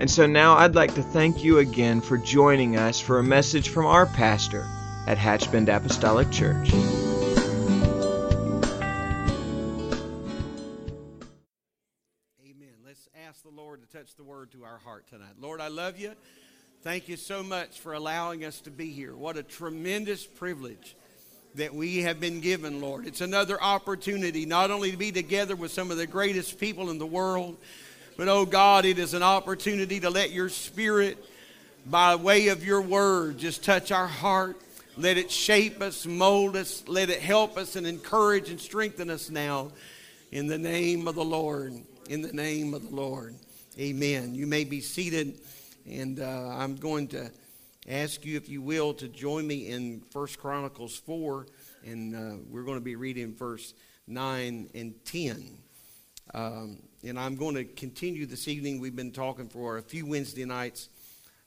And 0.00 0.10
so 0.10 0.26
now 0.26 0.56
I'd 0.56 0.74
like 0.74 0.92
to 0.96 1.02
thank 1.02 1.44
you 1.44 1.58
again 1.58 2.00
for 2.00 2.18
joining 2.18 2.76
us 2.76 2.98
for 2.98 3.20
a 3.20 3.22
message 3.22 3.68
from 3.68 3.86
our 3.86 4.06
pastor 4.06 4.66
at 5.06 5.16
Hatchbend 5.18 5.68
Apostolic 5.68 6.32
Church. 6.32 6.72
Amen. 12.42 12.74
Let's 12.84 13.08
ask 13.24 13.44
the 13.44 13.50
Lord 13.54 13.82
to 13.82 13.96
touch 13.96 14.16
the 14.16 14.24
word 14.24 14.50
to 14.50 14.64
our 14.64 14.78
heart 14.78 15.06
tonight. 15.08 15.34
Lord, 15.40 15.60
I 15.60 15.68
love 15.68 15.96
you. 15.96 16.10
Thank 16.82 17.08
you 17.08 17.16
so 17.16 17.44
much 17.44 17.78
for 17.78 17.92
allowing 17.92 18.44
us 18.44 18.60
to 18.62 18.72
be 18.72 18.90
here. 18.90 19.14
What 19.14 19.36
a 19.36 19.44
tremendous 19.44 20.26
privilege 20.26 20.96
that 21.54 21.72
we 21.72 21.98
have 21.98 22.18
been 22.18 22.40
given, 22.40 22.80
Lord. 22.80 23.06
It's 23.06 23.20
another 23.20 23.62
opportunity 23.62 24.44
not 24.44 24.72
only 24.72 24.90
to 24.90 24.96
be 24.96 25.12
together 25.12 25.54
with 25.54 25.70
some 25.70 25.92
of 25.92 25.98
the 25.98 26.06
greatest 26.08 26.58
people 26.58 26.90
in 26.90 26.98
the 26.98 27.06
world, 27.06 27.56
but 28.16 28.28
oh 28.28 28.46
God, 28.46 28.84
it 28.84 28.98
is 28.98 29.14
an 29.14 29.22
opportunity 29.22 30.00
to 30.00 30.10
let 30.10 30.30
your 30.30 30.48
spirit, 30.48 31.18
by 31.86 32.14
way 32.14 32.48
of 32.48 32.64
your 32.64 32.80
word, 32.80 33.38
just 33.38 33.64
touch 33.64 33.90
our 33.90 34.06
heart. 34.06 34.56
Let 34.96 35.18
it 35.18 35.30
shape 35.30 35.82
us, 35.82 36.06
mold 36.06 36.54
us, 36.54 36.84
let 36.86 37.10
it 37.10 37.20
help 37.20 37.58
us 37.58 37.74
and 37.74 37.86
encourage 37.86 38.50
and 38.50 38.60
strengthen 38.60 39.10
us 39.10 39.28
now. 39.28 39.72
In 40.30 40.46
the 40.46 40.58
name 40.58 41.08
of 41.08 41.16
the 41.16 41.24
Lord. 41.24 41.74
In 42.08 42.22
the 42.22 42.32
name 42.32 42.74
of 42.74 42.88
the 42.88 42.94
Lord. 42.94 43.34
Amen. 43.78 44.36
You 44.36 44.46
may 44.46 44.62
be 44.62 44.80
seated, 44.80 45.40
and 45.84 46.20
uh, 46.20 46.48
I'm 46.56 46.76
going 46.76 47.08
to 47.08 47.28
ask 47.88 48.24
you, 48.24 48.36
if 48.36 48.48
you 48.48 48.62
will, 48.62 48.94
to 48.94 49.08
join 49.08 49.46
me 49.46 49.68
in 49.68 50.00
First 50.12 50.38
Chronicles 50.38 50.96
4, 50.96 51.46
and 51.84 52.14
uh, 52.14 52.36
we're 52.48 52.62
going 52.62 52.78
to 52.78 52.84
be 52.84 52.94
reading 52.94 53.34
verse 53.34 53.74
9 54.06 54.70
and 54.74 54.94
10. 55.04 55.58
Um, 56.32 56.78
and 57.06 57.18
I'm 57.18 57.36
going 57.36 57.54
to 57.56 57.64
continue 57.64 58.24
this 58.24 58.48
evening. 58.48 58.80
We've 58.80 58.96
been 58.96 59.12
talking 59.12 59.48
for 59.48 59.76
a 59.76 59.82
few 59.82 60.06
Wednesday 60.06 60.44
nights 60.44 60.88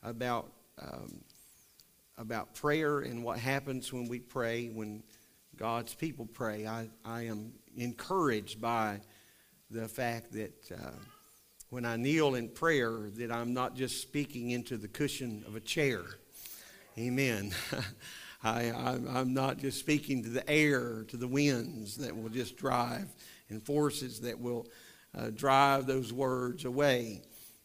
about 0.03 0.52
um, 0.80 1.22
about 2.17 2.56
prayer 2.56 3.00
and 3.00 3.23
what 3.23 3.39
happens 3.39 3.94
when 3.94 4.08
we 4.08 4.20
pray, 4.20 4.67
when 4.67 5.03
God's 5.55 5.94
people 5.94 6.28
pray. 6.31 6.66
I, 6.66 6.89
I 7.05 7.23
am 7.23 7.53
encouraged 7.75 8.59
by 8.59 9.02
the 9.70 9.88
fact 9.88 10.31
that 10.33 10.72
uh, 10.72 10.92
when 11.70 11.86
I 11.86 11.95
kneel 11.95 12.36
in 12.36 12.50
prayer, 12.50 13.09
that 13.17 13.31
I'm 13.31 13.53
not 13.53 13.75
just 13.75 14.02
speaking 14.02 14.52
into 14.52 14.78
the 14.78 14.88
cushion 14.88 15.44
of 15.48 15.55
a 15.55 15.59
chair. 15.59 16.02
Amen. 16.98 17.53
I, 18.44 18.64
am 18.64 19.33
not 19.33 19.58
just 19.58 19.80
speaking 19.80 20.23
to 20.23 20.30
the 20.30 20.48
air, 20.50 21.03
to 21.09 21.17
the 21.17 21.28
winds 21.28 21.98
that 21.98 22.16
will 22.16 22.30
just 22.30 22.55
drive, 22.55 23.08
and 23.49 23.63
forces 23.63 24.21
that 24.21 24.39
will 24.39 24.67
uh, 25.17 25.29
drive 25.29 25.85
those 25.85 26.11
words 26.13 26.65
away. 26.65 27.21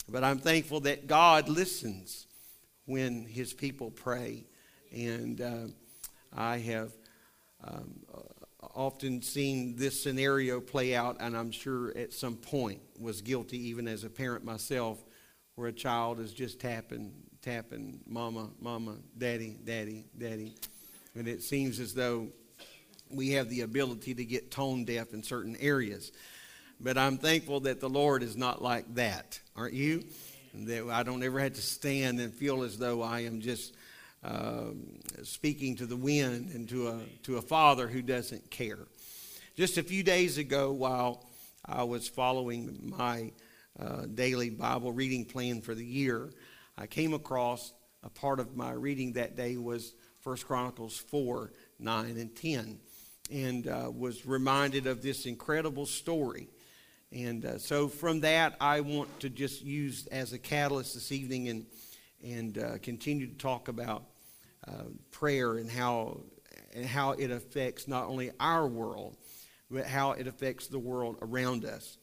But 0.09 0.25
I'm 0.25 0.39
thankful 0.39 0.81
that 0.81 1.07
God 1.07 1.49
listens 1.49 2.27
when 2.87 3.25
his 3.25 3.53
people 3.53 3.91
pray. 3.91 4.45
And 4.93 5.41
uh, 5.41 5.67
I 6.35 6.59
have 6.59 6.93
um, 7.65 8.01
often 8.75 9.23
seen 9.23 9.77
this 9.77 10.03
scenario 10.03 10.61
play 10.61 10.95
out, 10.95 11.17
and 11.21 11.37
I'm 11.37 11.51
sure 11.51 11.97
at 11.97 12.13
some 12.13 12.37
point 12.37 12.81
was 12.99 13.21
guilty, 13.21 13.69
even 13.69 13.89
as 13.89 14.05
a 14.05 14.11
parent 14.11 14.45
myself, 14.45 14.99
where 15.55 15.69
a 15.69 15.73
child 15.73 16.21
is 16.21 16.33
just 16.33 16.61
tapping, 16.61 17.13
tapping, 17.43 18.01
mama, 18.07 18.51
mama, 18.61 18.97
daddy, 19.17 19.59
daddy, 19.65 20.07
daddy. 20.17 20.55
And 21.15 21.29
it 21.29 21.43
seems 21.43 21.79
as 21.79 21.95
though 21.95 22.29
we 23.13 23.31
have 23.31 23.49
the 23.49 23.63
ability 23.63 24.15
to 24.15 24.25
get 24.25 24.51
tone 24.51 24.85
deaf 24.85 25.13
in 25.13 25.23
certain 25.23 25.57
areas. 25.61 26.13
But 26.81 26.99
I'm 26.99 27.19
thankful 27.19 27.61
that 27.61 27.81
the 27.81 27.89
Lord 27.89 28.23
is 28.23 28.37
not 28.37 28.63
like 28.63 28.95
that, 28.95 29.41
aren't 29.57 29.75
you? 29.75 30.05
that 30.55 30.89
I 30.91 31.03
don't 31.03 31.23
ever 31.23 31.41
have 31.41 31.55
to 31.55 31.63
stand 31.63 32.21
and 32.21 32.33
feel 32.33 32.63
as 32.63 32.79
though 32.79 33.03
I 33.03 33.21
am 33.21 33.41
just 33.41 33.75
uh, 34.23 34.71
speaking 35.23 35.77
to 35.77 35.87
the 35.87 35.97
wind 35.97 36.51
and 36.55 36.69
to 36.69 36.89
a, 36.89 37.01
to 37.25 37.39
a 37.39 37.43
father 37.43 37.89
who 37.89 38.03
doesn't 38.03 38.51
care. 38.51 38.87
Just 39.57 39.79
a 39.79 39.83
few 39.83 40.03
days 40.03 40.39
ago, 40.39 40.73
while 40.73 41.27
I 41.65 41.85
was 41.85 42.09
following 42.09 42.93
my 42.97 43.33
uh, 43.79 44.07
daily 44.13 44.51
Bible 44.51 44.93
reading 44.93 45.25
plan 45.25 45.63
for 45.63 45.75
the 45.75 45.85
year, 45.85 46.31
I 46.77 46.87
came 46.87 47.15
across 47.15 47.73
a 48.03 48.11
part 48.11 48.41
of 48.41 48.57
my 48.57 48.73
reading 48.73 49.13
that 49.15 49.37
day 49.37 49.57
was 49.57 49.95
1 50.23 50.37
Chronicles 50.39 50.97
4, 50.97 51.53
9, 51.79 52.17
and 52.17 52.35
10, 52.35 52.79
and 53.33 53.67
uh, 53.67 53.91
was 53.91 54.27
reminded 54.27 54.87
of 54.87 55.03
this 55.03 55.27
incredible 55.27 55.87
story 55.87 56.49
and 57.13 57.45
uh, 57.45 57.59
so 57.59 57.89
from 57.89 58.21
that, 58.21 58.57
I 58.61 58.81
want 58.81 59.21
to 59.21 59.29
just 59.29 59.63
use 59.63 60.07
as 60.07 60.33
a 60.33 60.39
catalyst 60.39 60.95
this 60.95 61.13
evening 61.13 61.49
and, 61.49 61.67
and 62.25 62.59
uh, 62.59 62.79
continue 62.79 63.27
to 63.27 63.35
talk 63.35 63.69
about 63.69 64.05
uh, 64.67 64.85
prayer 65.11 65.59
and 65.59 65.71
how, 65.71 66.21
and 66.73 66.87
how 66.87 67.13
it 67.13 67.31
affects 67.31 67.87
not 67.87 68.07
only 68.07 68.31
our 68.41 68.67
world, 68.67 69.17
but 69.71 69.87
how 69.87 70.13
it 70.13 70.27
affects 70.27 70.69
the 70.69 70.79
world 70.79 71.17
around 71.21 71.67
us. 71.67 71.99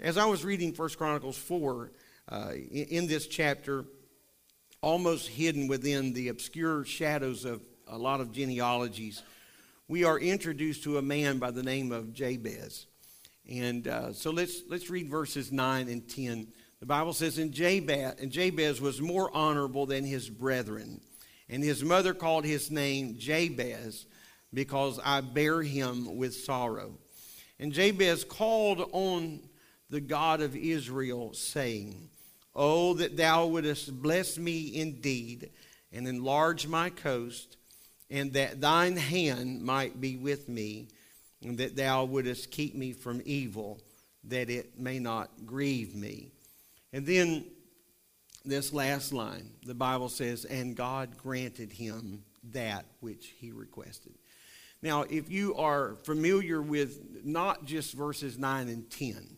As 0.00 0.16
I 0.16 0.24
was 0.24 0.42
reading 0.42 0.72
1 0.74 0.88
Chronicles 0.90 1.36
4, 1.36 1.92
uh, 2.28 2.52
in, 2.54 2.84
in 2.86 3.06
this 3.06 3.26
chapter, 3.26 3.84
almost 4.80 5.28
hidden 5.28 5.68
within 5.68 6.14
the 6.14 6.28
obscure 6.28 6.84
shadows 6.86 7.44
of 7.44 7.60
a 7.88 7.98
lot 7.98 8.20
of 8.20 8.32
genealogies, 8.32 9.22
we 9.88 10.02
are 10.02 10.18
introduced 10.18 10.82
to 10.82 10.98
a 10.98 11.02
man 11.02 11.38
by 11.38 11.50
the 11.50 11.62
name 11.62 11.92
of 11.92 12.12
Jabez. 12.12 12.86
And 13.48 13.86
uh, 13.86 14.12
so 14.12 14.30
let's, 14.30 14.62
let's 14.68 14.90
read 14.90 15.08
verses 15.08 15.52
9 15.52 15.88
and 15.88 16.08
10. 16.08 16.48
The 16.80 16.86
Bible 16.86 17.12
says, 17.12 17.38
and 17.38 17.52
Jabez, 17.52 18.16
and 18.20 18.32
Jabez 18.32 18.80
was 18.80 19.00
more 19.00 19.34
honorable 19.34 19.86
than 19.86 20.04
his 20.04 20.28
brethren. 20.28 21.00
And 21.48 21.62
his 21.62 21.84
mother 21.84 22.14
called 22.14 22.44
his 22.44 22.70
name 22.70 23.16
Jabez 23.16 24.06
because 24.52 24.98
I 25.04 25.20
bear 25.20 25.62
him 25.62 26.16
with 26.16 26.34
sorrow. 26.34 26.98
And 27.60 27.72
Jabez 27.72 28.24
called 28.24 28.88
on 28.92 29.40
the 29.88 30.00
God 30.00 30.40
of 30.40 30.56
Israel, 30.56 31.32
saying, 31.32 32.10
Oh, 32.54 32.94
that 32.94 33.16
thou 33.16 33.46
wouldest 33.46 34.02
bless 34.02 34.36
me 34.36 34.74
indeed 34.74 35.50
and 35.92 36.08
enlarge 36.08 36.66
my 36.66 36.90
coast, 36.90 37.55
and 38.10 38.32
that 38.34 38.60
thine 38.60 38.96
hand 38.96 39.62
might 39.62 40.00
be 40.00 40.16
with 40.16 40.48
me 40.48 40.88
and 41.42 41.58
that 41.58 41.76
thou 41.76 42.04
wouldest 42.04 42.50
keep 42.50 42.74
me 42.74 42.92
from 42.92 43.22
evil, 43.24 43.80
that 44.24 44.50
it 44.50 44.78
may 44.78 44.98
not 44.98 45.30
grieve 45.44 45.94
me. 45.94 46.30
And 46.92 47.06
then 47.06 47.44
this 48.44 48.72
last 48.72 49.12
line, 49.12 49.50
the 49.64 49.74
Bible 49.74 50.08
says, 50.08 50.44
and 50.44 50.76
God 50.76 51.16
granted 51.16 51.72
him 51.72 52.22
that 52.52 52.86
which 53.00 53.34
he 53.38 53.52
requested. 53.52 54.14
Now, 54.82 55.02
if 55.02 55.30
you 55.30 55.54
are 55.56 55.96
familiar 56.04 56.62
with 56.62 57.24
not 57.24 57.64
just 57.64 57.94
verses 57.94 58.38
9 58.38 58.68
and 58.68 58.88
10, 58.88 59.36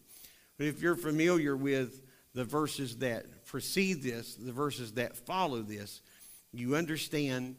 but 0.59 0.67
if 0.67 0.83
you're 0.83 0.97
familiar 0.97 1.57
with 1.57 2.03
the 2.35 2.45
verses 2.45 2.97
that 2.99 3.47
precede 3.47 4.03
this, 4.03 4.35
the 4.35 4.53
verses 4.53 4.93
that 4.93 5.17
follow 5.17 5.63
this, 5.63 6.03
you 6.53 6.77
understand 6.77 7.57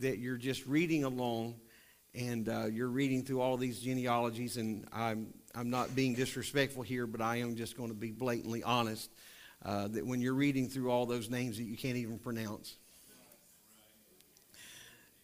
that 0.00 0.18
you're 0.18 0.36
just 0.36 0.66
reading 0.66 1.04
along 1.04 1.56
and 2.14 2.48
uh, 2.48 2.66
you're 2.66 2.88
reading 2.88 3.22
through 3.22 3.40
all 3.40 3.56
these 3.56 3.80
genealogies, 3.80 4.56
and 4.56 4.86
I'm, 4.92 5.34
I'm 5.54 5.68
not 5.68 5.94
being 5.94 6.14
disrespectful 6.14 6.82
here, 6.82 7.06
but 7.06 7.20
I 7.20 7.36
am 7.36 7.56
just 7.56 7.76
going 7.76 7.90
to 7.90 7.94
be 7.94 8.10
blatantly 8.10 8.62
honest 8.62 9.10
uh, 9.64 9.88
that 9.88 10.06
when 10.06 10.20
you're 10.20 10.34
reading 10.34 10.68
through 10.68 10.90
all 10.90 11.06
those 11.06 11.28
names 11.28 11.58
that 11.58 11.64
you 11.64 11.76
can't 11.76 11.96
even 11.96 12.18
pronounce. 12.18 12.76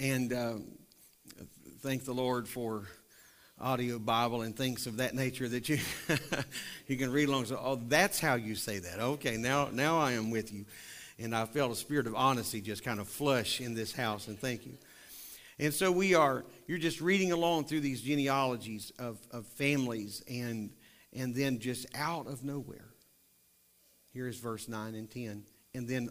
And 0.00 0.32
uh, 0.32 0.54
thank 1.80 2.04
the 2.04 2.12
Lord 2.12 2.48
for 2.48 2.88
audio 3.60 3.98
Bible 3.98 4.42
and 4.42 4.56
things 4.56 4.86
of 4.86 4.96
that 4.96 5.14
nature 5.14 5.48
that 5.48 5.68
you 5.68 5.78
you 6.88 6.96
can 6.96 7.12
read 7.12 7.28
along. 7.28 7.44
So, 7.46 7.60
oh, 7.62 7.80
that's 7.86 8.18
how 8.18 8.34
you 8.34 8.56
say 8.56 8.80
that. 8.80 8.98
Okay, 8.98 9.36
now 9.36 9.68
now 9.72 9.98
I 9.98 10.12
am 10.12 10.30
with 10.30 10.52
you, 10.52 10.64
and 11.18 11.34
I 11.34 11.46
felt 11.46 11.72
a 11.72 11.76
spirit 11.76 12.06
of 12.06 12.14
honesty 12.14 12.60
just 12.60 12.84
kind 12.84 13.00
of 13.00 13.08
flush 13.08 13.60
in 13.60 13.74
this 13.74 13.92
house. 13.92 14.28
And 14.28 14.38
thank 14.38 14.66
you. 14.66 14.76
And 15.58 15.72
so 15.72 15.92
we 15.92 16.14
are, 16.14 16.44
you're 16.66 16.78
just 16.78 17.00
reading 17.00 17.32
along 17.32 17.66
through 17.66 17.80
these 17.80 18.00
genealogies 18.00 18.92
of, 18.98 19.18
of 19.30 19.46
families, 19.46 20.22
and, 20.28 20.70
and 21.12 21.34
then 21.34 21.58
just 21.58 21.86
out 21.94 22.26
of 22.26 22.42
nowhere, 22.42 22.88
Here 24.12 24.26
is 24.26 24.38
verse 24.38 24.68
9 24.68 24.94
and 24.94 25.10
10. 25.10 25.44
And 25.74 25.88
then, 25.88 26.10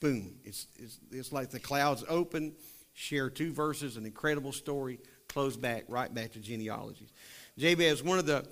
boom, 0.00 0.36
it's, 0.44 0.66
it's, 0.76 1.00
it's 1.10 1.32
like 1.32 1.50
the 1.50 1.60
clouds 1.60 2.04
open, 2.08 2.54
share 2.92 3.30
two 3.30 3.52
verses, 3.52 3.96
an 3.96 4.06
incredible 4.06 4.52
story, 4.52 5.00
close 5.28 5.56
back, 5.56 5.84
right 5.88 6.12
back 6.12 6.32
to 6.32 6.38
genealogies. 6.38 7.12
Jabez, 7.58 8.02
one 8.02 8.18
of 8.18 8.26
the 8.26 8.46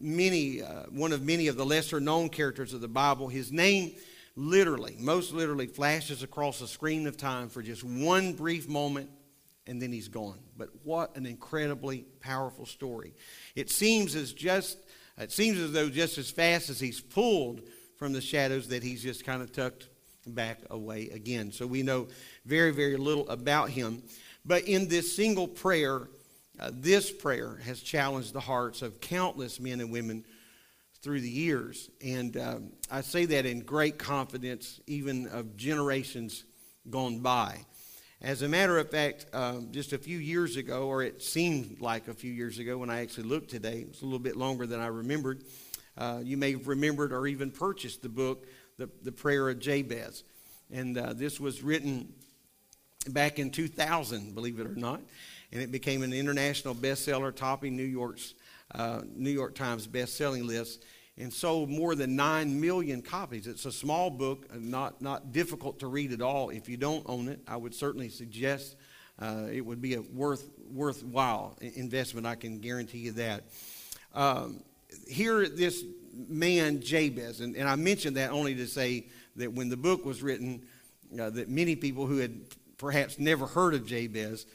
many, 0.00 0.62
uh, 0.62 0.84
one 0.90 1.12
of 1.12 1.22
many 1.22 1.46
of 1.46 1.56
the 1.56 1.64
lesser 1.64 2.00
known 2.00 2.28
characters 2.30 2.72
of 2.72 2.80
the 2.80 2.88
Bible, 2.88 3.28
his 3.28 3.52
name 3.52 3.94
literally, 4.36 4.96
most 4.98 5.32
literally, 5.32 5.66
flashes 5.66 6.22
across 6.22 6.58
the 6.58 6.66
screen 6.66 7.06
of 7.06 7.16
time 7.16 7.48
for 7.48 7.62
just 7.62 7.84
one 7.84 8.32
brief 8.32 8.68
moment 8.68 9.10
and 9.66 9.80
then 9.80 9.92
he's 9.92 10.08
gone. 10.08 10.38
But 10.56 10.68
what 10.82 11.16
an 11.16 11.26
incredibly 11.26 12.04
powerful 12.20 12.66
story. 12.66 13.14
It 13.54 13.70
seems 13.70 14.14
as 14.14 14.32
just 14.32 14.78
it 15.16 15.32
seems 15.32 15.58
as 15.58 15.72
though 15.72 15.88
just 15.88 16.18
as 16.18 16.30
fast 16.30 16.70
as 16.70 16.80
he's 16.80 17.00
pulled 17.00 17.62
from 17.96 18.12
the 18.12 18.20
shadows 18.20 18.68
that 18.68 18.82
he's 18.82 19.02
just 19.02 19.24
kind 19.24 19.42
of 19.42 19.52
tucked 19.52 19.88
back 20.26 20.58
away 20.70 21.10
again. 21.10 21.52
So 21.52 21.66
we 21.66 21.82
know 21.82 22.08
very 22.44 22.72
very 22.72 22.96
little 22.96 23.28
about 23.28 23.70
him. 23.70 24.02
But 24.44 24.64
in 24.64 24.88
this 24.88 25.16
single 25.16 25.48
prayer, 25.48 26.08
uh, 26.60 26.70
this 26.72 27.10
prayer 27.10 27.56
has 27.64 27.80
challenged 27.80 28.34
the 28.34 28.40
hearts 28.40 28.82
of 28.82 29.00
countless 29.00 29.58
men 29.58 29.80
and 29.80 29.90
women 29.90 30.24
through 31.04 31.20
the 31.20 31.30
years. 31.30 31.90
And 32.02 32.34
um, 32.38 32.72
I 32.90 33.02
say 33.02 33.26
that 33.26 33.44
in 33.44 33.60
great 33.60 33.98
confidence, 33.98 34.80
even 34.86 35.28
of 35.28 35.54
generations 35.54 36.44
gone 36.88 37.20
by. 37.20 37.60
As 38.22 38.40
a 38.40 38.48
matter 38.48 38.78
of 38.78 38.90
fact, 38.90 39.26
um, 39.34 39.68
just 39.70 39.92
a 39.92 39.98
few 39.98 40.16
years 40.16 40.56
ago, 40.56 40.86
or 40.88 41.02
it 41.02 41.22
seemed 41.22 41.82
like 41.82 42.08
a 42.08 42.14
few 42.14 42.32
years 42.32 42.58
ago 42.58 42.78
when 42.78 42.88
I 42.88 43.02
actually 43.02 43.24
looked 43.24 43.50
today, 43.50 43.80
it 43.80 43.88
was 43.88 44.00
a 44.00 44.06
little 44.06 44.18
bit 44.18 44.34
longer 44.34 44.66
than 44.66 44.80
I 44.80 44.86
remembered. 44.86 45.44
Uh, 45.98 46.20
you 46.24 46.38
may 46.38 46.52
have 46.52 46.66
remembered 46.66 47.12
or 47.12 47.26
even 47.26 47.50
purchased 47.50 48.00
the 48.00 48.08
book, 48.08 48.46
The, 48.78 48.88
the 49.02 49.12
Prayer 49.12 49.50
of 49.50 49.58
Jabez. 49.58 50.24
And 50.72 50.96
uh, 50.96 51.12
this 51.12 51.38
was 51.38 51.62
written 51.62 52.14
back 53.10 53.38
in 53.38 53.50
2000, 53.50 54.34
believe 54.34 54.58
it 54.58 54.66
or 54.66 54.74
not. 54.74 55.02
And 55.52 55.60
it 55.60 55.70
became 55.70 56.02
an 56.02 56.14
international 56.14 56.74
bestseller, 56.74 57.34
topping 57.36 57.76
New 57.76 57.82
York's 57.82 58.32
uh, 58.74 59.02
New 59.14 59.30
York 59.30 59.54
Times 59.54 59.86
best-selling 59.86 60.46
list 60.46 60.82
and 61.16 61.32
sold 61.32 61.70
more 61.70 61.94
than 61.94 62.16
9 62.16 62.60
million 62.60 63.00
copies. 63.00 63.46
It's 63.46 63.66
a 63.66 63.72
small 63.72 64.10
book, 64.10 64.46
uh, 64.52 64.56
not, 64.58 65.00
not 65.00 65.32
difficult 65.32 65.78
to 65.80 65.86
read 65.86 66.12
at 66.12 66.20
all. 66.20 66.50
If 66.50 66.68
you 66.68 66.76
don't 66.76 67.04
own 67.06 67.28
it, 67.28 67.40
I 67.46 67.56
would 67.56 67.74
certainly 67.74 68.08
suggest 68.08 68.76
uh, 69.20 69.46
it 69.52 69.60
would 69.60 69.80
be 69.80 69.94
a 69.94 70.00
worth, 70.00 70.50
worthwhile 70.72 71.56
investment. 71.60 72.26
I 72.26 72.34
can 72.34 72.58
guarantee 72.58 72.98
you 72.98 73.12
that. 73.12 73.44
Um, 74.12 74.64
here, 75.06 75.48
this 75.48 75.84
man, 76.12 76.80
Jabez, 76.80 77.40
and, 77.40 77.56
and 77.56 77.68
I 77.68 77.76
mentioned 77.76 78.16
that 78.16 78.30
only 78.30 78.54
to 78.56 78.66
say 78.66 79.06
that 79.36 79.52
when 79.52 79.68
the 79.68 79.76
book 79.76 80.04
was 80.04 80.22
written, 80.22 80.62
uh, 81.20 81.30
that 81.30 81.48
many 81.48 81.76
people 81.76 82.06
who 82.06 82.18
had 82.18 82.40
perhaps 82.76 83.18
never 83.18 83.46
heard 83.46 83.74
of 83.74 83.86
Jabez 83.86 84.46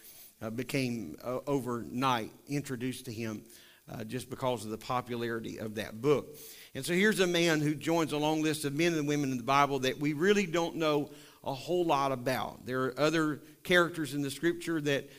uh, 0.41 0.49
became 0.49 1.17
uh, 1.23 1.39
overnight 1.47 2.31
introduced 2.47 3.05
to 3.05 3.13
him 3.13 3.43
uh, 3.91 4.03
just 4.03 4.29
because 4.29 4.65
of 4.65 4.71
the 4.71 4.77
popularity 4.77 5.57
of 5.57 5.75
that 5.75 6.01
book. 6.01 6.35
And 6.75 6.85
so 6.85 6.93
here's 6.93 7.19
a 7.19 7.27
man 7.27 7.61
who 7.61 7.73
joins 7.73 8.11
a 8.11 8.17
long 8.17 8.41
list 8.41 8.65
of 8.65 8.73
men 8.73 8.93
and 8.93 9.07
women 9.07 9.31
in 9.31 9.37
the 9.37 9.43
Bible 9.43 9.79
that 9.79 9.99
we 9.99 10.13
really 10.13 10.45
don't 10.45 10.75
know 10.75 11.11
a 11.43 11.53
whole 11.53 11.85
lot 11.85 12.11
about. 12.11 12.65
There 12.65 12.83
are 12.83 12.99
other 12.99 13.41
characters 13.63 14.13
in 14.13 14.21
the 14.21 14.31
scripture 14.31 14.79
that 14.81 15.09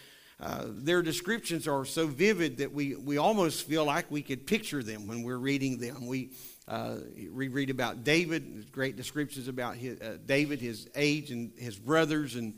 uh, 0.40 0.64
their 0.68 1.02
descriptions 1.02 1.68
are 1.68 1.84
so 1.84 2.06
vivid 2.06 2.58
that 2.58 2.72
we, 2.72 2.94
we 2.94 3.18
almost 3.18 3.66
feel 3.66 3.84
like 3.84 4.10
we 4.10 4.22
could 4.22 4.46
picture 4.46 4.82
them 4.82 5.06
when 5.06 5.22
we're 5.22 5.36
reading 5.36 5.78
them. 5.78 6.06
We, 6.06 6.30
uh, 6.66 6.96
we 7.32 7.48
read 7.48 7.68
about 7.68 8.04
David, 8.04 8.72
great 8.72 8.96
descriptions 8.96 9.48
about 9.48 9.76
his, 9.76 10.00
uh, 10.00 10.16
David, 10.24 10.60
his 10.60 10.88
age, 10.94 11.30
and 11.30 11.52
his 11.58 11.76
brothers, 11.78 12.36
and 12.36 12.54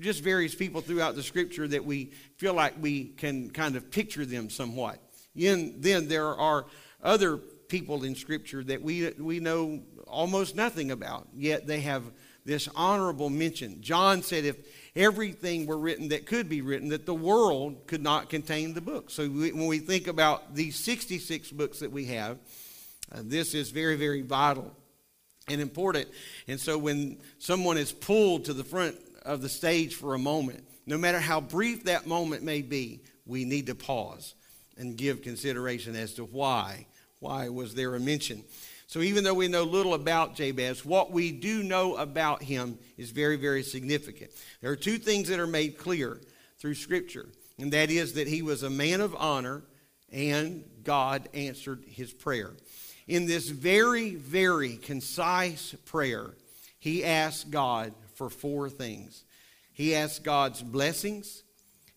just 0.00 0.22
various 0.22 0.54
people 0.54 0.80
throughout 0.80 1.14
the 1.14 1.22
scripture 1.22 1.68
that 1.68 1.84
we 1.84 2.12
feel 2.36 2.54
like 2.54 2.74
we 2.80 3.04
can 3.04 3.50
kind 3.50 3.76
of 3.76 3.90
picture 3.90 4.26
them 4.26 4.50
somewhat. 4.50 4.98
And 5.40 5.82
then 5.82 6.08
there 6.08 6.34
are 6.34 6.66
other 7.02 7.38
people 7.68 8.04
in 8.04 8.14
Scripture 8.14 8.62
that 8.64 8.82
we, 8.82 9.10
we 9.12 9.40
know 9.40 9.80
almost 10.06 10.56
nothing 10.56 10.90
about, 10.90 11.28
yet 11.34 11.66
they 11.66 11.80
have 11.80 12.02
this 12.44 12.68
honorable 12.74 13.30
mention. 13.30 13.80
John 13.80 14.22
said 14.22 14.44
if 14.44 14.56
everything 14.96 15.66
were 15.66 15.78
written 15.78 16.08
that 16.08 16.26
could 16.26 16.48
be 16.48 16.62
written, 16.62 16.88
that 16.88 17.06
the 17.06 17.14
world 17.14 17.86
could 17.86 18.02
not 18.02 18.28
contain 18.28 18.74
the 18.74 18.80
book. 18.80 19.10
So 19.10 19.28
we, 19.28 19.52
when 19.52 19.66
we 19.66 19.78
think 19.78 20.08
about 20.08 20.54
these 20.54 20.76
66 20.76 21.52
books 21.52 21.80
that 21.80 21.92
we 21.92 22.06
have, 22.06 22.38
uh, 23.12 23.20
this 23.22 23.54
is 23.54 23.70
very, 23.70 23.96
very 23.96 24.22
vital 24.22 24.74
and 25.48 25.60
important. 25.60 26.08
And 26.48 26.60
so 26.60 26.76
when 26.78 27.18
someone 27.38 27.78
is 27.78 27.92
pulled 27.92 28.46
to 28.46 28.52
the 28.52 28.64
front 28.64 28.96
of 29.24 29.42
the 29.42 29.48
stage 29.48 29.94
for 29.94 30.14
a 30.14 30.18
moment, 30.18 30.66
no 30.86 30.98
matter 30.98 31.20
how 31.20 31.40
brief 31.40 31.84
that 31.84 32.06
moment 32.06 32.42
may 32.42 32.62
be, 32.62 33.02
we 33.26 33.44
need 33.44 33.66
to 33.66 33.74
pause 33.74 34.34
and 34.80 34.96
give 34.96 35.22
consideration 35.22 35.94
as 35.94 36.14
to 36.14 36.24
why. 36.24 36.86
Why 37.20 37.48
was 37.48 37.74
there 37.74 37.94
a 37.94 38.00
mention? 38.00 38.42
So, 38.86 39.02
even 39.02 39.22
though 39.22 39.34
we 39.34 39.46
know 39.46 39.62
little 39.62 39.94
about 39.94 40.34
Jabez, 40.34 40.84
what 40.84 41.12
we 41.12 41.30
do 41.30 41.62
know 41.62 41.94
about 41.94 42.42
him 42.42 42.76
is 42.98 43.12
very, 43.12 43.36
very 43.36 43.62
significant. 43.62 44.32
There 44.60 44.72
are 44.72 44.76
two 44.76 44.98
things 44.98 45.28
that 45.28 45.38
are 45.38 45.46
made 45.46 45.78
clear 45.78 46.20
through 46.58 46.74
Scripture, 46.74 47.28
and 47.58 47.72
that 47.72 47.90
is 47.90 48.14
that 48.14 48.26
he 48.26 48.42
was 48.42 48.64
a 48.64 48.70
man 48.70 49.00
of 49.00 49.14
honor 49.14 49.62
and 50.10 50.64
God 50.82 51.28
answered 51.34 51.84
his 51.86 52.12
prayer. 52.12 52.50
In 53.06 53.26
this 53.26 53.48
very, 53.48 54.14
very 54.14 54.76
concise 54.76 55.74
prayer, 55.84 56.34
he 56.78 57.04
asked 57.04 57.50
God 57.50 57.92
for 58.14 58.30
four 58.30 58.68
things. 58.68 59.24
He 59.72 59.94
asked 59.94 60.24
God's 60.24 60.62
blessings, 60.62 61.42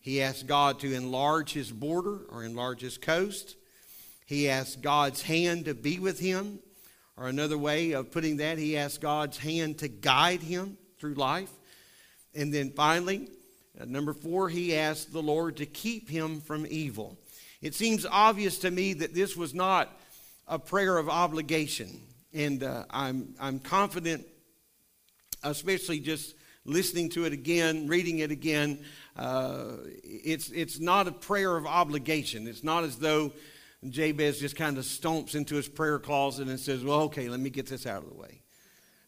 he 0.03 0.21
asked 0.21 0.47
God 0.47 0.81
to 0.81 0.93
enlarge 0.93 1.53
his 1.53 1.71
border 1.71 2.19
or 2.29 2.43
enlarge 2.43 2.81
his 2.81 2.97
coast. 2.97 3.55
He 4.25 4.49
asked 4.49 4.81
God's 4.81 5.21
hand 5.21 5.63
to 5.65 5.73
be 5.73 5.97
with 5.97 6.19
him. 6.19 6.59
Or 7.15 7.29
another 7.29 7.57
way 7.57 7.93
of 7.93 8.11
putting 8.11 8.37
that, 8.37 8.57
he 8.57 8.75
asked 8.75 8.99
God's 8.99 9.37
hand 9.37 9.77
to 9.77 9.87
guide 9.87 10.41
him 10.41 10.77
through 10.99 11.13
life. 11.13 11.51
And 12.35 12.53
then 12.53 12.71
finally, 12.71 13.29
number 13.85 14.13
four, 14.13 14.49
he 14.49 14.75
asked 14.75 15.13
the 15.13 15.21
Lord 15.23 15.55
to 15.57 15.65
keep 15.65 16.09
him 16.09 16.41
from 16.41 16.67
evil. 16.69 17.17
It 17.61 17.73
seems 17.73 18.05
obvious 18.05 18.57
to 18.59 18.71
me 18.71 18.91
that 18.95 19.13
this 19.13 19.37
was 19.37 19.53
not 19.53 19.89
a 20.49 20.59
prayer 20.59 20.97
of 20.97 21.07
obligation. 21.07 22.01
And 22.33 22.61
uh, 22.61 22.83
I'm, 22.89 23.35
I'm 23.39 23.59
confident, 23.59 24.27
especially 25.43 26.01
just 26.01 26.35
listening 26.65 27.09
to 27.09 27.25
it 27.25 27.33
again, 27.33 27.87
reading 27.87 28.19
it 28.19 28.31
again, 28.31 28.79
uh, 29.17 29.77
it's, 30.03 30.49
it's 30.49 30.79
not 30.79 31.07
a 31.07 31.11
prayer 31.11 31.55
of 31.55 31.65
obligation. 31.65 32.47
It's 32.47 32.63
not 32.63 32.83
as 32.83 32.97
though 32.97 33.31
Jabez 33.89 34.39
just 34.39 34.55
kind 34.55 34.77
of 34.77 34.85
stomps 34.85 35.35
into 35.35 35.55
his 35.55 35.67
prayer 35.67 35.99
closet 35.99 36.47
and 36.47 36.59
says, 36.59 36.83
Well, 36.83 37.01
okay, 37.01 37.29
let 37.29 37.39
me 37.39 37.49
get 37.49 37.67
this 37.67 37.85
out 37.85 38.03
of 38.03 38.09
the 38.09 38.15
way. 38.15 38.39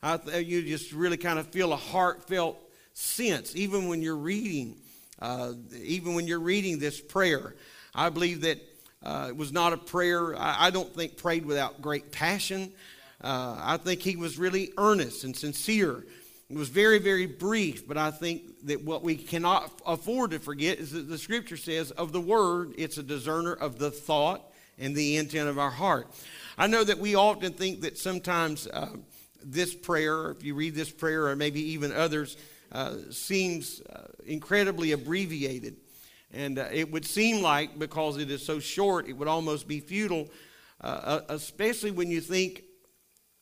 I, 0.04 0.38
you 0.38 0.62
just 0.64 0.92
really 0.92 1.18
kind 1.18 1.40
of 1.40 1.48
feel 1.48 1.74
a 1.74 1.78
heartfelt 1.78 2.58
sense, 2.94 3.56
even 3.56 3.88
when 3.88 4.02
you're 4.02 4.16
reading, 4.16 4.76
uh, 5.20 5.54
even 5.82 6.14
when 6.14 6.28
you're 6.28 6.40
reading 6.40 6.78
this 6.78 7.00
prayer. 7.00 7.56
I 7.94 8.10
believe 8.10 8.42
that 8.42 8.60
uh, 9.02 9.28
it 9.30 9.38
was 9.38 9.52
not 9.52 9.74
a 9.74 9.78
prayer, 9.78 10.36
I, 10.36 10.68
I, 10.68 10.70
don't 10.70 10.94
think 10.94 11.18
prayed 11.18 11.46
without 11.46 11.82
great 11.82 12.12
passion. 12.12 12.74
Uh, 13.22 13.56
I 13.60 13.78
think 13.78 14.02
he 14.02 14.16
was 14.16 14.38
really 14.38 14.74
earnest 14.78 15.24
and 15.24 15.36
sincere 15.36 16.04
it 16.50 16.58
was 16.58 16.70
very, 16.70 17.00
very 17.00 17.26
brief, 17.26 17.88
but 17.88 17.98
I 17.98 18.12
think 18.12 18.66
that 18.66 18.84
what 18.84 19.02
we 19.02 19.16
cannot 19.16 19.82
afford 19.86 20.32
to 20.32 20.40
forget 20.40 20.78
is 20.78 20.92
that 20.92 21.10
the 21.10 21.18
scripture 21.18 21.58
says 21.58 21.90
of 21.92 22.12
the 22.12 22.22
word, 22.22 22.76
it's 22.78 22.98
a 23.00 23.04
discerner 23.04 23.54
of 23.54 23.80
the 23.80 23.90
thought 23.90 24.52
and 24.78 24.96
the 24.96 25.18
intent 25.18 25.50
of 25.50 25.58
our 25.58 25.72
heart. 25.72 26.08
I 26.58 26.68
know 26.68 26.84
that 26.84 27.00
we 27.00 27.16
often 27.16 27.54
think 27.54 27.82
that 27.82 27.98
sometimes 27.98 28.68
uh, 28.68 28.90
this 29.44 29.74
prayer, 29.74 30.32
if 30.32 30.44
you 30.44 30.54
read 30.54 30.76
this 30.76 30.92
prayer, 30.92 31.28
or 31.28 31.36
maybe 31.36 31.62
even 31.72 31.92
others, 31.92 32.38
uh, 32.72 32.96
seems 33.10 33.82
uh, 33.82 34.08
incredibly 34.26 34.92
abbreviated. 34.92 35.78
And 36.32 36.60
uh, 36.60 36.68
it 36.72 36.92
would 36.92 37.06
seem 37.06 37.42
like, 37.42 37.80
because 37.80 38.18
it 38.18 38.30
is 38.30 38.46
so 38.46 38.60
short, 38.60 39.08
it 39.08 39.14
would 39.14 39.28
almost 39.28 39.68
be 39.68 39.80
futile, 39.80 40.30
uh, 40.82 40.88
uh, 40.88 41.22
especially 41.30 41.92
when 41.92 42.12
you 42.12 42.22
think 42.22 42.64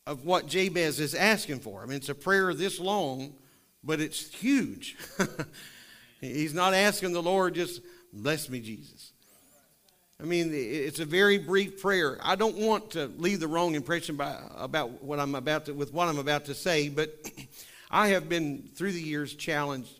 of 0.05 0.25
what 0.25 0.47
Jabez 0.47 0.99
is 0.99 1.15
asking 1.15 1.59
for. 1.59 1.81
I 1.81 1.85
mean, 1.85 1.97
it's 1.97 2.09
a 2.09 2.15
prayer 2.15 2.53
this 2.53 2.79
long, 2.79 3.33
but 3.83 3.99
it's 3.99 4.33
huge. 4.33 4.97
He's 6.21 6.53
not 6.53 6.73
asking 6.73 7.13
the 7.13 7.21
Lord 7.21 7.55
just, 7.55 7.81
bless 8.11 8.49
me, 8.49 8.59
Jesus. 8.59 9.11
I 10.21 10.25
mean, 10.25 10.51
it's 10.53 10.99
a 10.99 11.05
very 11.05 11.37
brief 11.37 11.81
prayer. 11.81 12.17
I 12.21 12.35
don't 12.35 12.55
want 12.55 12.91
to 12.91 13.07
leave 13.17 13.39
the 13.39 13.47
wrong 13.47 13.75
impression 13.75 14.15
by, 14.15 14.37
about 14.55 15.03
what 15.03 15.19
I'm 15.19 15.35
about 15.35 15.65
to, 15.65 15.73
with 15.73 15.91
what 15.91 16.07
I'm 16.07 16.17
about 16.17 16.45
to 16.45 16.53
say, 16.53 16.87
but 16.87 17.13
I 17.91 18.09
have 18.09 18.29
been 18.29 18.69
through 18.73 18.93
the 18.93 19.01
years 19.01 19.33
challenged 19.35 19.99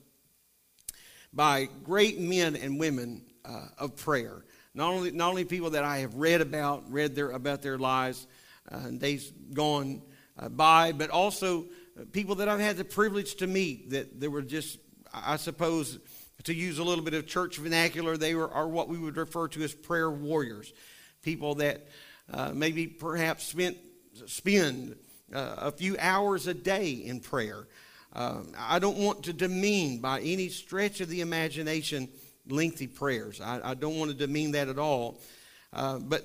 by 1.34 1.68
great 1.84 2.20
men 2.20 2.56
and 2.56 2.80
women 2.80 3.24
uh, 3.44 3.68
of 3.78 3.96
prayer. 3.96 4.46
Not 4.74 4.92
only, 4.92 5.12
not 5.12 5.30
only 5.30 5.46
people 5.46 5.72
that 5.72 5.84
I 5.84 5.98
have 5.98 6.16
read 6.16 6.42
about, 6.42 6.90
read 6.92 7.16
their, 7.16 7.32
about 7.32 7.62
their 7.62 7.78
lives, 7.78 8.26
uh, 8.72 8.90
days 8.90 9.32
gone 9.54 10.02
uh, 10.38 10.50
by, 10.50 10.92
but 10.92 11.10
also 11.10 11.66
people 12.12 12.36
that 12.36 12.50
I've 12.50 12.60
had 12.60 12.78
the 12.78 12.86
privilege 12.86 13.36
to 13.36 13.48
meet 13.48 13.92
that, 13.92 14.20
that 14.20 14.30
were 14.30 14.42
just, 14.42 14.80
I 15.14 15.38
suppose, 15.38 16.00
to 16.44 16.54
use 16.54 16.80
a 16.80 16.84
little 16.84 17.04
bit 17.04 17.14
of 17.14 17.28
church 17.28 17.58
vernacular, 17.58 18.18
they 18.18 18.36
were, 18.36 18.52
are 18.52 18.68
what 18.68 18.90
we 18.90 18.98
would 18.98 19.18
refer 19.18 19.48
to 19.50 19.64
as 19.64 19.74
prayer 19.74 20.10
warriors. 20.10 20.74
People 21.22 21.56
that 21.56 21.88
uh, 22.32 22.52
maybe 22.54 22.88
perhaps 22.88 23.46
spent, 23.46 23.78
spend 24.26 24.96
uh, 25.34 25.56
a 25.58 25.72
few 25.72 25.96
hours 26.00 26.48
a 26.48 26.54
day 26.54 26.92
in 26.92 27.20
prayer. 27.20 27.68
Um, 28.14 28.52
I 28.58 28.80
don't 28.80 28.98
want 28.98 29.24
to 29.24 29.34
demean 29.34 30.00
by 30.00 30.20
any 30.22 30.50
stretch 30.50 31.02
of 31.02 31.10
the 31.10 31.22
imagination 31.22 32.10
lengthy 32.48 32.88
prayers. 32.88 33.40
I, 33.40 33.72
I 33.72 33.74
don't 33.74 33.98
want 33.98 34.12
to 34.12 34.18
demean 34.18 34.52
that 34.52 34.68
at 34.68 34.78
all. 34.78 35.22
Uh, 35.72 36.00
but 36.00 36.24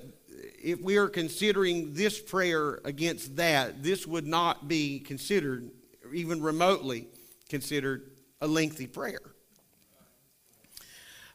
if 0.61 0.81
we 0.81 0.97
are 0.97 1.07
considering 1.07 1.93
this 1.93 2.19
prayer 2.19 2.79
against 2.83 3.35
that, 3.37 3.83
this 3.83 4.05
would 4.05 4.27
not 4.27 4.67
be 4.67 4.99
considered, 4.99 5.69
even 6.13 6.41
remotely 6.41 7.07
considered, 7.47 8.11
a 8.41 8.47
lengthy 8.47 8.87
prayer. 8.87 9.21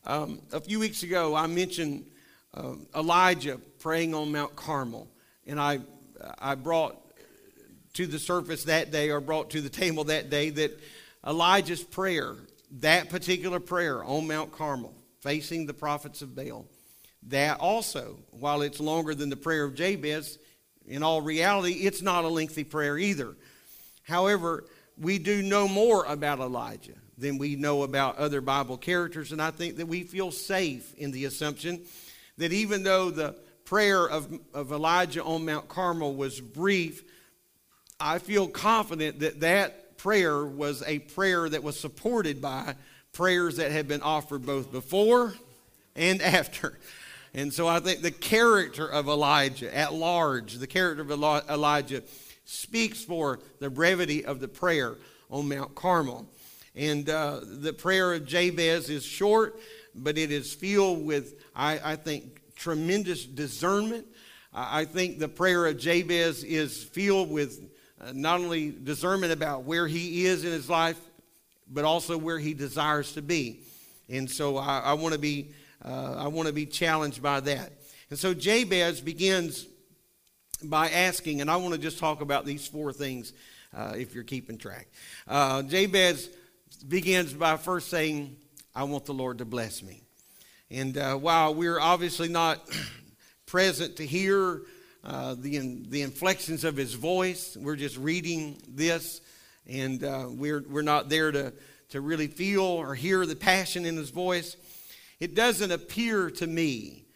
Um, 0.06 0.40
a 0.52 0.60
few 0.60 0.78
weeks 0.78 1.02
ago, 1.02 1.34
I 1.34 1.46
mentioned 1.46 2.06
uh, 2.52 2.74
Elijah 2.94 3.58
praying 3.78 4.14
on 4.14 4.32
Mount 4.32 4.54
Carmel, 4.54 5.08
and 5.46 5.58
I, 5.58 5.80
I 6.38 6.54
brought 6.54 7.00
to 7.94 8.06
the 8.06 8.18
surface 8.18 8.64
that 8.64 8.90
day, 8.90 9.10
or 9.10 9.20
brought 9.20 9.50
to 9.50 9.60
the 9.60 9.68
table 9.68 10.04
that 10.04 10.28
day, 10.28 10.50
that 10.50 10.78
Elijah's 11.26 11.82
prayer, 11.82 12.34
that 12.80 13.08
particular 13.08 13.60
prayer 13.60 14.04
on 14.04 14.26
Mount 14.26 14.52
Carmel, 14.52 14.94
facing 15.20 15.66
the 15.66 15.74
prophets 15.74 16.20
of 16.20 16.34
Baal, 16.34 16.66
that 17.28 17.60
also, 17.60 18.18
while 18.30 18.62
it's 18.62 18.80
longer 18.80 19.14
than 19.14 19.30
the 19.30 19.36
prayer 19.36 19.64
of 19.64 19.74
Jabez, 19.74 20.38
in 20.86 21.02
all 21.02 21.22
reality, 21.22 21.72
it's 21.72 22.02
not 22.02 22.24
a 22.24 22.28
lengthy 22.28 22.64
prayer 22.64 22.98
either. 22.98 23.34
However, 24.02 24.64
we 24.98 25.18
do 25.18 25.42
know 25.42 25.66
more 25.66 26.04
about 26.04 26.40
Elijah 26.40 26.92
than 27.16 27.38
we 27.38 27.56
know 27.56 27.82
about 27.82 28.18
other 28.18 28.40
Bible 28.40 28.76
characters, 28.76 29.32
and 29.32 29.40
I 29.40 29.50
think 29.50 29.76
that 29.76 29.86
we 29.86 30.02
feel 30.02 30.30
safe 30.30 30.94
in 30.94 31.10
the 31.10 31.24
assumption 31.24 31.80
that 32.38 32.52
even 32.52 32.82
though 32.82 33.10
the 33.10 33.34
prayer 33.64 34.06
of, 34.06 34.28
of 34.52 34.72
Elijah 34.72 35.22
on 35.22 35.44
Mount 35.44 35.68
Carmel 35.68 36.14
was 36.14 36.40
brief, 36.40 37.04
I 37.98 38.18
feel 38.18 38.48
confident 38.48 39.20
that 39.20 39.40
that 39.40 39.96
prayer 39.96 40.44
was 40.44 40.82
a 40.86 40.98
prayer 40.98 41.48
that 41.48 41.62
was 41.62 41.78
supported 41.78 42.42
by 42.42 42.74
prayers 43.12 43.56
that 43.56 43.70
had 43.70 43.88
been 43.88 44.02
offered 44.02 44.44
both 44.44 44.70
before 44.70 45.34
and 45.96 46.20
after. 46.22 46.78
And 47.34 47.52
so 47.52 47.66
I 47.66 47.80
think 47.80 48.00
the 48.00 48.12
character 48.12 48.86
of 48.86 49.08
Elijah 49.08 49.76
at 49.76 49.92
large, 49.92 50.54
the 50.54 50.68
character 50.68 51.02
of 51.02 51.10
Elijah, 51.10 52.02
speaks 52.44 53.02
for 53.02 53.40
the 53.58 53.68
brevity 53.68 54.24
of 54.24 54.38
the 54.38 54.46
prayer 54.46 54.96
on 55.30 55.48
Mount 55.48 55.74
Carmel. 55.74 56.28
And 56.76 57.08
uh, 57.10 57.40
the 57.42 57.72
prayer 57.72 58.14
of 58.14 58.26
Jabez 58.26 58.88
is 58.88 59.04
short, 59.04 59.58
but 59.94 60.16
it 60.16 60.30
is 60.30 60.52
filled 60.52 61.04
with, 61.04 61.34
I, 61.54 61.80
I 61.92 61.96
think, 61.96 62.40
tremendous 62.54 63.24
discernment. 63.24 64.06
I 64.52 64.84
think 64.84 65.18
the 65.18 65.28
prayer 65.28 65.66
of 65.66 65.78
Jabez 65.78 66.44
is 66.44 66.84
filled 66.84 67.30
with 67.30 67.68
uh, 68.00 68.12
not 68.14 68.40
only 68.40 68.70
discernment 68.70 69.32
about 69.32 69.64
where 69.64 69.88
he 69.88 70.26
is 70.26 70.44
in 70.44 70.52
his 70.52 70.70
life, 70.70 71.00
but 71.68 71.84
also 71.84 72.16
where 72.16 72.38
he 72.38 72.54
desires 72.54 73.12
to 73.12 73.22
be. 73.22 73.60
And 74.08 74.30
so 74.30 74.56
I, 74.56 74.80
I 74.80 74.92
want 74.92 75.14
to 75.14 75.18
be 75.18 75.48
uh, 75.84 76.14
I 76.18 76.28
want 76.28 76.48
to 76.48 76.54
be 76.54 76.66
challenged 76.66 77.22
by 77.22 77.40
that. 77.40 77.72
And 78.10 78.18
so 78.18 78.32
Jabez 78.32 79.00
begins 79.00 79.66
by 80.62 80.88
asking, 80.90 81.40
and 81.40 81.50
I 81.50 81.56
want 81.56 81.74
to 81.74 81.80
just 81.80 81.98
talk 81.98 82.20
about 82.20 82.46
these 82.46 82.66
four 82.66 82.92
things 82.92 83.32
uh, 83.76 83.94
if 83.96 84.14
you're 84.14 84.24
keeping 84.24 84.56
track. 84.56 84.88
Uh, 85.26 85.62
Jabez 85.62 86.30
begins 86.86 87.32
by 87.32 87.56
first 87.56 87.88
saying, 87.88 88.36
I 88.74 88.84
want 88.84 89.04
the 89.04 89.14
Lord 89.14 89.38
to 89.38 89.44
bless 89.44 89.82
me. 89.82 90.02
And 90.70 90.96
uh, 90.96 91.16
while 91.16 91.54
we're 91.54 91.80
obviously 91.80 92.28
not 92.28 92.66
present 93.46 93.96
to 93.96 94.06
hear 94.06 94.62
uh, 95.04 95.34
the, 95.38 95.84
the 95.88 96.02
inflections 96.02 96.64
of 96.64 96.76
his 96.76 96.94
voice, 96.94 97.56
we're 97.60 97.76
just 97.76 97.98
reading 97.98 98.60
this, 98.66 99.20
and 99.66 100.02
uh, 100.02 100.26
we're, 100.28 100.64
we're 100.68 100.82
not 100.82 101.08
there 101.08 101.30
to, 101.30 101.52
to 101.90 102.00
really 102.00 102.26
feel 102.26 102.62
or 102.62 102.94
hear 102.94 103.26
the 103.26 103.36
passion 103.36 103.84
in 103.84 103.96
his 103.96 104.10
voice 104.10 104.56
it 105.24 105.34
doesn't 105.34 105.72
appear 105.72 106.30
to 106.30 106.46
me 106.46 107.06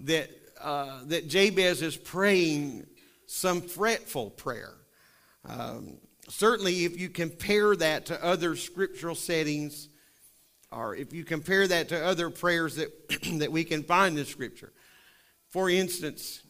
that, 0.00 0.28
uh, 0.60 0.98
that 1.04 1.28
Jabez 1.28 1.80
is 1.80 1.96
praying 1.96 2.84
some 3.26 3.62
fretful 3.62 4.30
prayer. 4.30 4.74
Um, 5.48 5.98
certainly, 6.28 6.84
if 6.84 6.98
you 6.98 7.08
compare 7.08 7.76
that 7.76 8.06
to 8.06 8.24
other 8.24 8.56
scriptural 8.56 9.14
settings, 9.14 9.88
or 10.72 10.96
if 10.96 11.12
you 11.12 11.22
compare 11.22 11.68
that 11.68 11.90
to 11.90 12.04
other 12.04 12.30
prayers 12.30 12.74
that, 12.74 12.90
that 13.38 13.52
we 13.52 13.62
can 13.62 13.84
find 13.84 14.18
in 14.18 14.24
Scripture. 14.24 14.72
For 15.50 15.70
instance, 15.70 16.42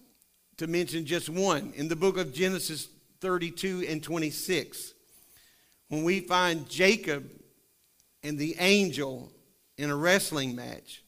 to 0.56 0.66
mention 0.66 1.04
just 1.04 1.28
one, 1.28 1.74
in 1.76 1.88
the 1.88 1.96
book 1.96 2.16
of 2.16 2.32
Genesis 2.32 2.88
32 3.20 3.84
and 3.86 4.02
26, 4.02 4.94
when 5.88 6.04
we 6.04 6.20
find 6.20 6.66
Jacob 6.70 7.28
and 8.22 8.38
the 8.38 8.56
angel 8.58 9.30
in 9.78 9.90
a 9.90 9.96
wrestling 9.96 10.54
match. 10.54 11.01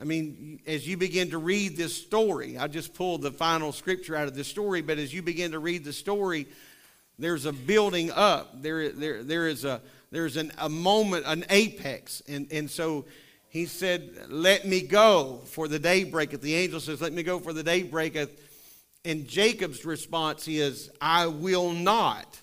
I 0.00 0.04
mean, 0.04 0.60
as 0.66 0.86
you 0.86 0.96
begin 0.96 1.30
to 1.30 1.38
read 1.38 1.76
this 1.76 1.96
story, 1.96 2.58
I 2.58 2.66
just 2.66 2.92
pulled 2.92 3.22
the 3.22 3.30
final 3.30 3.72
scripture 3.72 4.14
out 4.14 4.28
of 4.28 4.34
this 4.34 4.48
story, 4.48 4.82
but 4.82 4.98
as 4.98 5.14
you 5.14 5.22
begin 5.22 5.52
to 5.52 5.58
read 5.58 5.84
the 5.84 5.92
story, 5.92 6.46
there's 7.18 7.46
a 7.46 7.52
building 7.52 8.10
up. 8.10 8.62
There, 8.62 8.90
there, 8.90 9.22
there 9.22 9.48
is 9.48 9.64
a, 9.64 9.80
there's 10.10 10.36
an, 10.36 10.52
a 10.58 10.68
moment, 10.68 11.24
an 11.26 11.46
apex. 11.48 12.22
And, 12.28 12.46
and 12.52 12.70
so 12.70 13.06
he 13.48 13.64
said, 13.64 14.26
Let 14.28 14.66
me 14.66 14.82
go, 14.82 15.40
for 15.46 15.66
the 15.66 15.78
day 15.78 16.04
breaketh. 16.04 16.42
The 16.42 16.54
angel 16.54 16.80
says, 16.80 17.00
Let 17.00 17.14
me 17.14 17.22
go, 17.22 17.38
for 17.38 17.54
the 17.54 17.62
day 17.62 17.82
breaketh. 17.82 18.38
And 19.06 19.26
Jacob's 19.26 19.86
response 19.86 20.46
is, 20.46 20.90
I 21.00 21.28
will 21.28 21.72
not, 21.72 22.40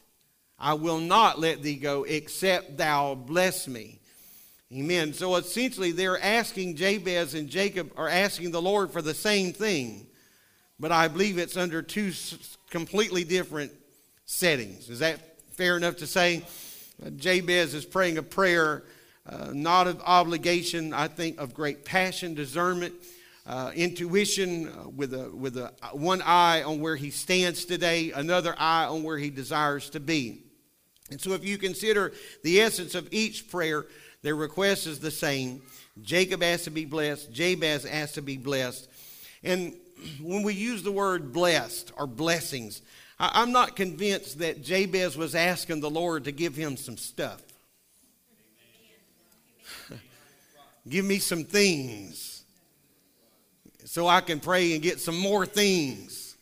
I 0.58 0.74
will 0.74 1.00
not 1.00 1.40
let 1.40 1.62
thee 1.62 1.76
go, 1.76 2.04
except 2.04 2.78
thou 2.78 3.14
bless 3.14 3.68
me. 3.68 4.00
Amen. 4.75 5.13
So 5.13 5.36
essentially, 5.36 5.92
they're 5.92 6.20
asking 6.20 6.77
Jabez 6.77 7.36
and 7.36 7.48
Jacob 7.48 7.92
are 7.96 8.08
asking 8.08 8.50
the 8.50 8.62
Lord 8.62 8.89
for 8.89 9.03
the 9.03 9.13
same 9.13 9.53
thing, 9.53 10.08
but 10.80 10.92
I 10.92 11.08
believe 11.08 11.38
it's 11.38 11.56
under 11.58 11.84
two 11.84 12.12
completely 12.72 13.24
different 13.24 13.72
settings. 14.25 14.89
Is 14.89 14.98
that 14.98 15.20
fair 15.51 15.77
enough 15.77 15.98
to 15.98 16.08
say? 16.08 16.42
Uh, 17.06 17.12
Jabez 17.12 17.75
is 17.75 17.86
praying 17.86 18.18
a 18.18 18.24
prayer, 18.24 18.84
uh, 19.30 19.51
not 19.53 19.86
of 19.86 20.01
obligation, 20.08 20.92
I 20.92 21.08
think 21.08 21.39
of 21.39 21.53
great 21.53 21.86
passion, 21.86 22.34
discernment, 22.34 22.96
uh, 23.46 23.74
intuition, 23.75 24.70
uh, 24.70 24.89
with 24.89 25.13
a 25.13 25.30
with 25.30 25.56
a 25.56 25.72
uh, 25.84 25.89
one 25.89 26.24
eye 26.24 26.63
on 26.63 26.80
where 26.80 26.96
he 26.96 27.12
stands 27.12 27.65
today, 27.65 28.12
another 28.12 28.56
eye 28.58 28.86
on 28.86 29.03
where 29.03 29.20
he 29.20 29.30
desires 29.30 29.92
to 29.92 30.00
be. 30.00 30.39
And 31.12 31.22
so, 31.22 31.34
if 31.34 31.46
you 31.46 31.60
consider 31.60 32.12
the 32.44 32.60
essence 32.60 32.96
of 32.96 33.08
each 33.12 33.51
prayer, 33.51 33.86
their 34.24 34.36
request 34.36 34.88
is 34.88 35.00
the 35.00 35.12
same. 35.12 35.62
Jacob 36.01 36.42
asked 36.42 36.63
to 36.63 36.72
be 36.72 36.86
blessed, 36.86 37.32
Jabez 37.32 37.86
asked 37.86 38.15
to 38.15 38.22
be 38.22 38.38
blessed. 38.38 38.89
And 39.44 39.75
when 40.22 40.42
we 40.42 40.53
use 40.56 40.82
the 40.82 40.92
word 40.92 41.32
blessed 41.32 41.92
or 41.98 42.08
blessings, 42.08 42.82
I'm 43.20 43.51
not 43.51 43.75
convinced 43.75 44.39
that 44.39 44.63
Jabez 44.63 45.15
was 45.15 45.36
asking 45.36 45.82
the 45.82 45.89
Lord 45.89 46.24
to 46.25 46.32
give 46.32 46.56
him 46.56 46.75
some 46.75 46.98
stuff. 46.98 47.42
give 50.89 51.06
me 51.06 51.20
some 51.20 51.44
things 51.44 52.44
so 53.86 54.08
I 54.08 54.22
can 54.22 54.39
pray 54.39 54.74
and 54.74 54.82
get 54.82 55.00
some 55.00 55.18
more 55.18 55.46
things. 55.46 56.36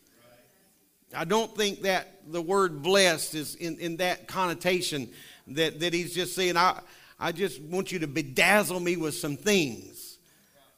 I 1.16 1.26
don't 1.26 1.56
think 1.56 1.82
that 1.82 2.08
the 2.32 2.42
word 2.42 2.82
blessed 2.82 3.36
is 3.36 3.56
in, 3.56 3.78
in 3.80 3.98
that 3.98 4.28
connotation 4.28 5.10
that, 5.48 5.82
that 5.82 5.94
he's 5.94 6.16
just 6.16 6.34
saying, 6.34 6.56
I, 6.56 6.80
I 7.22 7.32
just 7.32 7.62
want 7.62 7.92
you 7.92 8.00
to 8.00 8.08
bedazzle 8.08 8.82
me 8.82 8.98
with 8.98 9.14
some 9.14 9.38
things. 9.38 10.18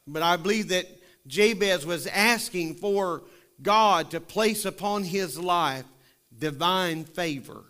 But 0.06 0.22
I 0.22 0.36
believe 0.36 0.68
that 0.68 0.86
Jabez 1.26 1.86
was 1.86 2.06
asking 2.06 2.74
for 2.74 3.22
God 3.62 4.10
to 4.10 4.20
place 4.20 4.66
upon 4.66 5.04
his 5.04 5.38
life 5.38 5.86
divine 6.38 7.04
favor. 7.04 7.64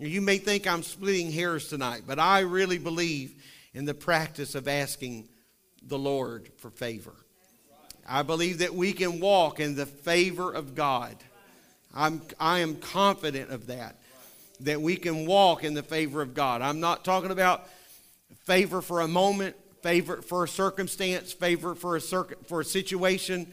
You 0.00 0.20
may 0.20 0.38
think 0.38 0.66
I'm 0.66 0.82
splitting 0.82 1.30
hairs 1.30 1.68
tonight, 1.68 2.02
but 2.04 2.18
I 2.18 2.40
really 2.40 2.78
believe 2.78 3.40
in 3.74 3.84
the 3.84 3.94
practice 3.94 4.56
of 4.56 4.66
asking 4.66 5.28
the 5.80 5.98
Lord 5.98 6.50
for 6.56 6.70
favor. 6.70 7.14
I 8.08 8.22
believe 8.22 8.58
that 8.58 8.74
we 8.74 8.92
can 8.92 9.20
walk 9.20 9.60
in 9.60 9.76
the 9.76 9.86
favor 9.86 10.52
of 10.52 10.74
God. 10.74 11.14
I'm, 11.94 12.22
I 12.40 12.58
am 12.58 12.74
confident 12.74 13.50
of 13.50 13.68
that, 13.68 14.00
that 14.60 14.80
we 14.80 14.96
can 14.96 15.26
walk 15.26 15.62
in 15.62 15.74
the 15.74 15.82
favor 15.84 16.22
of 16.22 16.34
God. 16.34 16.60
I'm 16.60 16.80
not 16.80 17.04
talking 17.04 17.30
about 17.30 17.68
favor 18.44 18.80
for 18.80 19.00
a 19.00 19.08
moment, 19.08 19.56
favor 19.82 20.22
for 20.22 20.44
a 20.44 20.48
circumstance, 20.48 21.32
favor 21.32 21.74
for 21.74 21.96
a, 21.96 22.00
circ- 22.00 22.46
for 22.46 22.60
a 22.60 22.64
situation. 22.64 23.46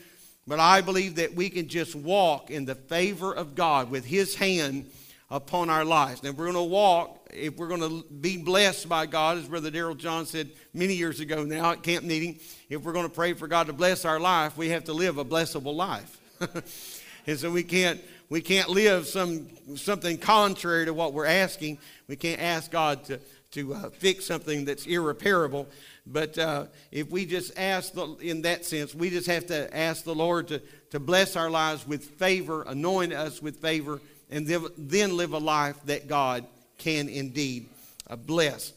But 0.48 0.60
I 0.60 0.82
believe 0.82 1.16
that 1.16 1.36
we 1.36 1.50
can 1.50 1.68
just 1.68 1.96
walk 1.96 2.50
in 2.50 2.66
the 2.66 2.76
favor 2.76 3.34
of 3.34 3.56
God 3.56 3.92
with 3.92 4.06
His 4.06 4.36
hand 4.36 4.90
upon 5.30 5.70
our 5.70 5.84
lives. 5.84 6.24
Now, 6.24 6.30
if 6.30 6.38
we're 6.38 6.52
going 6.52 6.56
to 6.56 6.64
walk, 6.64 7.30
if 7.34 7.58
we're 7.58 7.68
going 7.68 7.82
to 7.82 8.06
be 8.10 8.38
blessed 8.38 8.88
by 8.88 9.06
God, 9.06 9.38
as 9.38 9.46
Brother 9.46 9.70
Daryl 9.70 9.98
John 9.98 10.26
said 10.26 10.50
many 10.74 10.94
years 10.94 11.20
ago 11.20 11.44
now 11.44 11.72
at 11.72 11.84
camp 11.84 12.06
meeting, 12.06 12.40
if 12.70 12.82
we're 12.82 12.94
going 12.94 13.08
to 13.08 13.14
pray 13.14 13.34
for 13.34 13.48
God 13.48 13.68
to 13.68 13.74
bless 13.74 14.06
our 14.06 14.20
life, 14.20 14.58
we 14.58 14.70
have 14.70 14.86
to 14.86 14.94
live 14.94 15.18
a 15.18 15.26
blessable 15.26 15.76
life. 15.76 16.20
and 17.28 17.38
so 17.38 17.52
we 17.52 17.64
can't 17.64 18.00
we 18.30 18.42
can't 18.42 18.70
live 18.70 19.08
some 19.08 19.48
something 19.76 20.18
contrary 20.18 20.86
to 20.86 20.94
what 20.94 21.14
we're 21.14 21.26
asking. 21.26 21.80
We 22.08 22.16
can't 22.16 22.42
ask 22.42 22.72
God 22.72 23.04
to 23.06 23.20
to 23.58 23.74
uh, 23.74 23.90
fix 23.90 24.26
something 24.26 24.66
that's 24.66 24.86
irreparable. 24.86 25.68
But 26.06 26.38
uh, 26.38 26.68
if 26.92 27.10
we 27.10 27.26
just 27.26 27.58
ask, 27.58 27.94
the, 27.94 28.16
in 28.22 28.44
that 28.44 28.66
sense, 28.66 28.96
we 28.96 29.10
just 29.10 29.28
have 29.28 29.48
to 29.48 29.76
ask 29.76 30.04
the 30.04 30.16
Lord 30.16 30.48
to, 30.50 30.62
to 30.92 31.00
bless 31.00 31.36
our 31.36 31.50
lives 31.50 31.86
with 31.86 32.06
favor, 32.06 32.64
anoint 32.64 33.14
us 33.14 33.42
with 33.42 33.58
favor, 33.58 34.00
and 34.30 34.48
then 34.78 35.18
live 35.18 35.34
a 35.34 35.40
life 35.40 35.78
that 35.86 36.08
God 36.08 36.46
can 36.78 37.10
indeed 37.10 37.68
uh, 38.10 38.16
bless. 38.16 38.74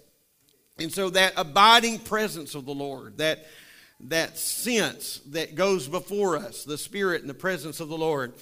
And 0.78 0.90
so 0.90 1.10
that 1.10 1.34
abiding 1.36 1.98
presence 1.98 2.54
of 2.54 2.64
the 2.64 2.74
Lord, 2.74 3.18
that, 3.18 3.46
that 4.08 4.38
sense 4.38 5.20
that 5.26 5.54
goes 5.54 5.88
before 5.88 6.38
us, 6.38 6.64
the 6.64 6.78
Spirit 6.78 7.20
and 7.20 7.28
the 7.28 7.34
presence 7.34 7.80
of 7.80 7.90
the 7.90 7.98
Lord, 7.98 8.32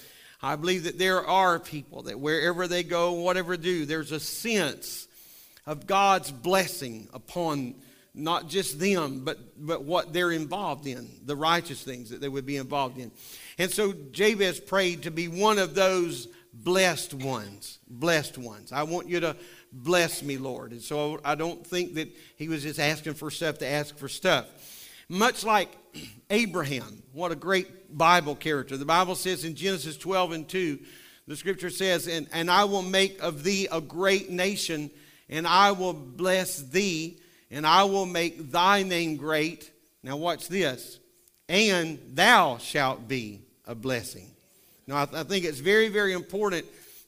I 0.41 0.55
believe 0.55 0.85
that 0.85 0.97
there 0.97 1.25
are 1.25 1.59
people 1.59 2.03
that 2.03 2.17
wherever 2.17 2.65
they 2.65 2.83
go, 2.83 3.11
whatever 3.13 3.57
do, 3.57 3.85
there's 3.85 4.13
a 4.13 4.21
sense 4.21 5.08
of 5.69 5.85
God's 5.85 6.31
blessing 6.31 7.07
upon 7.13 7.75
not 8.15 8.49
just 8.49 8.79
them, 8.79 9.23
but, 9.23 9.37
but 9.55 9.83
what 9.83 10.11
they're 10.11 10.31
involved 10.31 10.87
in, 10.87 11.07
the 11.23 11.35
righteous 11.35 11.83
things 11.83 12.09
that 12.09 12.19
they 12.19 12.27
would 12.27 12.47
be 12.47 12.57
involved 12.57 12.97
in. 12.97 13.11
And 13.59 13.69
so 13.69 13.93
Jabez 14.11 14.59
prayed 14.59 15.03
to 15.03 15.11
be 15.11 15.27
one 15.27 15.59
of 15.59 15.75
those 15.75 16.27
blessed 16.51 17.13
ones. 17.13 17.77
Blessed 17.87 18.39
ones. 18.39 18.71
I 18.71 18.81
want 18.81 19.09
you 19.09 19.19
to 19.19 19.35
bless 19.71 20.23
me, 20.23 20.39
Lord. 20.39 20.71
And 20.71 20.81
so 20.81 21.19
I 21.23 21.35
don't 21.35 21.65
think 21.65 21.93
that 21.93 22.09
he 22.35 22.47
was 22.47 22.63
just 22.63 22.79
asking 22.79 23.13
for 23.13 23.29
stuff 23.29 23.59
to 23.59 23.67
ask 23.67 23.95
for 23.95 24.07
stuff. 24.07 24.47
Much 25.07 25.43
like 25.43 25.69
Abraham, 26.31 27.03
what 27.13 27.31
a 27.31 27.35
great 27.35 27.95
Bible 27.95 28.33
character. 28.33 28.75
The 28.75 28.85
Bible 28.85 29.13
says 29.13 29.45
in 29.45 29.53
Genesis 29.53 29.97
12 29.97 30.31
and 30.31 30.49
2, 30.49 30.79
the 31.27 31.35
scripture 31.35 31.69
says, 31.69 32.07
And, 32.07 32.27
and 32.33 32.49
I 32.49 32.63
will 32.63 32.81
make 32.81 33.21
of 33.21 33.43
thee 33.43 33.67
a 33.71 33.79
great 33.79 34.31
nation, 34.31 34.89
and 35.29 35.47
I 35.47 35.71
will 35.71 35.93
bless 35.93 36.57
thee, 36.57 37.19
and 37.51 37.65
I 37.65 37.83
will 37.83 38.05
make 38.05 38.51
thy 38.51 38.83
name 38.83 39.17
great. 39.17 39.71
Now, 40.03 40.17
watch 40.17 40.47
this. 40.47 40.99
And 41.47 41.99
thou 42.13 42.57
shalt 42.57 43.07
be 43.07 43.41
a 43.65 43.75
blessing. 43.75 44.29
Now, 44.87 45.01
I, 45.01 45.05
th- 45.05 45.17
I 45.17 45.23
think 45.23 45.45
it's 45.45 45.59
very, 45.59 45.89
very 45.89 46.13
important 46.13 46.65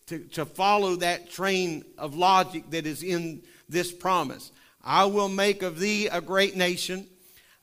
to, 0.08 0.20
to 0.20 0.46
follow 0.46 0.98
that 0.98 1.30
train 1.32 1.86
of 1.98 2.16
logic 2.16 2.70
that 2.72 2.86
is 2.86 3.04
in 3.04 3.44
this 3.70 3.92
promise. 3.92 4.52
I 4.84 5.06
will 5.06 5.30
make 5.30 5.62
of 5.62 5.80
thee 5.80 6.08
a 6.08 6.22
great 6.22 6.56
nation. 6.56 7.08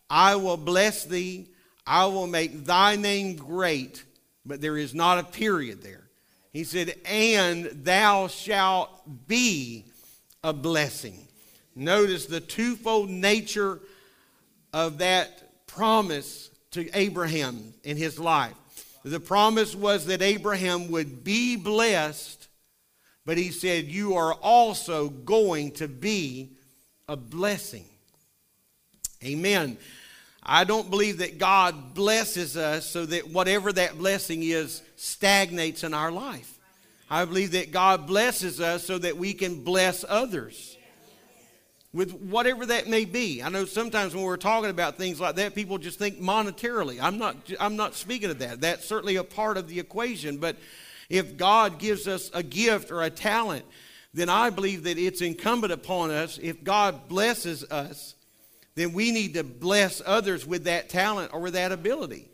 I 0.09 0.37
will 0.37 0.57
bless 0.57 1.05
thee. 1.05 1.49
I 1.87 2.07
will 2.07 2.27
make 2.27 2.65
thy 2.65 2.97
name 2.97 3.37
great. 3.37 4.05
But 4.47 4.61
there 4.61 4.77
is 4.77 4.95
not 4.95 5.19
a 5.19 5.25
period 5.25 5.83
there. 5.83 6.05
He 6.53 6.65
said, 6.65 6.95
and 7.05 7.67
thou 7.67 8.29
shalt 8.29 9.29
be 9.29 9.85
a 10.43 10.53
blessing. 10.53 11.19
Notice 11.75 12.27
the 12.27 12.41
twofold 12.41 13.11
nature 13.11 13.81
of 14.73 14.99
that 14.99 15.67
promise 15.67 16.51
to 16.73 16.89
Abraham 16.93 17.75
in 17.85 17.97
his 17.97 18.19
life. 18.19 18.55
The 19.05 19.21
promise 19.21 19.75
was 19.75 20.07
that 20.07 20.23
Abraham 20.23 20.91
would 20.91 21.25
be 21.25 21.57
blessed, 21.57 22.49
but 23.25 23.39
he 23.39 23.51
said, 23.51 23.87
You 23.87 24.17
are 24.17 24.35
also 24.35 25.09
going 25.09 25.73
to 25.73 25.89
be 25.89 26.51
a 27.09 27.17
blessing. 27.17 27.85
Amen. 29.25 29.79
I 30.43 30.65
don't 30.65 30.91
believe 30.91 31.19
that 31.19 31.39
God 31.39 31.95
blesses 31.95 32.57
us 32.57 32.87
so 32.87 33.07
that 33.07 33.29
whatever 33.29 33.73
that 33.73 33.99
blessing 33.99 34.43
is 34.43 34.83
stagnates 34.97 35.85
in 35.85 35.95
our 35.95 36.11
life. 36.11 36.58
I 37.11 37.25
believe 37.25 37.53
that 37.53 37.73
God 37.73 38.07
blesses 38.07 38.61
us 38.61 38.85
so 38.85 38.99
that 38.99 39.17
we 39.17 39.33
can 39.33 39.65
bless 39.65 40.05
others 40.07 40.77
with 41.93 42.13
whatever 42.13 42.67
that 42.67 42.87
may 42.87 43.05
be. 43.07 43.43
I 43.43 43.49
know 43.49 43.65
sometimes 43.65 44.15
when 44.15 44.25
we're 44.25 44.37
talking 44.37 44.71
about 44.71 44.99
things 44.99 45.19
like 45.19 45.37
that, 45.37 45.55
people 45.55 45.79
just 45.79 45.99
think 45.99 46.21
monetarily. 46.21 46.99
I'm 47.01 47.17
not, 47.17 47.37
I'm 47.59 47.77
not 47.77 47.95
speaking 47.95 48.31
of 48.31 48.39
that. 48.41 48.61
That's 48.61 48.87
certainly 48.87 49.17
a 49.17 49.25
part 49.25 49.57
of 49.57 49.69
the 49.69 49.81
equation. 49.81 50.37
But 50.37 50.57
if 51.09 51.37
God 51.37 51.79
gives 51.79 52.07
us 52.07 52.31
a 52.35 52.43
gift 52.43 52.91
or 52.91 53.03
a 53.03 53.11
talent, 53.11 53.65
then 54.13 54.29
I 54.29 54.51
believe 54.51 54.85
that 54.85 54.99
it's 54.99 55.23
incumbent 55.23 55.73
upon 55.73 56.11
us, 56.11 56.39
if 56.43 56.63
God 56.63 57.09
blesses 57.09 57.65
us, 57.65 58.15
then 58.75 58.93
we 58.93 59.11
need 59.11 59.35
to 59.35 59.45
bless 59.45 60.03
others 60.05 60.47
with 60.47 60.65
that 60.65 60.89
talent 60.89 61.33
or 61.33 61.41
with 61.41 61.55
that 61.55 61.73
ability. 61.73 62.29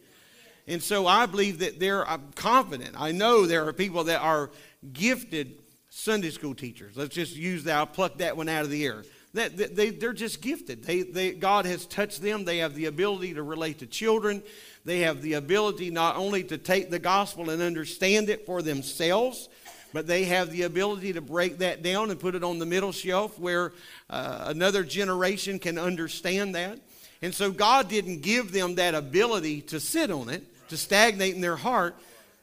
And 0.66 0.82
so 0.82 1.06
I 1.06 1.26
believe 1.26 1.58
that 1.58 1.78
there, 1.78 2.08
I'm 2.08 2.32
confident, 2.34 2.94
I 2.98 3.12
know 3.12 3.46
there 3.46 3.68
are 3.68 3.72
people 3.72 4.04
that 4.04 4.20
are 4.20 4.50
gifted 4.92 5.58
Sunday 5.90 6.30
school 6.30 6.54
teachers. 6.54 6.96
Let's 6.96 7.14
just 7.14 7.36
use 7.36 7.64
that, 7.64 7.76
I'll 7.76 7.86
pluck 7.86 8.18
that 8.18 8.36
one 8.36 8.48
out 8.48 8.64
of 8.64 8.70
the 8.70 8.84
air. 8.84 9.04
That, 9.34 9.56
they, 9.56 9.90
they're 9.90 10.12
just 10.12 10.40
gifted. 10.40 10.84
They, 10.84 11.02
they, 11.02 11.32
God 11.32 11.66
has 11.66 11.86
touched 11.86 12.22
them. 12.22 12.44
They 12.44 12.58
have 12.58 12.76
the 12.76 12.86
ability 12.86 13.34
to 13.34 13.42
relate 13.42 13.80
to 13.80 13.86
children. 13.86 14.44
They 14.84 15.00
have 15.00 15.22
the 15.22 15.34
ability 15.34 15.90
not 15.90 16.16
only 16.16 16.44
to 16.44 16.56
take 16.56 16.88
the 16.88 17.00
gospel 17.00 17.50
and 17.50 17.60
understand 17.60 18.28
it 18.28 18.46
for 18.46 18.62
themselves, 18.62 19.48
but 19.92 20.06
they 20.06 20.24
have 20.24 20.50
the 20.52 20.62
ability 20.62 21.14
to 21.14 21.20
break 21.20 21.58
that 21.58 21.82
down 21.82 22.10
and 22.10 22.20
put 22.20 22.36
it 22.36 22.44
on 22.44 22.60
the 22.60 22.66
middle 22.66 22.92
shelf 22.92 23.36
where 23.38 23.72
uh, 24.08 24.44
another 24.46 24.84
generation 24.84 25.58
can 25.58 25.78
understand 25.78 26.54
that. 26.54 26.78
And 27.20 27.34
so 27.34 27.50
God 27.50 27.88
didn't 27.88 28.20
give 28.20 28.52
them 28.52 28.76
that 28.76 28.94
ability 28.94 29.62
to 29.62 29.80
sit 29.80 30.10
on 30.10 30.28
it, 30.28 30.44
to 30.74 30.78
stagnate 30.78 31.34
in 31.34 31.40
their 31.40 31.56
heart. 31.56 31.96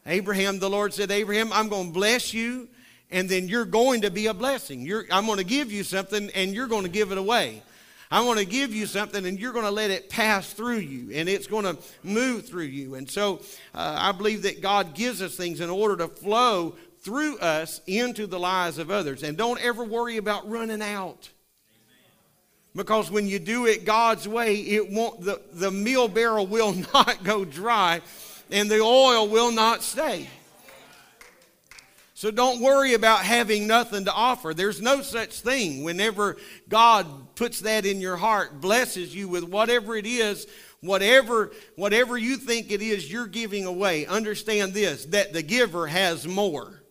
Abraham, 0.06 0.58
the 0.58 0.70
Lord 0.70 0.92
said, 0.94 1.10
Abraham, 1.10 1.52
I'm 1.52 1.68
going 1.68 1.88
to 1.88 1.92
bless 1.92 2.34
you 2.34 2.68
and 3.12 3.28
then 3.28 3.46
you're 3.46 3.66
going 3.66 4.00
to 4.00 4.10
be 4.10 4.26
a 4.26 4.34
blessing. 4.34 4.80
You're, 4.80 5.04
I'm 5.10 5.26
going 5.26 5.38
to 5.38 5.44
give 5.44 5.70
you 5.70 5.84
something, 5.84 6.30
and 6.34 6.54
you're 6.54 6.66
going 6.66 6.84
to 6.84 6.88
give 6.88 7.12
it 7.12 7.18
away. 7.18 7.62
I'm 8.10 8.24
going 8.24 8.38
to 8.38 8.44
give 8.44 8.74
you 8.74 8.86
something, 8.86 9.24
and 9.24 9.38
you're 9.38 9.52
going 9.52 9.66
to 9.66 9.70
let 9.70 9.90
it 9.90 10.10
pass 10.10 10.52
through 10.52 10.78
you, 10.78 11.14
and 11.14 11.28
it's 11.28 11.46
going 11.46 11.64
to 11.64 11.76
move 12.02 12.46
through 12.46 12.64
you. 12.64 12.94
And 12.94 13.08
so 13.08 13.40
uh, 13.74 13.96
I 13.98 14.12
believe 14.12 14.42
that 14.42 14.60
God 14.60 14.94
gives 14.94 15.22
us 15.22 15.36
things 15.36 15.60
in 15.60 15.70
order 15.70 15.96
to 15.98 16.08
flow 16.08 16.74
through 17.00 17.38
us 17.38 17.80
into 17.86 18.26
the 18.26 18.38
lives 18.38 18.78
of 18.78 18.90
others. 18.90 19.22
And 19.22 19.36
don't 19.36 19.60
ever 19.62 19.84
worry 19.84 20.16
about 20.16 20.48
running 20.50 20.82
out. 20.82 21.30
Because 22.74 23.10
when 23.10 23.26
you 23.26 23.38
do 23.38 23.66
it 23.66 23.84
God's 23.84 24.26
way, 24.26 24.56
it 24.56 24.90
won't 24.90 25.20
the, 25.22 25.40
the 25.52 25.70
meal 25.70 26.08
barrel 26.08 26.46
will 26.46 26.72
not 26.94 27.22
go 27.22 27.44
dry 27.44 28.00
and 28.50 28.70
the 28.70 28.80
oil 28.80 29.28
will 29.28 29.52
not 29.52 29.82
stay. 29.82 30.28
So 32.14 32.30
don't 32.30 32.60
worry 32.60 32.94
about 32.94 33.24
having 33.24 33.66
nothing 33.66 34.04
to 34.04 34.12
offer. 34.12 34.54
There's 34.54 34.80
no 34.80 35.02
such 35.02 35.40
thing. 35.40 35.82
Whenever 35.82 36.36
God 36.68 37.34
puts 37.34 37.60
that 37.62 37.84
in 37.84 38.00
your 38.00 38.16
heart, 38.16 38.60
blesses 38.60 39.12
you 39.12 39.26
with 39.26 39.42
whatever 39.42 39.96
it 39.96 40.06
is, 40.06 40.46
whatever 40.80 41.50
whatever 41.74 42.16
you 42.16 42.36
think 42.36 42.70
it 42.70 42.80
is 42.80 43.10
you're 43.10 43.26
giving 43.26 43.64
away, 43.64 44.06
understand 44.06 44.72
this 44.72 45.04
that 45.06 45.32
the 45.32 45.42
giver 45.42 45.88
has 45.88 46.26
more. 46.26 46.81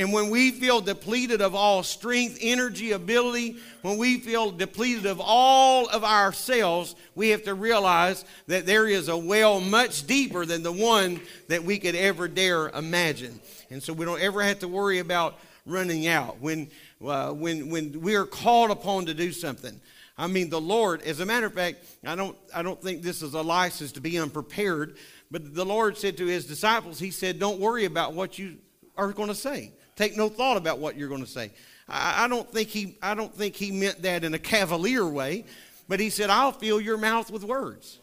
And 0.00 0.14
when 0.14 0.30
we 0.30 0.50
feel 0.50 0.80
depleted 0.80 1.42
of 1.42 1.54
all 1.54 1.82
strength, 1.82 2.38
energy, 2.40 2.92
ability, 2.92 3.58
when 3.82 3.98
we 3.98 4.16
feel 4.18 4.50
depleted 4.50 5.04
of 5.04 5.20
all 5.22 5.90
of 5.90 6.04
ourselves, 6.04 6.96
we 7.14 7.28
have 7.28 7.42
to 7.42 7.52
realize 7.52 8.24
that 8.46 8.64
there 8.64 8.88
is 8.88 9.08
a 9.08 9.16
well 9.18 9.60
much 9.60 10.06
deeper 10.06 10.46
than 10.46 10.62
the 10.62 10.72
one 10.72 11.20
that 11.48 11.64
we 11.64 11.78
could 11.78 11.94
ever 11.94 12.28
dare 12.28 12.70
imagine. 12.70 13.40
And 13.68 13.82
so 13.82 13.92
we 13.92 14.06
don't 14.06 14.22
ever 14.22 14.42
have 14.42 14.60
to 14.60 14.68
worry 14.68 15.00
about 15.00 15.38
running 15.66 16.06
out. 16.06 16.40
When, 16.40 16.70
uh, 17.04 17.32
when, 17.32 17.68
when 17.68 18.00
we 18.00 18.14
are 18.14 18.24
called 18.24 18.70
upon 18.70 19.04
to 19.04 19.12
do 19.12 19.32
something, 19.32 19.78
I 20.16 20.28
mean, 20.28 20.48
the 20.48 20.62
Lord, 20.62 21.02
as 21.02 21.20
a 21.20 21.26
matter 21.26 21.44
of 21.44 21.52
fact, 21.52 21.84
I 22.06 22.16
don't, 22.16 22.38
I 22.54 22.62
don't 22.62 22.80
think 22.80 23.02
this 23.02 23.20
is 23.20 23.34
a 23.34 23.42
license 23.42 23.92
to 23.92 24.00
be 24.00 24.18
unprepared, 24.18 24.96
but 25.30 25.54
the 25.54 25.66
Lord 25.66 25.98
said 25.98 26.16
to 26.16 26.26
his 26.26 26.46
disciples, 26.46 26.98
He 26.98 27.10
said, 27.10 27.38
Don't 27.38 27.60
worry 27.60 27.84
about 27.84 28.14
what 28.14 28.38
you 28.38 28.56
are 28.96 29.12
going 29.12 29.28
to 29.28 29.34
say. 29.34 29.72
Take 30.00 30.16
no 30.16 30.30
thought 30.30 30.56
about 30.56 30.78
what 30.78 30.96
you're 30.96 31.10
going 31.10 31.20
to 31.20 31.30
say. 31.30 31.50
I, 31.86 32.24
I, 32.24 32.28
don't 32.28 32.50
think 32.50 32.70
he, 32.70 32.96
I 33.02 33.14
don't 33.14 33.34
think 33.34 33.54
he 33.54 33.70
meant 33.70 34.00
that 34.00 34.24
in 34.24 34.32
a 34.32 34.38
cavalier 34.38 35.06
way, 35.06 35.44
but 35.88 36.00
he 36.00 36.08
said, 36.08 36.30
I'll 36.30 36.52
fill 36.52 36.80
your 36.80 36.96
mouth 36.96 37.30
with 37.30 37.44
words. 37.44 37.98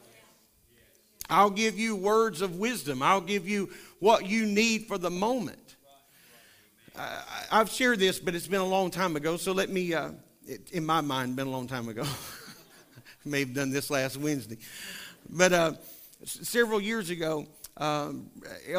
I'll 1.27 1.49
give 1.49 1.79
you 1.79 1.95
words 1.95 2.41
of 2.41 2.57
wisdom. 2.57 3.01
I'll 3.01 3.19
give 3.19 3.49
you 3.49 3.71
what 3.97 4.27
you 4.27 4.45
need 4.45 4.86
for 4.86 4.99
the 4.99 5.10
moment. 5.10 5.75
I've 7.51 7.71
shared 7.71 7.97
this, 7.97 8.19
but 8.19 8.36
it's 8.36 8.45
been 8.45 8.62
a 8.62 8.67
long 8.67 8.91
time 8.91 9.15
ago, 9.15 9.36
so 9.36 9.51
let 9.51 9.71
me, 9.71 9.95
uh, 9.95 10.12
it, 10.45 10.69
in 10.73 10.86
my 10.86 11.01
mind, 11.01 11.36
been 11.36 11.47
a 11.47 11.49
long 11.49 11.65
time 11.65 11.89
ago. 11.89 12.03
May 13.25 13.39
have 13.39 13.55
done 13.55 13.71
this 13.71 13.89
last 13.89 14.17
Wednesday. 14.17 14.60
But 15.31 15.51
uh, 15.51 15.73
several 16.25 16.79
years 16.79 17.10
ago, 17.10 17.47
um, 17.77 18.29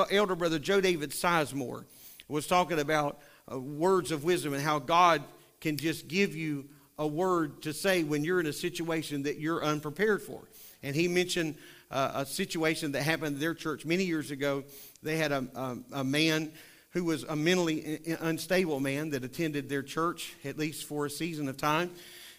Elder 0.08 0.36
Brother 0.36 0.60
Joe 0.60 0.80
David 0.80 1.10
Sizemore 1.10 1.84
was 2.28 2.46
talking 2.46 2.78
about 2.78 3.18
uh, 3.50 3.58
words 3.58 4.12
of 4.12 4.24
wisdom 4.24 4.52
and 4.52 4.62
how 4.62 4.78
God 4.78 5.22
can 5.60 5.76
just 5.76 6.08
give 6.08 6.36
you 6.36 6.68
a 6.98 7.06
word 7.06 7.62
to 7.62 7.72
say 7.72 8.02
when 8.02 8.24
you're 8.24 8.40
in 8.40 8.46
a 8.46 8.52
situation 8.52 9.22
that 9.22 9.38
you're 9.38 9.64
unprepared 9.64 10.22
for. 10.22 10.40
And 10.82 10.94
he 10.94 11.08
mentioned 11.08 11.56
uh, 11.90 12.12
a 12.14 12.26
situation 12.26 12.92
that 12.92 13.02
happened 13.02 13.36
in 13.36 13.40
their 13.40 13.54
church 13.54 13.84
many 13.84 14.04
years 14.04 14.30
ago. 14.30 14.64
They 15.02 15.16
had 15.16 15.32
a, 15.32 15.46
a, 15.54 16.00
a 16.00 16.04
man 16.04 16.52
who 16.90 17.04
was 17.04 17.22
a 17.24 17.36
mentally 17.36 18.00
unstable 18.20 18.80
man 18.80 19.10
that 19.10 19.24
attended 19.24 19.68
their 19.68 19.82
church 19.82 20.34
at 20.44 20.58
least 20.58 20.84
for 20.84 21.06
a 21.06 21.10
season 21.10 21.48
of 21.48 21.56
time. 21.56 21.90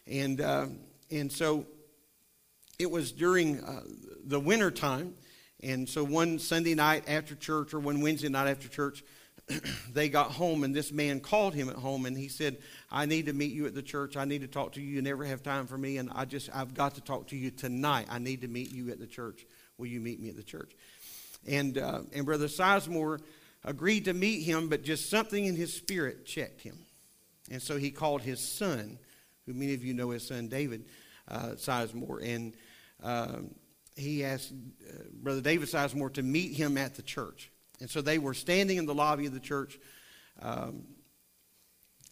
And, 0.08 0.42
uh, 0.42 0.68
and 1.12 1.32
so 1.32 1.66
it 2.78 2.90
was 2.90 3.12
during 3.12 3.64
uh, 3.64 3.84
the 4.26 4.40
winter 4.40 4.72
time. 4.72 5.14
And 5.62 5.88
so 5.88 6.04
one 6.04 6.40
Sunday 6.40 6.74
night 6.74 7.04
after 7.08 7.36
church 7.36 7.74
or 7.74 7.80
one 7.80 8.02
Wednesday 8.02 8.30
night 8.30 8.48
after 8.50 8.68
church, 8.68 9.04
they 9.94 10.10
got 10.10 10.32
home 10.32 10.64
and 10.64 10.76
this 10.76 10.92
man 10.92 11.20
called 11.20 11.54
him 11.54 11.70
at 11.70 11.76
home 11.76 12.06
and 12.06 12.18
he 12.18 12.28
said, 12.28 12.58
I 12.92 13.06
need 13.06 13.26
to 13.28 13.34
meet 13.34 13.52
you 13.52 13.66
at 13.66 13.76
the 13.76 13.82
church. 13.82 14.18
I 14.18 14.26
need 14.26 14.42
to 14.42 14.48
talk 14.48 14.74
to 14.74 14.82
you. 14.82 14.88
You 14.88 15.02
never 15.02 15.26
have 15.26 15.44
time 15.44 15.68
for 15.68 15.78
me. 15.78 15.98
And 15.98 16.10
I 16.14 16.26
just, 16.26 16.50
I've 16.54 16.74
got 16.74 16.96
to 16.96 17.02
talk 17.02 17.28
to 17.28 17.36
you 17.36 17.52
tonight. 17.52 18.08
I 18.10 18.20
need 18.20 18.42
to 18.42 18.48
meet 18.48 18.72
you 18.72 18.90
at 18.92 19.00
the 19.00 19.08
church. 19.08 19.46
Will 19.78 19.88
you 19.88 20.00
meet 20.00 20.20
me 20.20 20.30
at 20.30 20.36
the 20.36 20.44
church? 20.44 20.72
And, 21.48 21.78
uh, 21.78 22.02
and 22.14 22.26
Brother 22.26 22.48
Sizemore 22.48 23.22
agreed 23.64 24.06
to 24.06 24.14
meet 24.14 24.44
him, 24.44 24.70
but 24.70 24.84
just 24.84 25.10
something 25.10 25.46
in 25.46 25.56
his 25.56 25.74
spirit 25.74 26.26
checked 26.26 26.62
him. 26.62 26.78
And 27.52 27.62
so 27.62 27.78
he 27.78 27.92
called 27.92 28.22
his 28.22 28.40
son, 28.40 29.00
who 29.46 29.54
many 29.54 29.74
of 29.74 29.84
you 29.84 29.94
know 29.94 30.12
his 30.12 30.28
son 30.28 30.48
David 30.48 30.86
uh, 31.28 31.52
Sizemore, 31.56 32.24
and 32.24 32.54
um, 33.04 33.56
he 33.96 34.24
asked 34.24 34.52
uh, 34.88 35.04
Brother 35.14 35.42
David 35.42 35.68
Sizemore 35.68 36.14
to 36.14 36.24
meet 36.24 36.56
him 36.56 36.78
at 36.78 36.96
the 36.96 37.02
church. 37.02 37.52
And 37.80 37.90
so 37.90 38.02
they 38.02 38.20
were 38.20 38.34
standing 38.34 38.78
in 38.78 38.86
the 38.86 38.94
lobby 38.94 39.26
of 39.26 39.34
the 39.34 39.40
church. 39.40 39.80
Um, 40.42 40.84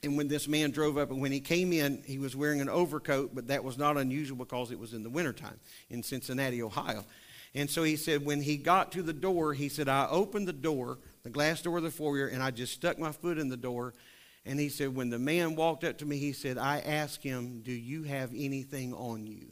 and 0.03 0.15
when 0.15 0.27
this 0.27 0.47
man 0.47 0.71
drove 0.71 0.97
up, 0.97 1.10
and 1.10 1.21
when 1.21 1.32
he 1.32 1.39
came 1.39 1.73
in, 1.73 2.03
he 2.06 2.19
was 2.19 2.36
wearing 2.36 2.62
an 2.62 2.69
overcoat, 2.69 3.34
but 3.34 3.47
that 3.47 3.63
was 3.63 3.77
not 3.77 3.97
unusual 3.97 4.38
because 4.38 4.71
it 4.71 4.80
was 4.80 4.93
in 4.93 5.03
the 5.03 5.10
wintertime 5.10 5.60
in 5.89 6.03
Cincinnati, 6.03 6.62
Ohio. 6.62 7.03
And 7.56 7.69
so 7.69 7.84
he 7.84 7.95
said, 7.95 8.23
when 8.23 8.41
he 8.41 8.58
got 8.58 8.91
to 8.91 9.01
the 9.01 9.13
door, 9.13 9.53
he 9.53 9.69
said, 9.69 9.89
I 9.89 10.08
opened 10.08 10.47
the 10.47 10.53
door, 10.53 10.99
the 11.23 11.30
glass 11.30 11.62
door 11.62 11.77
of 11.77 11.84
the 11.84 11.91
foyer, 11.91 12.27
and 12.27 12.43
I 12.43 12.51
just 12.51 12.73
stuck 12.73 12.99
my 12.99 13.12
foot 13.12 13.39
in 13.39 13.49
the 13.49 13.58
door. 13.58 13.95
And 14.45 14.60
he 14.60 14.69
said, 14.69 14.95
when 14.95 15.10
the 15.10 15.19
man 15.19 15.56
walked 15.56 15.84
up 15.84 15.97
to 15.97 16.06
me, 16.06 16.17
he 16.17 16.34
said, 16.34 16.58
I 16.58 16.80
asked 16.80 17.23
him, 17.23 17.62
Do 17.62 17.71
you 17.71 18.03
have 18.03 18.32
anything 18.36 18.93
on 18.93 19.25
you? 19.25 19.47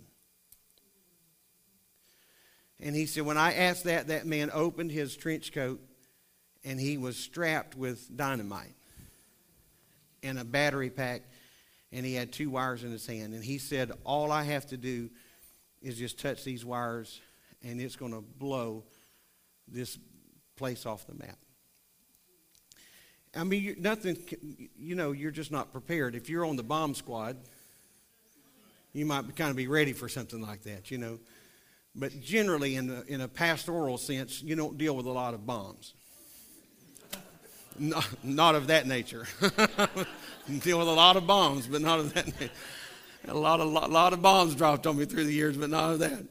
And 2.80 2.96
he 2.96 3.06
said, 3.06 3.26
when 3.26 3.38
I 3.38 3.54
asked 3.54 3.86
that, 3.86 4.08
that 4.08 4.26
man 4.26 4.52
opened 4.54 4.92
his 4.92 5.16
trench 5.16 5.52
coat 5.54 5.82
and 6.66 6.80
he 6.80 6.98
was 6.98 7.16
strapped 7.16 7.78
with 7.78 8.16
dynamite 8.18 8.74
and 10.24 10.40
a 10.40 10.44
battery 10.44 10.90
pack, 10.90 11.22
and 11.92 12.06
he 12.06 12.16
had 12.16 12.34
two 12.34 12.50
wires 12.50 12.84
in 12.84 12.92
his 12.92 13.06
hand. 13.06 13.34
And 13.34 13.44
he 13.44 13.60
said, 13.60 13.92
All 14.04 14.32
I 14.32 14.44
have 14.44 14.66
to 14.68 14.78
do 14.78 15.10
is 15.82 15.98
just 15.98 16.20
touch 16.20 16.44
these 16.44 16.66
wires, 16.66 17.22
and 17.64 17.80
it's 17.80 17.96
going 17.96 18.12
to 18.12 18.22
blow 18.22 18.84
this 19.68 19.98
place 20.56 20.86
off 20.86 21.06
the 21.06 21.14
map. 21.14 21.38
I 23.36 23.44
mean, 23.44 23.62
you, 23.62 23.76
nothing, 23.78 24.18
you 24.78 24.96
know, 24.96 25.12
you're 25.12 25.32
just 25.32 25.52
not 25.52 25.72
prepared. 25.72 26.16
If 26.16 26.30
you're 26.30 26.46
on 26.46 26.56
the 26.56 26.64
bomb 26.64 26.96
squad, 26.96 27.38
you 28.94 29.06
might 29.06 29.36
kind 29.36 29.52
of 29.52 29.58
be 29.58 29.68
ready 29.68 29.94
for 29.94 30.08
something 30.08 30.42
like 30.42 30.64
that, 30.64 30.90
you 30.90 30.98
know. 30.98 31.20
But 31.94 32.20
generally, 32.22 32.76
in, 32.76 33.04
in 33.08 33.22
a 33.22 33.28
pastoral 33.28 33.98
sense, 33.98 34.42
you 34.42 34.56
don't 34.56 34.78
deal 34.78 34.96
with 34.96 35.06
a 35.06 35.12
lot 35.12 35.34
of 35.34 35.46
bombs. 35.46 35.94
Not, 37.78 38.08
not 38.24 38.56
of 38.56 38.68
that 38.68 38.88
nature. 38.88 39.28
Deal 40.60 40.80
with 40.80 40.88
a 40.88 40.92
lot 40.92 41.18
of 41.18 41.28
bombs, 41.28 41.68
but 41.68 41.82
not 41.82 42.00
of 42.00 42.14
that 42.14 42.28
nature. 42.40 42.54
A 43.28 43.34
lot 43.34 43.60
of, 43.60 43.68
lot, 43.68 43.90
lot 43.90 44.14
of 44.14 44.22
bombs 44.22 44.56
dropped 44.56 44.86
on 44.88 44.98
me 44.98 45.06
through 45.06 45.26
the 45.26 45.34
years, 45.34 45.58
but 45.58 45.70
not 45.70 45.94
of 45.94 46.00
that. 46.00 46.24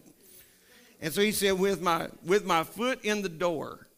And 1.01 1.13
so 1.13 1.21
he 1.21 1.33
said, 1.33 1.59
with 1.59 1.83
my, 1.83 2.09
with 2.25 2.47
my 2.47 2.63
foot 2.65 3.05
in 3.05 3.23
the 3.23 3.29
door, 3.29 3.89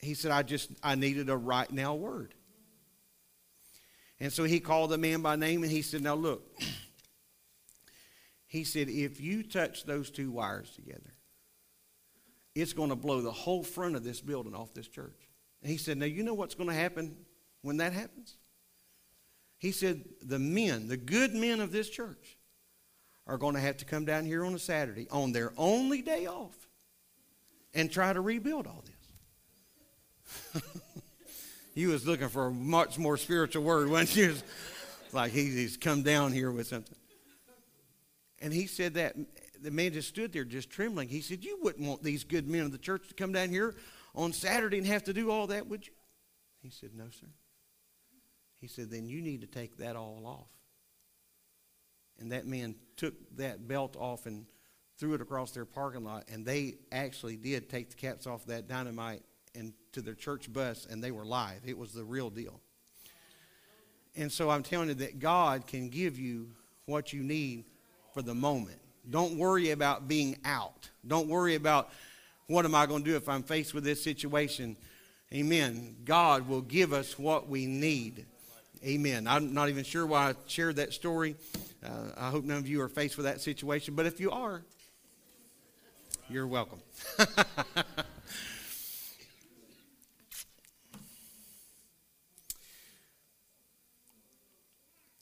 he 0.00 0.14
said, 0.14 0.30
I 0.30 0.42
just, 0.42 0.70
I 0.82 0.94
needed 0.94 1.28
a 1.28 1.36
right 1.36 1.70
now 1.70 1.94
word. 1.94 2.34
And 4.18 4.32
so 4.32 4.44
he 4.44 4.60
called 4.60 4.90
the 4.90 4.98
man 4.98 5.22
by 5.22 5.36
name 5.36 5.62
and 5.62 5.70
he 5.72 5.82
said, 5.82 6.02
Now 6.02 6.14
look, 6.14 6.42
he 8.46 8.64
said, 8.64 8.88
if 8.88 9.20
you 9.20 9.42
touch 9.42 9.84
those 9.84 10.10
two 10.10 10.30
wires 10.30 10.70
together, 10.74 11.14
it's 12.54 12.72
going 12.72 12.90
to 12.90 12.96
blow 12.96 13.22
the 13.22 13.30
whole 13.30 13.62
front 13.62 13.96
of 13.96 14.02
this 14.02 14.20
building 14.20 14.54
off 14.54 14.74
this 14.74 14.88
church. 14.88 15.29
He 15.62 15.76
said, 15.76 15.98
Now, 15.98 16.06
you 16.06 16.22
know 16.22 16.34
what's 16.34 16.54
going 16.54 16.68
to 16.68 16.74
happen 16.74 17.16
when 17.62 17.78
that 17.78 17.92
happens? 17.92 18.36
He 19.58 19.72
said, 19.72 20.04
The 20.22 20.38
men, 20.38 20.88
the 20.88 20.96
good 20.96 21.34
men 21.34 21.60
of 21.60 21.72
this 21.72 21.90
church, 21.90 22.38
are 23.26 23.38
going 23.38 23.54
to 23.54 23.60
have 23.60 23.76
to 23.78 23.84
come 23.84 24.04
down 24.04 24.24
here 24.24 24.44
on 24.44 24.54
a 24.54 24.58
Saturday 24.58 25.06
on 25.10 25.32
their 25.32 25.52
only 25.56 26.02
day 26.02 26.26
off 26.26 26.56
and 27.74 27.90
try 27.90 28.12
to 28.12 28.20
rebuild 28.20 28.66
all 28.66 28.82
this. 30.52 30.62
he 31.74 31.86
was 31.86 32.06
looking 32.06 32.28
for 32.28 32.46
a 32.46 32.50
much 32.50 32.98
more 32.98 33.16
spiritual 33.16 33.62
word, 33.62 33.88
wasn't 33.88 34.10
he? 34.10 34.42
like 35.12 35.32
he's 35.32 35.76
come 35.76 36.02
down 36.02 36.32
here 36.32 36.50
with 36.50 36.66
something. 36.66 36.96
And 38.40 38.52
he 38.52 38.66
said 38.66 38.94
that 38.94 39.14
the 39.62 39.70
man 39.70 39.92
just 39.92 40.08
stood 40.08 40.32
there 40.32 40.44
just 40.44 40.70
trembling. 40.70 41.08
He 41.08 41.20
said, 41.20 41.44
You 41.44 41.58
wouldn't 41.62 41.86
want 41.86 42.02
these 42.02 42.24
good 42.24 42.48
men 42.48 42.62
of 42.62 42.72
the 42.72 42.78
church 42.78 43.08
to 43.08 43.14
come 43.14 43.32
down 43.32 43.50
here 43.50 43.74
on 44.14 44.32
Saturday 44.32 44.78
and 44.78 44.86
have 44.86 45.04
to 45.04 45.12
do 45.12 45.30
all 45.30 45.46
that, 45.48 45.66
would 45.66 45.86
you? 45.86 45.92
He 46.62 46.70
said, 46.70 46.90
No, 46.94 47.04
sir. 47.10 47.26
He 48.60 48.66
said, 48.66 48.90
Then 48.90 49.08
you 49.08 49.22
need 49.22 49.40
to 49.40 49.46
take 49.46 49.78
that 49.78 49.96
all 49.96 50.22
off. 50.26 50.50
And 52.18 52.32
that 52.32 52.46
man 52.46 52.74
took 52.96 53.14
that 53.36 53.66
belt 53.66 53.96
off 53.98 54.26
and 54.26 54.44
threw 54.98 55.14
it 55.14 55.22
across 55.22 55.52
their 55.52 55.64
parking 55.64 56.04
lot. 56.04 56.24
And 56.30 56.44
they 56.44 56.74
actually 56.92 57.36
did 57.36 57.70
take 57.70 57.88
the 57.88 57.96
caps 57.96 58.26
off 58.26 58.44
that 58.46 58.68
dynamite 58.68 59.22
and 59.54 59.72
to 59.92 60.02
their 60.02 60.14
church 60.14 60.52
bus, 60.52 60.86
and 60.88 61.02
they 61.02 61.10
were 61.10 61.24
live. 61.24 61.62
It 61.64 61.76
was 61.76 61.92
the 61.92 62.04
real 62.04 62.30
deal. 62.30 62.60
And 64.14 64.30
so 64.30 64.50
I'm 64.50 64.62
telling 64.62 64.88
you 64.88 64.94
that 64.94 65.18
God 65.18 65.66
can 65.66 65.88
give 65.88 66.18
you 66.18 66.50
what 66.86 67.12
you 67.12 67.22
need 67.22 67.64
for 68.12 68.22
the 68.22 68.34
moment. 68.34 68.78
Don't 69.08 69.38
worry 69.38 69.70
about 69.70 70.08
being 70.08 70.36
out. 70.44 70.90
Don't 71.06 71.28
worry 71.28 71.54
about 71.54 71.90
what 72.50 72.64
am 72.64 72.74
I 72.74 72.84
going 72.86 73.04
to 73.04 73.10
do 73.10 73.16
if 73.16 73.28
I'm 73.28 73.44
faced 73.44 73.74
with 73.74 73.84
this 73.84 74.02
situation? 74.02 74.76
Amen. 75.32 75.94
God 76.04 76.48
will 76.48 76.62
give 76.62 76.92
us 76.92 77.16
what 77.16 77.48
we 77.48 77.64
need. 77.66 78.26
Amen. 78.84 79.28
I'm 79.28 79.54
not 79.54 79.68
even 79.68 79.84
sure 79.84 80.04
why 80.04 80.30
I 80.30 80.34
shared 80.48 80.74
that 80.76 80.92
story. 80.92 81.36
Uh, 81.84 82.08
I 82.16 82.30
hope 82.30 82.44
none 82.44 82.56
of 82.56 82.66
you 82.66 82.80
are 82.82 82.88
faced 82.88 83.16
with 83.16 83.26
that 83.26 83.40
situation, 83.40 83.94
but 83.94 84.06
if 84.06 84.18
you 84.18 84.32
are, 84.32 84.62
you're 86.28 86.48
welcome. 86.48 86.80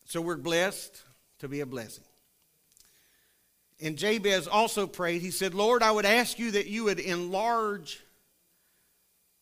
so 0.06 0.22
we're 0.22 0.38
blessed 0.38 1.02
to 1.40 1.48
be 1.48 1.60
a 1.60 1.66
blessing. 1.66 2.04
And 3.80 3.96
Jabez 3.96 4.48
also 4.48 4.86
prayed, 4.86 5.22
he 5.22 5.30
said, 5.30 5.54
Lord, 5.54 5.82
I 5.82 5.90
would 5.90 6.04
ask 6.04 6.38
you 6.38 6.52
that 6.52 6.66
you 6.66 6.84
would 6.84 6.98
enlarge 6.98 8.02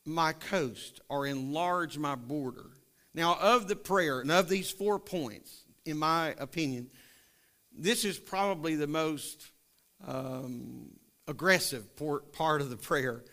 my 0.05 0.33
coast 0.33 1.01
or 1.09 1.27
enlarge 1.27 1.97
my 1.97 2.15
border. 2.15 2.71
Now, 3.15 3.37
of 3.41 3.67
the 3.67 3.77
prayer 3.77 4.21
and 4.21 4.31
of 4.31 4.49
these 4.49 4.71
four 4.71 4.99
points, 4.99 5.65
in 5.87 5.97
my 5.97 6.35
opinion, 6.39 6.91
this 7.73 8.05
is 8.05 8.19
probably 8.19 8.75
the 8.75 8.87
most 8.87 9.51
um, 10.07 10.91
aggressive 11.27 11.85
part 12.33 12.61
of 12.61 12.69
the 12.69 12.77
prayer. 12.77 13.25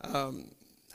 Um, 0.00 0.50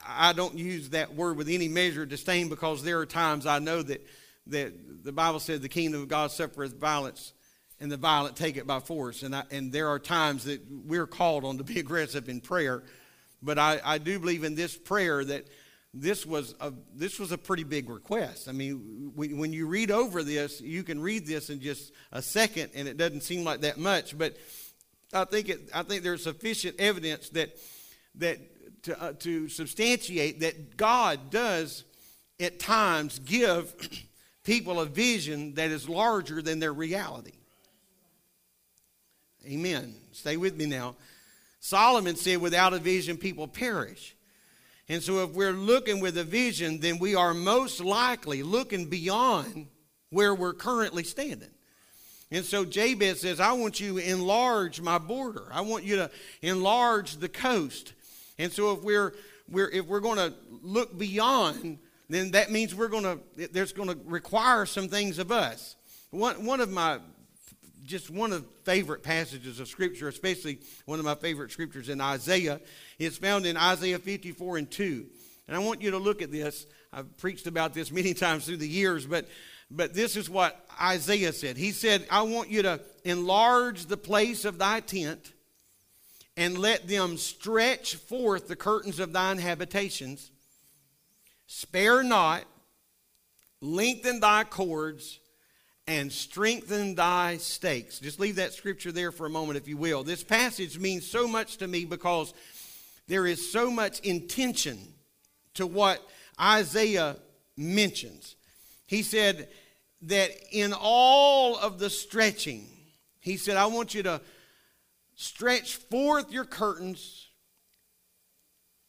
I 0.06 0.34
don't 0.34 0.58
use 0.58 0.90
that 0.90 1.16
word 1.16 1.38
with 1.38 1.50
any 1.50 1.68
measure 1.68 2.04
of 2.04 2.10
disdain 2.10 2.50
because 2.50 2.84
there 2.84 3.00
are 3.00 3.06
times 3.06 3.46
I 3.46 3.60
know 3.60 3.82
that, 3.82 4.06
that 4.48 5.04
the 5.04 5.12
Bible 5.12 5.40
said 5.40 5.62
the 5.62 5.70
kingdom 5.70 6.02
of 6.02 6.08
God 6.10 6.32
suffereth 6.32 6.78
violence 6.80 7.34
and 7.80 7.92
the 7.92 7.98
violent 7.98 8.36
take 8.36 8.58
it 8.58 8.66
by 8.66 8.80
force. 8.80 9.24
And, 9.24 9.36
I, 9.36 9.44
and 9.52 9.72
there 9.72 9.90
are 9.90 10.00
times 10.00 10.46
that 10.46 10.62
we're 10.70 11.08
called 11.08 11.46
on 11.46 11.58
to 11.58 11.64
be 11.64 11.80
aggressive 11.80 12.30
in 12.30 12.42
prayer. 12.42 12.84
But 13.42 13.60
I, 13.60 13.80
I 13.84 13.98
do 13.98 14.20
believe 14.20 14.44
in 14.44 14.56
this 14.56 14.76
prayer 14.76 15.24
that 15.24 15.48
this 15.94 16.26
was 16.26 16.56
a, 16.60 16.74
this 16.94 17.20
was 17.20 17.32
a 17.32 17.38
pretty 17.38 17.64
big 17.64 17.90
request. 17.90 18.50
I 18.50 18.52
mean, 18.52 19.12
when 19.16 19.54
you 19.54 19.68
read 19.68 19.90
over 19.90 20.24
this, 20.24 20.62
you 20.62 20.84
can 20.84 21.00
read 21.00 21.26
this 21.26 21.50
in 21.50 21.60
just 21.60 21.92
a 22.12 22.22
second, 22.22 22.72
and 22.76 22.88
it 22.88 22.98
doesn't 22.98 23.22
seem 23.22 23.44
like 23.44 23.62
that 23.62 23.78
much. 23.78 24.18
But 24.18 24.38
I 25.14 25.26
think 25.26 25.50
it, 25.50 25.70
I 25.74 25.84
think 25.84 26.04
there's 26.04 26.24
sufficient 26.24 26.80
evidence 26.80 27.30
that 27.30 27.58
that 28.16 28.40
to, 28.84 29.02
uh, 29.02 29.14
to 29.20 29.48
substantiate 29.50 30.42
that 30.42 30.78
God 30.78 31.30
does 31.30 31.84
at 32.40 32.60
times 32.60 33.20
give 33.20 33.74
people 34.44 34.80
a 34.80 34.86
vision 34.86 35.56
that 35.56 35.72
is 35.72 35.90
larger 35.90 36.42
than 36.42 36.60
their 36.60 36.74
reality. 36.74 37.34
Amen. 39.48 39.96
Stay 40.12 40.38
with 40.38 40.56
me 40.56 40.66
now. 40.66 40.96
Solomon 41.60 42.16
said, 42.16 42.40
without 42.40 42.74
a 42.74 42.80
vision, 42.80 43.18
people 43.18 43.48
perish. 43.48 44.16
And 44.90 45.02
so, 45.04 45.24
if 45.24 45.32
we're 45.32 45.52
looking 45.52 46.00
with 46.00 46.18
a 46.18 46.24
vision, 46.24 46.80
then 46.80 46.98
we 46.98 47.16
are 47.16 47.34
most 47.34 47.82
likely 47.82 48.44
looking 48.44 48.86
beyond 48.86 49.68
where 50.10 50.34
we're 50.34 50.54
currently 50.54 51.04
standing. 51.04 51.50
And 52.32 52.44
so 52.44 52.66
Jabez 52.66 53.22
says, 53.22 53.40
I 53.40 53.54
want 53.54 53.80
you 53.80 54.00
to 54.00 54.10
enlarge 54.10 54.82
my 54.82 54.98
border. 54.98 55.48
I 55.52 55.62
want 55.62 55.86
you 55.86 55.96
to 55.98 56.12
enlarge 56.42 57.18
the 57.18 57.30
coast. 57.30 57.94
And 58.38 58.52
so 58.52 58.74
if 58.74 58.84
we're, 58.84 59.14
we're 59.50 59.70
if 59.70 59.86
we're 59.86 60.02
going 60.02 60.18
to 60.18 60.34
look 60.62 60.98
beyond, 60.98 61.80
then 62.10 62.32
that 62.32 62.52
means 62.52 62.76
we're 62.76 62.90
going 62.90 63.04
to 63.04 63.48
there's 63.48 63.72
going 63.72 63.90
to 63.90 63.98
require 64.06 64.66
some 64.66 64.90
things 64.90 65.20
of 65.20 65.32
us. 65.32 65.76
One 66.12 66.46
one 66.46 66.60
of 66.60 66.70
my 66.70 67.00
just 67.88 68.10
one 68.10 68.34
of 68.34 68.44
the 68.44 68.50
favorite 68.64 69.02
passages 69.02 69.60
of 69.60 69.68
scripture, 69.68 70.10
especially 70.10 70.60
one 70.86 71.00
of 71.00 71.06
my 71.06 71.16
favorite 71.16 71.52
scriptures 71.52 71.90
in 71.90 72.02
Isaiah, 72.02 72.60
is 73.00 73.18
found 73.18 73.46
in 73.46 73.56
Isaiah 73.56 73.98
54 73.98 74.58
and 74.58 74.70
2. 74.70 75.06
And 75.48 75.56
I 75.56 75.60
want 75.60 75.82
you 75.82 75.92
to 75.92 75.98
look 75.98 76.22
at 76.22 76.32
this. 76.32 76.68
I've 76.92 77.18
preached 77.18 77.48
about 77.48 77.74
this 77.74 77.90
many 77.90 78.14
times 78.26 78.46
through 78.46 78.58
the 78.58 78.68
years, 78.68 79.06
but 79.06 79.26
but 79.70 79.94
this 79.94 80.16
is 80.16 80.30
what 80.30 80.66
Isaiah 80.82 81.34
said. 81.34 81.58
He 81.58 81.72
said, 81.72 82.08
I 82.10 82.22
want 82.22 82.50
you 82.50 82.62
to 82.62 82.80
enlarge 83.04 83.88
the 83.88 83.98
place 83.98 84.46
of 84.46 84.58
thy 84.58 84.80
tent 84.80 85.34
and 86.38 86.58
let 86.58 86.88
them 86.88 87.18
stretch 87.18 87.96
forth 87.96 88.48
the 88.48 88.56
curtains 88.56 89.00
of 89.00 89.12
thine 89.12 89.40
habitations. 89.40 90.32
Spare 91.48 92.02
not, 92.04 92.46
lengthen 93.60 94.22
thy 94.22 94.46
cords, 94.46 95.20
and 95.88 96.12
strengthen 96.12 96.96
thy 96.96 97.38
stakes. 97.38 98.00
Just 98.00 98.20
leave 98.20 98.36
that 98.36 98.54
scripture 98.54 98.92
there 98.92 99.12
for 99.12 99.26
a 99.26 99.30
moment, 99.30 99.58
if 99.58 99.68
you 99.68 99.78
will. 99.78 100.04
This 100.04 100.24
passage 100.24 100.78
means 100.78 101.10
so 101.10 101.28
much 101.28 101.58
to 101.58 101.68
me 101.68 101.86
because 101.86 102.34
there 103.08 103.26
is 103.26 103.52
so 103.52 103.72
much 103.72 104.02
intention 104.02 104.78
to 105.54 105.66
what 105.66 106.06
Isaiah 106.40 107.16
mentions. 107.56 108.36
He 108.86 109.02
said 109.02 109.48
that 110.04 110.32
in 110.52 110.74
all 110.78 111.58
of 111.58 111.80
the 111.80 111.90
stretching, 111.90 112.68
he 113.20 113.38
said, 113.38 113.58
I 113.58 113.68
want 113.68 113.94
you 113.94 114.04
to 114.04 114.22
stretch 115.16 115.78
forth 115.78 116.32
your 116.32 116.46
curtains 116.46 117.28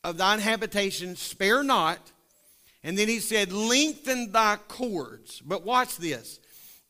of 0.05 0.19
thine 0.19 0.41
habitation, 0.41 1.17
spare 1.17 1.63
not. 1.63 1.99
And 2.83 2.97
then 2.97 3.09
he 3.09 3.19
said, 3.21 3.53
lengthen 3.53 4.33
thy 4.33 4.57
cords. 4.69 5.41
But 5.41 5.65
watch 5.65 5.97
this. 5.97 6.39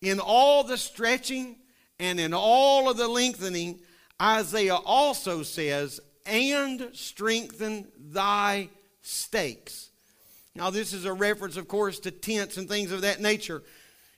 In 0.00 0.20
all 0.20 0.64
the 0.64 0.76
stretching 0.76 1.56
and 1.98 2.20
in 2.20 2.32
all 2.32 2.88
of 2.90 2.96
the 2.96 3.08
lengthening, 3.08 3.80
Isaiah 4.20 4.76
also 4.76 5.42
says, 5.42 6.00
and 6.26 6.90
strengthen 6.92 7.88
thy 7.98 8.68
stakes. 9.02 9.90
Now, 10.54 10.70
this 10.70 10.92
is 10.92 11.04
a 11.04 11.12
reference, 11.12 11.56
of 11.56 11.68
course, 11.68 11.98
to 12.00 12.10
tents 12.10 12.56
and 12.56 12.68
things 12.68 12.92
of 12.92 13.02
that 13.02 13.20
nature. 13.20 13.62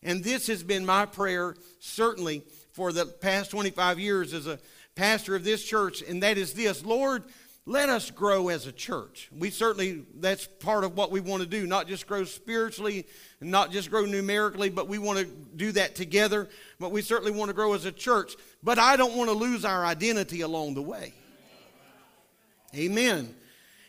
And 0.03 0.25
this 0.25 0.47
has 0.47 0.63
been 0.63 0.87
my 0.87 1.07
prayer, 1.07 1.55
certainly, 1.81 2.43
for 2.73 2.93
the 2.93 3.07
past 3.07 3.51
25 3.51 3.99
years 3.99 4.33
as 4.33 4.47
a 4.47 4.59
pastor 4.95 5.37
of 5.37 5.45
this 5.45 5.65
church, 5.65 6.03
and 6.03 6.23
that 6.23 6.39
is 6.39 6.53
this 6.55 6.85
Lord, 6.85 7.25
let 7.67 7.89
us 7.89 8.11
grow 8.11 8.49
as 8.49 8.67
a 8.67 8.73
church. 8.73 9.31
We 9.37 9.51
certainly, 9.51 10.05
that's 10.17 10.47
part 10.47 10.83
of 10.83 10.97
what 10.97 11.11
we 11.11 11.21
want 11.21 11.43
to 11.43 11.49
do, 11.49 11.67
not 11.67 11.87
just 11.87 12.07
grow 12.07 12.25
spiritually, 12.25 13.07
not 13.41 13.71
just 13.71 13.91
grow 13.91 14.07
numerically, 14.07 14.71
but 14.71 14.89
we 14.89 14.99
want 14.99 15.19
to 15.19 15.27
do 15.27 15.71
that 15.73 15.95
together. 15.95 16.49
But 16.79 16.91
we 16.91 17.03
certainly 17.03 17.33
want 17.33 17.49
to 17.51 17.55
grow 17.55 17.75
as 17.75 17.85
a 17.85 17.93
church. 17.93 18.35
But 18.63 18.79
I 18.79 18.97
don't 18.97 19.15
want 19.15 19.29
to 19.31 19.37
lose 19.37 19.65
our 19.65 19.85
identity 19.85 20.41
along 20.41 20.75
the 20.75 20.83
way. 20.83 21.15
Amen. 22.75 23.35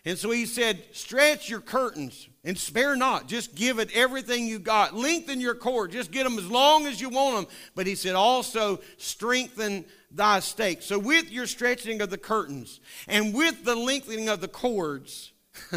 And 0.04 0.18
so 0.18 0.32
he 0.32 0.48
said, 0.48 0.84
stretch 0.92 1.48
your 1.48 1.62
curtains 1.62 2.28
and 2.44 2.58
spare 2.58 2.96
not. 2.96 3.28
Just 3.28 3.54
give 3.54 3.78
it 3.78 3.90
everything 3.94 4.48
you 4.48 4.58
got. 4.58 4.96
Lengthen 4.96 5.40
your 5.40 5.54
cord. 5.54 5.92
Just 5.92 6.12
get 6.12 6.24
them 6.24 6.40
as 6.40 6.50
long 6.50 6.88
as 6.88 7.00
you 7.00 7.10
want 7.10 7.36
them. 7.36 7.56
But 7.76 7.86
he 7.86 7.94
said, 7.94 8.16
also 8.16 8.80
strengthen 8.98 9.86
thy 10.14 10.40
stake. 10.40 10.82
So 10.82 11.00
with 11.00 11.32
your 11.32 11.48
stretching 11.48 12.02
of 12.02 12.10
the 12.10 12.18
curtains 12.18 12.80
and 13.08 13.34
with 13.34 13.64
the 13.64 13.76
lengthening 13.76 14.30
of 14.30 14.42
the 14.42 14.48
cords, 14.48 15.32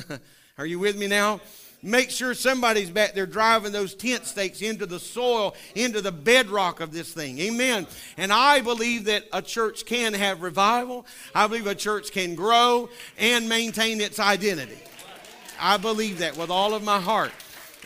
are 0.58 0.66
you 0.66 0.78
with 0.78 0.96
me 0.96 1.06
now? 1.06 1.40
Make 1.82 2.08
sure 2.10 2.32
somebody's 2.32 2.88
back 2.88 3.12
there 3.12 3.26
driving 3.26 3.70
those 3.70 3.94
tent 3.94 4.24
stakes 4.24 4.62
into 4.62 4.86
the 4.86 4.98
soil, 4.98 5.54
into 5.74 6.00
the 6.00 6.10
bedrock 6.10 6.80
of 6.80 6.92
this 6.92 7.12
thing. 7.12 7.38
Amen. 7.40 7.86
And 8.16 8.32
I 8.32 8.62
believe 8.62 9.04
that 9.04 9.24
a 9.34 9.42
church 9.42 9.84
can 9.84 10.14
have 10.14 10.40
revival. 10.40 11.04
I 11.34 11.46
believe 11.46 11.66
a 11.66 11.74
church 11.74 12.10
can 12.10 12.36
grow 12.36 12.88
and 13.18 13.50
maintain 13.50 14.00
its 14.00 14.18
identity. 14.18 14.78
I 15.60 15.76
believe 15.76 16.20
that 16.20 16.38
with 16.38 16.48
all 16.48 16.72
of 16.72 16.82
my 16.82 17.00
heart. 17.00 17.32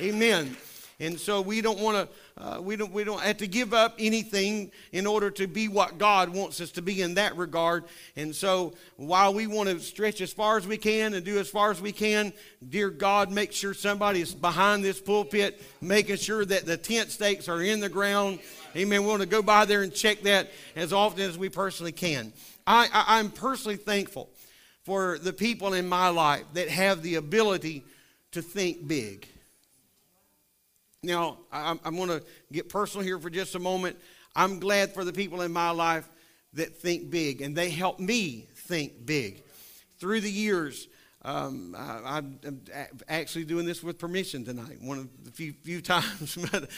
Amen. 0.01 0.57
And 1.01 1.19
so 1.19 1.41
we 1.41 1.61
don't 1.61 1.79
want 1.79 1.97
to. 1.97 2.43
Uh, 2.43 2.61
we 2.61 2.75
don't 2.75 2.93
we 2.93 3.05
don't 3.05 3.21
have 3.21 3.37
to 3.37 3.47
give 3.47 3.73
up 3.73 3.95
anything 4.01 4.73
in 4.91 5.07
order 5.07 5.31
to 5.31 5.47
be 5.47 5.69
what 5.69 5.97
God 5.97 6.31
wants 6.31 6.61
us 6.61 6.73
to 6.73 6.83
be 6.83 7.03
in 7.03 7.15
that 7.15 7.37
regard. 7.37 7.85
And 8.17 8.35
so 8.35 8.75
while 8.97 9.33
we 9.33 9.47
want 9.47 9.69
to 9.69 9.79
stretch 9.79 10.21
as 10.21 10.33
far 10.33 10.57
as 10.57 10.67
we 10.67 10.77
can 10.77 11.15
and 11.15 11.25
do 11.25 11.39
as 11.39 11.49
far 11.49 11.71
as 11.71 11.81
we 11.81 11.93
can, 11.93 12.33
dear 12.69 12.91
God, 12.91 13.31
make 13.31 13.53
sure 13.53 13.75
somebody 13.75 14.21
is 14.21 14.35
behind 14.35 14.85
this 14.85 15.01
pulpit, 15.01 15.63
making 15.81 16.17
sure 16.17 16.45
that 16.45 16.67
the 16.67 16.77
tent 16.77 17.13
stakes 17.13 17.49
are 17.49 17.63
in 17.63 17.79
the 17.79 17.89
ground. 17.89 18.41
Amen. 18.75 19.03
We 19.03 19.09
want 19.09 19.23
to 19.23 19.29
go 19.29 19.41
by 19.41 19.67
there 19.67 19.83
and 19.83 19.95
check 19.95 20.23
that 20.23 20.51
as 20.75 20.93
often 20.93 21.23
as 21.23 21.39
we 21.39 21.49
personally 21.49 21.93
can. 21.93 22.33
I, 22.67 22.89
I 22.93 23.19
I'm 23.19 23.31
personally 23.31 23.77
thankful 23.77 24.31
for 24.83 25.19
the 25.19 25.33
people 25.33 25.75
in 25.75 25.89
my 25.89 26.09
life 26.09 26.45
that 26.55 26.69
have 26.69 27.03
the 27.03 27.15
ability 27.15 27.85
to 28.33 28.43
think 28.43 28.89
big. 28.89 29.29
Now, 31.03 31.39
I'm, 31.53 31.79
I'm 31.85 31.97
going 31.97 32.09
to 32.09 32.23
get 32.51 32.69
personal 32.69 33.07
here 33.07 33.21
for 33.21 33.31
just 33.31 33.55
a 33.55 33.61
moment. 33.61 33.97
I'm 34.35 34.59
glad 34.59 34.93
for 34.93 35.05
the 35.05 35.13
people 35.13 35.43
in 35.43 35.53
my 35.53 35.71
life 35.71 36.09
that 36.55 36.77
think 36.77 37.09
big, 37.09 37.41
and 37.41 37.55
they 37.55 37.71
help 37.71 38.01
me 38.01 38.49
think 38.53 39.07
big. 39.07 39.45
Through 40.01 40.23
the 40.23 40.31
years, 40.31 40.89
um, 41.23 41.77
I, 41.79 42.19
am 42.19 42.63
actually 43.09 43.45
doing 43.45 43.65
this 43.65 43.81
with 43.81 43.97
permission 43.97 44.45
tonight, 44.45 44.79
one 44.81 44.99
of 44.99 45.25
the 45.25 45.31
few, 45.31 45.53
few 45.53 45.81
times. 45.83 46.37
but 46.51 46.69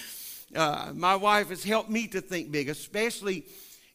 uh, 0.54 0.92
my 0.94 1.16
wife 1.16 1.48
has 1.48 1.64
helped 1.64 1.88
me 1.88 2.06
to 2.08 2.20
think 2.20 2.52
big, 2.52 2.68
especially 2.68 3.46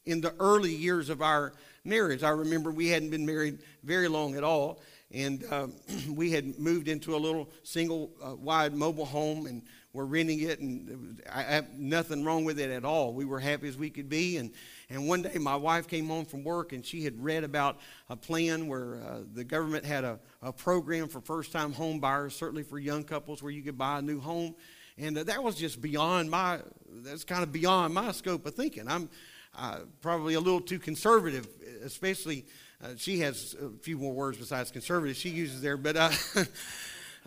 in 0.08 0.22
the 0.22 0.34
early 0.40 0.74
years 0.74 1.10
of 1.10 1.22
our 1.22 1.54
marriage. 1.84 2.24
I 2.24 2.30
remember 2.30 2.72
we 2.72 2.88
hadn't 2.88 3.12
been 3.12 3.28
married 3.28 3.60
very 3.84 4.08
long 4.08 4.36
at 4.36 4.44
all, 4.44 4.82
and 5.12 5.46
um, 5.52 5.74
we 6.10 6.32
had 6.32 6.58
moved 6.58 6.88
into 6.88 7.16
a 7.16 7.18
little 7.18 7.48
single 7.62 8.12
uh, 8.24 8.36
wide 8.36 8.74
mobile 8.74 9.06
home, 9.06 9.46
and 9.46 9.62
we're 9.96 10.04
renting 10.04 10.42
it, 10.42 10.60
and 10.60 11.22
I 11.32 11.44
have 11.44 11.74
nothing 11.78 12.26
wrong 12.26 12.44
with 12.44 12.60
it 12.60 12.70
at 12.70 12.84
all. 12.84 13.14
We 13.14 13.24
were 13.24 13.40
happy 13.40 13.70
as 13.70 13.78
we 13.78 13.90
could 13.90 14.10
be, 14.10 14.36
and 14.36 14.52
and 14.90 15.08
one 15.08 15.22
day 15.22 15.38
my 15.40 15.56
wife 15.56 15.88
came 15.88 16.08
home 16.08 16.26
from 16.26 16.44
work, 16.44 16.74
and 16.74 16.86
she 16.86 17.06
had 17.06 17.24
read 17.24 17.46
about 17.46 17.80
a 18.10 18.18
plan 18.18 18.68
where 18.68 18.96
uh, 18.96 19.20
the 19.34 19.46
government 19.46 19.86
had 19.86 20.04
a, 20.04 20.20
a 20.42 20.52
program 20.52 21.08
for 21.08 21.22
first-time 21.22 21.72
home 21.72 22.00
buyers, 22.00 22.36
certainly 22.36 22.62
for 22.62 22.78
young 22.78 23.06
couples, 23.06 23.42
where 23.42 23.54
you 23.54 23.62
could 23.62 23.78
buy 23.78 24.00
a 24.00 24.02
new 24.02 24.20
home, 24.20 24.54
and 24.98 25.18
uh, 25.18 25.24
that 25.24 25.42
was 25.42 25.56
just 25.56 25.82
beyond 25.82 26.30
my. 26.30 26.60
That's 26.98 27.24
kind 27.24 27.44
of 27.44 27.54
beyond 27.54 27.94
my 27.94 28.12
scope 28.12 28.46
of 28.46 28.54
thinking. 28.54 28.90
I'm 28.90 29.10
uh, 29.58 29.80
probably 30.02 30.34
a 30.34 30.42
little 30.42 30.62
too 30.62 30.80
conservative, 30.80 31.48
especially. 31.84 32.46
Uh, 32.84 32.90
she 32.98 33.20
has 33.20 33.56
a 33.62 33.70
few 33.82 33.98
more 33.98 34.14
words 34.14 34.38
besides 34.38 34.70
conservative 34.70 35.16
she 35.16 35.30
uses 35.30 35.62
there, 35.62 35.78
but 35.78 35.96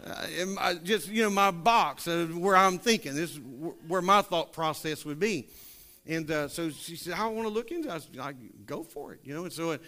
uh, 0.06 0.26
uh, 0.58 0.74
just 0.82 1.08
you 1.08 1.22
know 1.22 1.30
my 1.30 1.50
box 1.50 2.06
where 2.06 2.56
I'm 2.56 2.78
thinking 2.78 3.14
this 3.14 3.32
is 3.32 3.40
where 3.86 4.02
my 4.02 4.22
thought 4.22 4.52
process 4.52 5.04
would 5.04 5.18
be, 5.18 5.48
and 6.06 6.30
uh, 6.30 6.48
so 6.48 6.70
she 6.70 6.96
said 6.96 7.14
I 7.14 7.26
want 7.26 7.48
to 7.48 7.52
look 7.52 7.70
into. 7.70 7.88
it. 7.88 7.92
I 7.92 7.98
said, 7.98 8.18
I, 8.20 8.34
go 8.64 8.82
for 8.82 9.12
it, 9.14 9.20
you 9.24 9.34
know. 9.34 9.44
And 9.44 9.52
so 9.52 9.78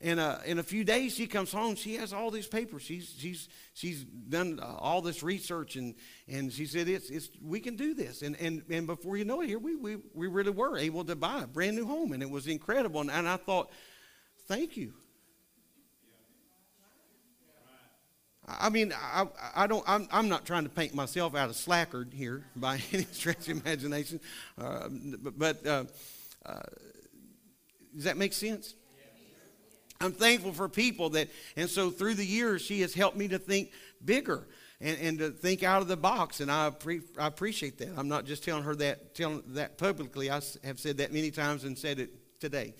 in 0.00 0.18
a, 0.18 0.40
in 0.44 0.58
a 0.58 0.62
few 0.62 0.84
days 0.84 1.14
she 1.14 1.26
comes 1.26 1.52
home 1.52 1.74
she 1.74 1.94
has 1.94 2.12
all 2.12 2.30
these 2.30 2.46
papers 2.46 2.82
she's, 2.82 3.14
she's, 3.16 3.48
she's 3.74 4.04
done 4.04 4.60
uh, 4.62 4.74
all 4.78 5.00
this 5.00 5.22
research 5.22 5.76
and, 5.76 5.94
and 6.28 6.52
she 6.52 6.66
said 6.66 6.88
it's, 6.88 7.10
it's, 7.10 7.30
we 7.42 7.60
can 7.60 7.76
do 7.76 7.94
this 7.94 8.22
and, 8.22 8.36
and, 8.40 8.62
and 8.70 8.86
before 8.86 9.16
you 9.16 9.24
know 9.24 9.40
it 9.40 9.46
here 9.46 9.58
we, 9.58 9.76
we, 9.76 9.96
we 10.12 10.26
really 10.26 10.50
were 10.50 10.76
able 10.76 11.04
to 11.04 11.14
buy 11.14 11.42
a 11.42 11.46
brand 11.46 11.76
new 11.76 11.86
home 11.86 12.12
and 12.12 12.22
it 12.22 12.28
was 12.28 12.48
incredible 12.48 13.00
and, 13.00 13.10
and 13.10 13.28
i 13.28 13.36
thought 13.36 13.70
thank 14.46 14.76
you 14.76 14.92
I 18.46 18.68
mean, 18.68 18.92
I, 18.92 19.26
I 19.54 19.66
don't. 19.66 19.84
I'm, 19.86 20.06
I'm 20.12 20.28
not 20.28 20.44
trying 20.44 20.64
to 20.64 20.68
paint 20.68 20.94
myself 20.94 21.34
out 21.34 21.48
of 21.48 21.56
slacker 21.56 22.06
here 22.12 22.44
by 22.56 22.78
any 22.92 23.04
stretch 23.04 23.48
of 23.48 23.64
imagination, 23.64 24.20
uh, 24.58 24.88
but 24.90 25.66
uh, 25.66 25.84
uh, 26.44 26.60
does 27.94 28.04
that 28.04 28.16
make 28.16 28.32
sense? 28.32 28.74
I'm 30.00 30.12
thankful 30.12 30.52
for 30.52 30.68
people 30.68 31.10
that, 31.10 31.28
and 31.56 31.70
so 31.70 31.90
through 31.90 32.14
the 32.14 32.26
years, 32.26 32.60
she 32.60 32.82
has 32.82 32.92
helped 32.92 33.16
me 33.16 33.28
to 33.28 33.38
think 33.38 33.70
bigger 34.04 34.46
and, 34.80 34.98
and 35.00 35.18
to 35.20 35.30
think 35.30 35.62
out 35.62 35.80
of 35.80 35.88
the 35.88 35.96
box, 35.96 36.40
and 36.40 36.50
I, 36.50 36.70
pre- 36.70 37.00
I 37.18 37.26
appreciate 37.26 37.78
that. 37.78 37.90
I'm 37.96 38.08
not 38.08 38.26
just 38.26 38.44
telling 38.44 38.64
her 38.64 38.74
that, 38.76 39.14
telling 39.14 39.42
that 39.48 39.78
publicly. 39.78 40.30
I 40.30 40.42
have 40.64 40.78
said 40.78 40.98
that 40.98 41.12
many 41.12 41.30
times 41.30 41.64
and 41.64 41.78
said 41.78 42.00
it 42.00 42.10
today. 42.40 42.74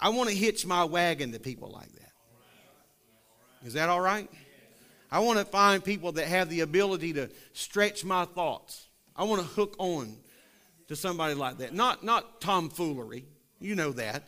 I 0.00 0.10
want 0.10 0.28
to 0.28 0.34
hitch 0.34 0.66
my 0.66 0.84
wagon 0.84 1.32
to 1.32 1.38
people 1.38 1.70
like 1.70 1.92
that. 1.92 2.12
Is 3.64 3.74
that 3.74 3.88
all 3.88 4.00
right? 4.00 4.28
I 5.12 5.18
want 5.18 5.38
to 5.38 5.44
find 5.44 5.84
people 5.84 6.12
that 6.12 6.26
have 6.26 6.48
the 6.48 6.60
ability 6.60 7.12
to 7.12 7.28
stretch 7.52 8.02
my 8.02 8.24
thoughts. 8.24 8.88
I 9.14 9.24
want 9.24 9.42
to 9.42 9.46
hook 9.46 9.76
on 9.78 10.16
to 10.88 10.96
somebody 10.96 11.34
like 11.34 11.58
that. 11.58 11.74
Not, 11.74 12.02
not 12.02 12.40
tomfoolery, 12.40 13.26
you 13.60 13.74
know 13.74 13.92
that. 13.92 14.24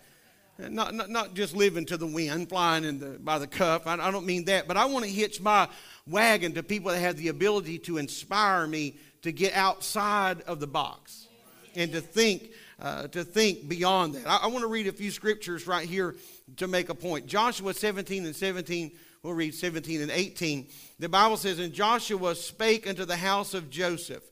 Not, 0.59 0.95
not, 0.95 1.09
not 1.09 1.35
just 1.35 1.57
living 1.57 1.87
to 1.87 1.97
the 1.97 2.07
wind, 2.07 2.51
flying 2.51 2.85
in 2.85 3.01
the, 3.01 3.19
by 3.19 3.39
the 3.39 3.47
cuff. 3.47 3.87
I, 3.87 3.95
I 3.95 4.11
don't 4.11 4.27
mean 4.27 4.45
that. 4.45 4.69
But 4.69 4.77
I 4.77 4.85
want 4.85 5.07
to 5.07 5.11
hitch 5.11 5.41
my 5.41 5.69
wagon 6.07 6.53
to 6.53 6.63
people 6.63 6.91
that 6.91 7.01
have 7.01 7.17
the 7.17 7.29
ability 7.29 7.79
to 7.79 7.97
inspire 7.97 8.67
me 8.67 8.97
to 9.23 9.33
get 9.33 9.55
outside 9.55 10.43
of 10.43 10.61
the 10.61 10.67
box 10.67 11.29
and 11.75 11.93
to 11.93 12.03
think, 12.03 12.51
uh, 12.79 13.09
to 13.09 13.25
think 13.25 13.69
beyond 13.69 14.17
that. 14.17 14.27
I, 14.29 14.41
I 14.43 14.47
want 14.49 14.61
to 14.61 14.69
read 14.69 14.87
a 14.87 14.93
few 14.93 15.11
scriptures 15.11 15.67
right 15.67 15.89
here 15.89 16.15
to 16.59 16.69
make 16.69 16.91
a 16.91 16.95
point. 16.95 17.27
Joshua 17.27 17.73
17 17.73 18.27
and 18.27 18.37
17, 18.37 18.93
we'll 19.25 19.35
read 19.35 19.55
17 19.55 20.03
and 20.03 20.11
18. 20.11 20.69
The 21.01 21.09
Bible 21.09 21.37
says, 21.37 21.59
And 21.59 21.73
Joshua 21.73 22.37
spake 22.37 22.87
unto 22.87 23.05
the 23.05 23.17
house 23.17 23.55
of 23.55 23.71
Joseph, 23.71 24.23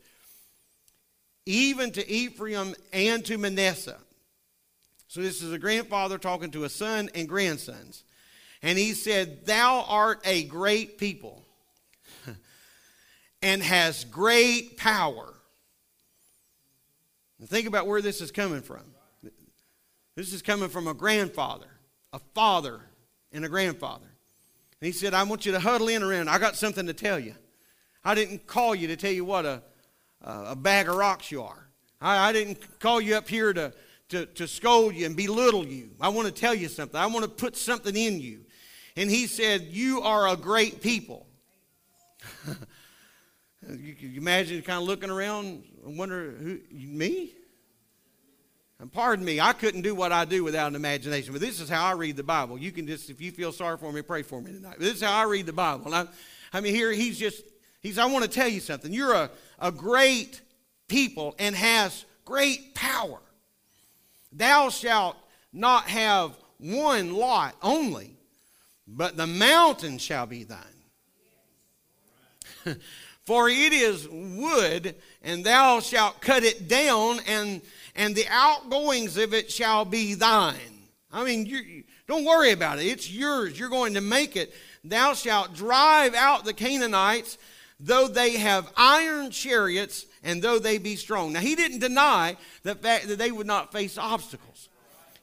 even 1.46 1.90
to 1.92 2.08
Ephraim 2.08 2.74
and 2.92 3.24
to 3.24 3.38
Manasseh. 3.38 3.98
So 5.08 5.20
this 5.20 5.42
is 5.42 5.52
a 5.52 5.58
grandfather 5.58 6.18
talking 6.18 6.52
to 6.52 6.64
a 6.64 6.68
son 6.68 7.10
and 7.14 7.28
grandsons. 7.28 8.04
And 8.62 8.78
he 8.78 8.92
said, 8.92 9.46
Thou 9.46 9.84
art 9.88 10.20
a 10.24 10.44
great 10.44 10.98
people 10.98 11.42
and 13.42 13.62
has 13.62 14.04
great 14.04 14.76
power. 14.76 15.34
And 17.40 17.48
think 17.48 17.66
about 17.66 17.86
where 17.86 18.02
this 18.02 18.20
is 18.20 18.30
coming 18.30 18.62
from. 18.62 18.84
This 20.14 20.34
is 20.34 20.42
coming 20.42 20.68
from 20.68 20.86
a 20.86 20.94
grandfather, 20.94 21.66
a 22.12 22.20
father, 22.34 22.80
and 23.32 23.44
a 23.46 23.48
grandfather. 23.48 24.11
And 24.82 24.88
he 24.88 24.92
said, 24.92 25.14
I 25.14 25.22
want 25.22 25.46
you 25.46 25.52
to 25.52 25.60
huddle 25.60 25.86
in 25.86 26.02
around. 26.02 26.28
I 26.28 26.40
got 26.40 26.56
something 26.56 26.88
to 26.88 26.92
tell 26.92 27.16
you. 27.16 27.36
I 28.04 28.16
didn't 28.16 28.48
call 28.48 28.74
you 28.74 28.88
to 28.88 28.96
tell 28.96 29.12
you 29.12 29.24
what 29.24 29.46
a, 29.46 29.62
a 30.20 30.56
bag 30.56 30.88
of 30.88 30.96
rocks 30.96 31.30
you 31.30 31.44
are. 31.44 31.68
I, 32.00 32.30
I 32.30 32.32
didn't 32.32 32.80
call 32.80 33.00
you 33.00 33.14
up 33.14 33.28
here 33.28 33.52
to, 33.52 33.72
to, 34.08 34.26
to 34.26 34.48
scold 34.48 34.96
you 34.96 35.06
and 35.06 35.14
belittle 35.14 35.64
you. 35.64 35.90
I 36.00 36.08
want 36.08 36.26
to 36.26 36.34
tell 36.34 36.52
you 36.52 36.66
something. 36.66 36.98
I 36.98 37.06
want 37.06 37.22
to 37.22 37.30
put 37.30 37.56
something 37.56 37.94
in 37.94 38.20
you. 38.20 38.40
And 38.96 39.08
he 39.08 39.28
said, 39.28 39.68
You 39.70 40.02
are 40.02 40.26
a 40.26 40.34
great 40.34 40.82
people. 40.82 41.28
you 43.68 43.94
can 43.94 44.16
imagine 44.16 44.62
kind 44.62 44.82
of 44.82 44.88
looking 44.88 45.10
around 45.10 45.62
and 45.86 45.96
wonder, 45.96 46.32
who, 46.32 46.58
me? 46.72 47.30
And 48.82 48.92
pardon 48.92 49.24
me, 49.24 49.38
I 49.38 49.52
couldn't 49.52 49.82
do 49.82 49.94
what 49.94 50.10
I 50.10 50.24
do 50.24 50.42
without 50.42 50.66
an 50.66 50.74
imagination. 50.74 51.32
But 51.32 51.40
this 51.40 51.60
is 51.60 51.68
how 51.68 51.84
I 51.84 51.92
read 51.92 52.16
the 52.16 52.24
Bible. 52.24 52.58
You 52.58 52.72
can 52.72 52.88
just, 52.88 53.10
if 53.10 53.20
you 53.20 53.30
feel 53.30 53.52
sorry 53.52 53.78
for 53.78 53.92
me, 53.92 54.02
pray 54.02 54.22
for 54.22 54.42
me 54.42 54.50
tonight. 54.50 54.74
But 54.76 54.80
this 54.80 54.96
is 54.96 55.02
how 55.04 55.16
I 55.16 55.22
read 55.22 55.46
the 55.46 55.52
Bible. 55.52 55.94
I, 55.94 56.08
I 56.52 56.60
mean, 56.60 56.74
here 56.74 56.90
he's 56.90 57.16
just, 57.16 57.44
he's, 57.80 57.96
I 57.96 58.06
want 58.06 58.24
to 58.24 58.30
tell 58.30 58.48
you 58.48 58.58
something. 58.58 58.92
You're 58.92 59.14
a, 59.14 59.30
a 59.60 59.70
great 59.70 60.40
people 60.88 61.36
and 61.38 61.54
has 61.54 62.04
great 62.24 62.74
power. 62.74 63.20
Thou 64.32 64.68
shalt 64.68 65.16
not 65.52 65.84
have 65.84 66.32
one 66.58 67.14
lot 67.14 67.54
only, 67.62 68.16
but 68.88 69.16
the 69.16 69.28
mountain 69.28 69.98
shall 69.98 70.26
be 70.26 70.42
thine. 70.42 70.58
For 73.26 73.48
it 73.48 73.72
is 73.72 74.08
wood, 74.08 74.96
and 75.22 75.44
thou 75.44 75.78
shalt 75.78 76.20
cut 76.20 76.42
it 76.42 76.66
down, 76.66 77.20
and, 77.28 77.62
and 77.94 78.14
the 78.14 78.26
outgoings 78.28 79.16
of 79.16 79.34
it 79.34 79.50
shall 79.50 79.84
be 79.84 80.14
thine. 80.14 80.56
I 81.12 81.24
mean, 81.24 81.46
you, 81.46 81.84
don't 82.08 82.24
worry 82.24 82.52
about 82.52 82.78
it. 82.78 82.86
It's 82.86 83.10
yours. 83.10 83.58
You're 83.58 83.68
going 83.68 83.94
to 83.94 84.00
make 84.00 84.36
it. 84.36 84.54
Thou 84.84 85.14
shalt 85.14 85.54
drive 85.54 86.14
out 86.14 86.44
the 86.44 86.54
Canaanites, 86.54 87.38
though 87.78 88.08
they 88.08 88.32
have 88.32 88.72
iron 88.76 89.30
chariots, 89.30 90.06
and 90.22 90.42
though 90.42 90.58
they 90.58 90.78
be 90.78 90.96
strong. 90.96 91.32
Now, 91.32 91.40
he 91.40 91.54
didn't 91.54 91.80
deny 91.80 92.36
the 92.62 92.74
fact 92.74 93.08
that 93.08 93.18
they 93.18 93.30
would 93.30 93.46
not 93.46 93.72
face 93.72 93.98
obstacles. 93.98 94.68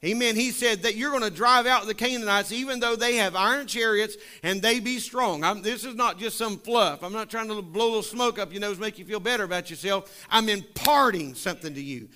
Amen. 0.03 0.37
He 0.37 0.51
said 0.51 0.83
that 0.83 0.95
you're 0.95 1.11
going 1.11 1.23
to 1.23 1.29
drive 1.29 1.65
out 1.65 1.85
the 1.85 1.93
Canaanites 1.93 2.53
even 2.53 2.79
though 2.79 2.95
they 2.95 3.15
have 3.15 3.35
iron 3.35 3.67
chariots 3.67 4.15
and 4.43 4.61
they 4.61 4.79
be 4.79 4.97
strong. 4.97 5.43
I'm, 5.43 5.61
this 5.61 5.83
is 5.83 5.93
not 5.93 6.17
just 6.17 6.37
some 6.37 6.57
fluff. 6.57 7.03
I'm 7.03 7.11
not 7.11 7.29
trying 7.29 7.49
to 7.49 7.61
blow 7.61 7.85
a 7.85 7.87
little 7.87 8.01
smoke 8.01 8.39
up 8.39 8.53
your 8.53 8.61
nose, 8.61 8.79
make 8.79 8.97
you 8.97 9.03
feel 9.03 9.19
better 9.19 9.43
about 9.43 9.69
yourself. 9.69 10.25
I'm 10.29 10.47
imparting 10.47 11.35
something 11.35 11.73
to 11.73 11.81
you. 11.81 12.07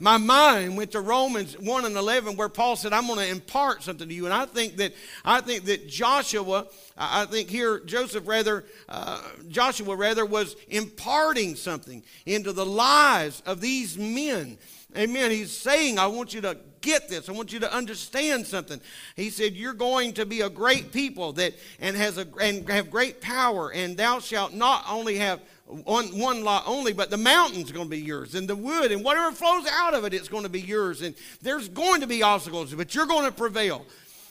My 0.00 0.16
mind 0.16 0.76
went 0.76 0.92
to 0.92 1.00
Romans 1.00 1.58
1 1.58 1.84
and 1.84 1.96
11 1.96 2.36
where 2.36 2.48
Paul 2.48 2.76
said, 2.76 2.92
I'm 2.92 3.06
going 3.06 3.18
to 3.18 3.28
impart 3.28 3.82
something 3.82 4.08
to 4.08 4.14
you. 4.14 4.26
And 4.26 4.34
I 4.34 4.46
think 4.46 4.76
that, 4.76 4.94
I 5.24 5.40
think 5.40 5.64
that 5.64 5.88
Joshua, 5.88 6.66
I 6.96 7.24
think 7.24 7.50
here 7.50 7.80
Joseph 7.80 8.26
rather, 8.26 8.64
uh, 8.88 9.20
Joshua 9.48 9.96
rather 9.96 10.24
was 10.24 10.54
imparting 10.68 11.56
something 11.56 12.02
into 12.26 12.52
the 12.52 12.66
lives 12.66 13.42
of 13.44 13.60
these 13.60 13.98
men. 13.98 14.58
Amen. 14.96 15.30
He's 15.30 15.54
saying, 15.54 15.98
I 15.98 16.06
want 16.06 16.32
you 16.32 16.40
to 16.42 16.56
get 16.80 17.08
this. 17.08 17.28
I 17.28 17.32
want 17.32 17.52
you 17.52 17.60
to 17.60 17.72
understand 17.72 18.46
something. 18.46 18.80
He 19.16 19.28
said, 19.28 19.54
You're 19.54 19.74
going 19.74 20.14
to 20.14 20.24
be 20.24 20.40
a 20.40 20.48
great 20.48 20.92
people 20.92 21.32
that 21.34 21.54
and 21.78 21.94
has 21.94 22.16
a 22.16 22.26
and 22.40 22.66
have 22.70 22.90
great 22.90 23.20
power, 23.20 23.70
and 23.70 23.98
thou 23.98 24.18
shalt 24.18 24.54
not 24.54 24.84
only 24.88 25.16
have 25.18 25.40
one, 25.68 26.18
one 26.18 26.44
lot 26.44 26.64
only, 26.66 26.92
but 26.92 27.10
the 27.10 27.18
mountain's 27.18 27.70
going 27.70 27.86
to 27.86 27.90
be 27.90 28.00
yours, 28.00 28.34
and 28.34 28.48
the 28.48 28.56
wood, 28.56 28.90
and 28.90 29.04
whatever 29.04 29.32
flows 29.32 29.66
out 29.70 29.92
of 29.92 30.04
it, 30.04 30.14
it's 30.14 30.28
going 30.28 30.44
to 30.44 30.48
be 30.48 30.60
yours. 30.60 31.02
And 31.02 31.14
there's 31.42 31.68
going 31.68 32.00
to 32.00 32.06
be 32.06 32.22
obstacles, 32.22 32.74
but 32.74 32.94
you're 32.94 33.06
going 33.06 33.26
to 33.26 33.32
prevail. 33.32 33.84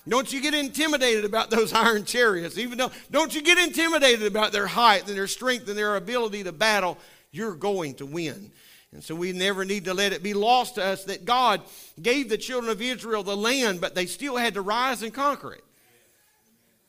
Don't 0.08 0.32
you 0.32 0.42
get 0.42 0.54
intimidated 0.54 1.26
about 1.26 1.50
those 1.52 1.74
iron 1.74 2.06
chariots, 2.06 2.58
even 2.58 2.78
though, 2.78 2.92
don't 3.12 3.36
you 3.36 3.42
get 3.42 3.58
intimidated 3.58 4.26
about 4.26 4.52
their 4.52 4.68
height 4.68 5.08
and 5.08 5.16
their 5.16 5.28
strength 5.28 5.68
and 5.68 5.78
their 5.78 5.96
ability 5.96 6.44
to 6.44 6.52
battle. 6.52 6.98
You're 7.32 7.56
going 7.56 7.96
to 7.96 8.06
win. 8.06 8.52
And 8.94 9.04
so 9.04 9.14
we 9.14 9.34
never 9.34 9.66
need 9.66 9.86
to 9.86 9.94
let 9.94 10.14
it 10.14 10.24
be 10.24 10.34
lost 10.34 10.76
to 10.76 10.84
us 10.84 11.04
that 11.06 11.26
God 11.26 11.62
gave 12.02 12.30
the 12.30 12.38
children 12.38 12.72
of 12.72 12.82
Israel 12.82 13.22
the 13.22 13.36
land, 13.36 13.82
but 13.82 13.94
they 13.94 14.06
still 14.06 14.38
had 14.38 14.54
to 14.56 14.62
rise 14.62 15.04
and 15.04 15.14
conquer 15.14 15.54
it. 15.54 15.64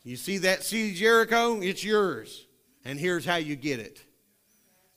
You 0.04 0.16
see 0.16 0.38
that 0.38 0.62
city 0.62 0.94
Jericho? 0.94 1.60
It's 1.60 1.84
yours. 1.84 2.46
And 2.84 2.98
here's 2.98 3.26
how 3.26 3.36
you 3.36 3.56
get 3.56 3.80
it. 3.80 4.00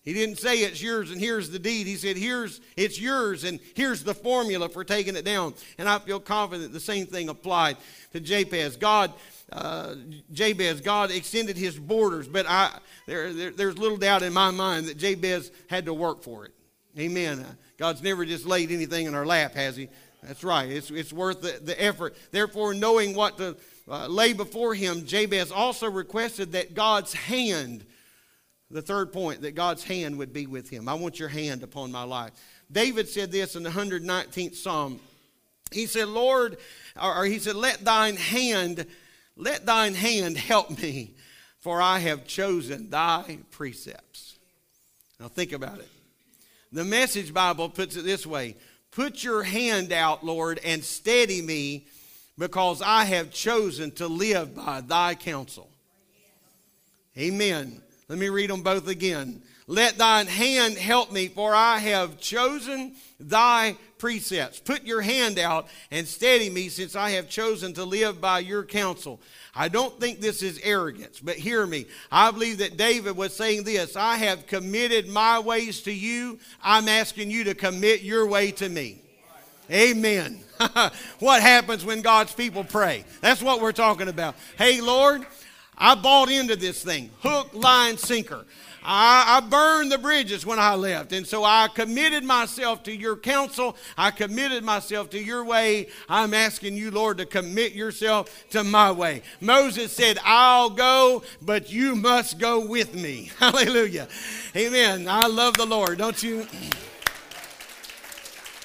He 0.03 0.13
didn't 0.13 0.39
say 0.39 0.59
it's 0.59 0.81
yours 0.81 1.11
and 1.11 1.19
here's 1.21 1.51
the 1.51 1.59
deed. 1.59 1.85
He 1.85 1.95
said, 1.95 2.17
here's 2.17 2.59
it's 2.75 2.99
yours 2.99 3.43
and 3.43 3.59
here's 3.75 4.03
the 4.03 4.15
formula 4.15 4.67
for 4.67 4.83
taking 4.83 5.15
it 5.15 5.25
down. 5.25 5.53
And 5.77 5.87
I 5.87 5.99
feel 5.99 6.19
confident 6.19 6.73
the 6.73 6.79
same 6.79 7.05
thing 7.05 7.29
applied 7.29 7.77
to 8.13 8.19
Jabez. 8.19 8.77
God, 8.77 9.13
uh, 9.51 9.95
Jabez, 10.31 10.81
God 10.81 11.11
extended 11.11 11.55
his 11.55 11.77
borders, 11.77 12.27
but 12.27 12.47
I, 12.47 12.79
there, 13.05 13.31
there, 13.31 13.51
there's 13.51 13.77
little 13.77 13.97
doubt 13.97 14.23
in 14.23 14.33
my 14.33 14.49
mind 14.49 14.87
that 14.87 14.97
Jabez 14.97 15.51
had 15.69 15.85
to 15.85 15.93
work 15.93 16.23
for 16.23 16.45
it. 16.45 16.51
Amen. 16.97 17.39
Uh, 17.39 17.53
God's 17.77 18.01
never 18.01 18.25
just 18.25 18.45
laid 18.45 18.71
anything 18.71 19.05
in 19.05 19.13
our 19.15 19.25
lap, 19.25 19.53
has 19.53 19.75
He? 19.75 19.87
That's 20.23 20.43
right. 20.43 20.69
It's, 20.69 20.91
it's 20.91 21.11
worth 21.11 21.41
the, 21.41 21.59
the 21.63 21.81
effort. 21.81 22.15
Therefore, 22.31 22.73
knowing 22.73 23.15
what 23.15 23.37
to 23.37 23.57
uh, 23.89 24.07
lay 24.07 24.33
before 24.33 24.75
him, 24.75 25.05
Jabez 25.05 25.51
also 25.51 25.89
requested 25.89 26.51
that 26.51 26.73
God's 26.75 27.13
hand, 27.13 27.85
the 28.73 28.81
third 28.81 29.12
point, 29.12 29.41
that 29.41 29.55
God's 29.55 29.84
hand 29.84 30.17
would 30.17 30.34
be 30.34 30.47
with 30.47 30.69
him. 30.69 30.88
I 30.88 30.93
want 30.93 31.19
your 31.19 31.29
hand 31.29 31.63
upon 31.63 31.91
my 31.91 32.03
life. 32.03 32.31
David 32.71 33.10
said 33.10 33.31
this 33.31 33.55
in 33.55 33.63
the 33.63 33.69
119th 33.69 34.55
Psalm. 34.55 34.99
He 35.71 35.86
said, 35.86 36.07
Lord, 36.07 36.57
or 37.01 37.25
he 37.25 37.39
said, 37.39 37.55
let 37.55 37.84
thine 37.84 38.17
hand, 38.17 38.86
let 39.36 39.65
thine 39.65 39.93
hand 39.93 40.38
help 40.38 40.81
me, 40.81 41.15
for 41.60 41.81
I 41.81 41.99
have 41.99 42.25
chosen 42.25 42.89
thy 42.89 43.39
precepts. 43.51 44.38
Now 45.19 45.27
think 45.27 45.53
about 45.53 45.79
it. 45.79 45.89
The 46.71 46.84
Message 46.84 47.34
Bible 47.34 47.69
puts 47.69 47.95
it 47.95 48.03
this 48.03 48.25
way 48.25 48.55
Put 48.91 49.23
your 49.23 49.43
hand 49.43 49.93
out, 49.93 50.25
Lord, 50.25 50.60
and 50.65 50.84
steady 50.84 51.41
me, 51.41 51.88
because 52.38 52.82
I 52.82 53.05
have 53.05 53.32
chosen 53.32 53.91
to 53.91 54.07
live 54.07 54.55
by 54.55 54.82
thy 54.82 55.15
counsel. 55.15 55.69
Amen. 57.17 57.82
Let 58.12 58.20
me 58.20 58.28
read 58.28 58.49
them 58.49 58.62
both 58.62 58.89
again. 58.89 59.41
Let 59.68 59.97
thine 59.97 60.28
hand 60.28 60.78
help 60.78 61.14
me, 61.14 61.30
for 61.30 61.55
I 61.55 61.78
have 61.78 62.20
chosen 62.20 62.91
thy 63.22 63.78
precepts. 63.99 64.59
Put 64.59 64.84
your 64.84 64.99
hand 64.99 65.39
out 65.39 65.70
and 65.91 66.05
steady 66.05 66.49
me, 66.49 66.68
since 66.68 66.93
I 66.93 67.12
have 67.12 67.30
chosen 67.30 67.72
to 67.76 67.86
live 67.86 68.20
by 68.20 68.39
your 68.39 68.66
counsel. 68.66 69.22
I 69.55 69.70
don't 69.70 69.97
think 69.97 70.20
this 70.20 70.43
is 70.43 70.59
arrogance, 70.62 71.22
but 71.22 71.38
hear 71.38 71.66
me. 71.66 71.86
I 72.12 72.32
believe 72.32 72.57
that 72.57 72.76
David 72.76 73.16
was 73.16 73.34
saying 73.34 73.64
this 73.64 73.95
I 73.95 74.18
have 74.18 74.45
committed 74.45 75.07
my 75.07 75.39
ways 75.39 75.80
to 75.84 75.93
you. 75.93 76.38
I'm 76.62 76.89
asking 76.89 77.32
you 77.32 77.45
to 77.45 77.55
commit 77.55 78.01
your 78.01 78.28
way 78.28 78.51
to 78.51 78.68
me. 78.68 78.99
Amen. 79.72 80.41
what 81.20 81.41
happens 81.41 81.86
when 81.86 82.01
God's 82.01 82.34
people 82.34 82.66
pray? 82.66 83.05
That's 83.22 83.41
what 83.41 83.62
we're 83.62 83.72
talking 83.72 84.09
about. 84.09 84.36
Hey, 84.57 84.82
Lord, 84.82 85.26
I 85.82 85.95
bought 85.95 86.32
into 86.32 86.55
this 86.55 86.84
thing 86.84 87.09
hook, 87.21 87.53
line, 87.53 87.97
sinker. 87.97 88.45
I, 88.84 89.38
I, 89.38 89.47
burned 89.47 89.91
the 89.91 89.99
bridges 89.99 90.43
when 90.43 90.57
I 90.57 90.73
left. 90.73 91.11
And 91.11 91.25
so 91.25 91.43
I 91.43 91.67
committed 91.67 92.23
myself 92.23 92.82
to 92.84 92.95
your 92.95 93.15
counsel. 93.15 93.75
I 93.95 94.09
committed 94.09 94.63
myself 94.63 95.11
to 95.11 95.23
your 95.23 95.43
way. 95.43 95.89
I'm 96.09 96.34
asking 96.34 96.77
you, 96.77 96.89
Lord, 96.89 97.19
to 97.19 97.27
commit 97.27 97.73
yourself 97.73 98.49
to 98.51 98.63
my 98.63 98.91
way. 98.91 99.21
Moses 99.39 99.91
said, 99.91 100.17
I'll 100.23 100.71
go, 100.71 101.21
but 101.43 101.71
you 101.71 101.95
must 101.95 102.39
go 102.39 102.65
with 102.65 102.95
me. 102.95 103.29
Hallelujah. 103.38 104.07
Amen. 104.55 105.07
I 105.07 105.27
love 105.27 105.55
the 105.55 105.65
Lord, 105.65 105.99
don't 105.99 106.21
you? 106.23 106.47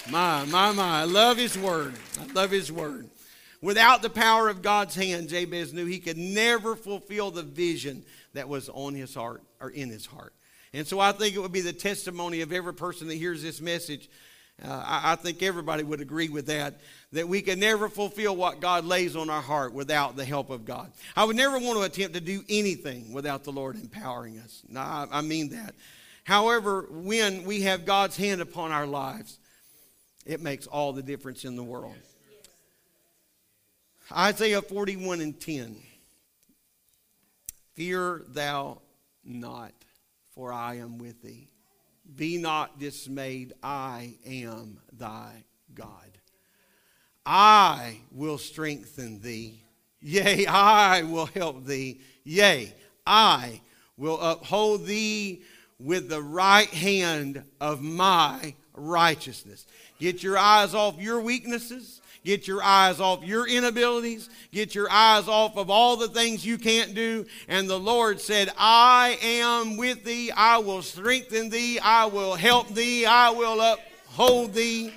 My, 0.08 0.44
my, 0.44 0.70
my. 0.70 1.00
I 1.00 1.02
love 1.02 1.36
his 1.36 1.58
word. 1.58 1.94
I 2.20 2.32
love 2.32 2.52
his 2.52 2.70
word. 2.70 3.10
Without 3.66 4.00
the 4.00 4.08
power 4.08 4.48
of 4.48 4.62
God's 4.62 4.94
hand, 4.94 5.28
Jabez 5.28 5.72
knew 5.72 5.86
he 5.86 5.98
could 5.98 6.16
never 6.16 6.76
fulfill 6.76 7.32
the 7.32 7.42
vision 7.42 8.04
that 8.32 8.48
was 8.48 8.68
on 8.68 8.94
his 8.94 9.12
heart 9.12 9.42
or 9.60 9.70
in 9.70 9.88
his 9.88 10.06
heart. 10.06 10.32
And 10.72 10.86
so 10.86 11.00
I 11.00 11.10
think 11.10 11.34
it 11.34 11.40
would 11.40 11.50
be 11.50 11.62
the 11.62 11.72
testimony 11.72 12.42
of 12.42 12.52
every 12.52 12.74
person 12.74 13.08
that 13.08 13.16
hears 13.16 13.42
this 13.42 13.60
message. 13.60 14.08
Uh, 14.64 14.68
I, 14.70 15.12
I 15.12 15.16
think 15.16 15.42
everybody 15.42 15.82
would 15.82 16.00
agree 16.00 16.28
with 16.28 16.46
that, 16.46 16.78
that 17.10 17.26
we 17.26 17.42
can 17.42 17.58
never 17.58 17.88
fulfill 17.88 18.36
what 18.36 18.60
God 18.60 18.84
lays 18.84 19.16
on 19.16 19.30
our 19.30 19.42
heart 19.42 19.72
without 19.72 20.14
the 20.14 20.24
help 20.24 20.50
of 20.50 20.64
God. 20.64 20.92
I 21.16 21.24
would 21.24 21.34
never 21.34 21.58
want 21.58 21.76
to 21.76 21.82
attempt 21.82 22.14
to 22.14 22.20
do 22.20 22.44
anything 22.48 23.12
without 23.12 23.42
the 23.42 23.50
Lord 23.50 23.74
empowering 23.74 24.38
us. 24.38 24.62
No, 24.68 24.78
I, 24.78 25.08
I 25.10 25.20
mean 25.22 25.48
that. 25.48 25.74
However, 26.22 26.86
when 26.88 27.42
we 27.42 27.62
have 27.62 27.84
God's 27.84 28.16
hand 28.16 28.40
upon 28.40 28.70
our 28.70 28.86
lives, 28.86 29.40
it 30.24 30.40
makes 30.40 30.68
all 30.68 30.92
the 30.92 31.02
difference 31.02 31.44
in 31.44 31.56
the 31.56 31.64
world. 31.64 31.96
Isaiah 34.12 34.62
41 34.62 35.20
and 35.20 35.38
10. 35.38 35.76
Fear 37.74 38.22
thou 38.28 38.80
not, 39.24 39.72
for 40.34 40.52
I 40.52 40.76
am 40.76 40.98
with 40.98 41.22
thee. 41.22 41.48
Be 42.14 42.38
not 42.38 42.78
dismayed, 42.78 43.52
I 43.62 44.14
am 44.24 44.78
thy 44.92 45.44
God. 45.74 45.90
I 47.24 47.98
will 48.12 48.38
strengthen 48.38 49.20
thee. 49.20 49.60
Yea, 50.00 50.46
I 50.46 51.02
will 51.02 51.26
help 51.26 51.64
thee. 51.64 52.00
Yea, 52.22 52.72
I 53.04 53.60
will 53.96 54.20
uphold 54.20 54.86
thee 54.86 55.42
with 55.80 56.08
the 56.08 56.22
right 56.22 56.68
hand 56.68 57.42
of 57.60 57.82
my 57.82 58.54
righteousness. 58.74 59.66
Get 59.98 60.22
your 60.22 60.38
eyes 60.38 60.74
off 60.74 61.00
your 61.00 61.20
weaknesses. 61.20 62.00
Get 62.26 62.48
your 62.48 62.60
eyes 62.60 62.98
off 62.98 63.22
your 63.22 63.46
inabilities. 63.46 64.28
Get 64.50 64.74
your 64.74 64.90
eyes 64.90 65.28
off 65.28 65.56
of 65.56 65.70
all 65.70 65.96
the 65.96 66.08
things 66.08 66.44
you 66.44 66.58
can't 66.58 66.92
do. 66.92 67.24
And 67.46 67.70
the 67.70 67.78
Lord 67.78 68.20
said, 68.20 68.50
I 68.58 69.16
am 69.22 69.76
with 69.76 70.02
thee. 70.02 70.32
I 70.32 70.58
will 70.58 70.82
strengthen 70.82 71.50
thee. 71.50 71.78
I 71.78 72.06
will 72.06 72.34
help 72.34 72.70
thee. 72.70 73.06
I 73.06 73.30
will 73.30 73.60
uphold 73.60 74.54
thee. 74.54 74.92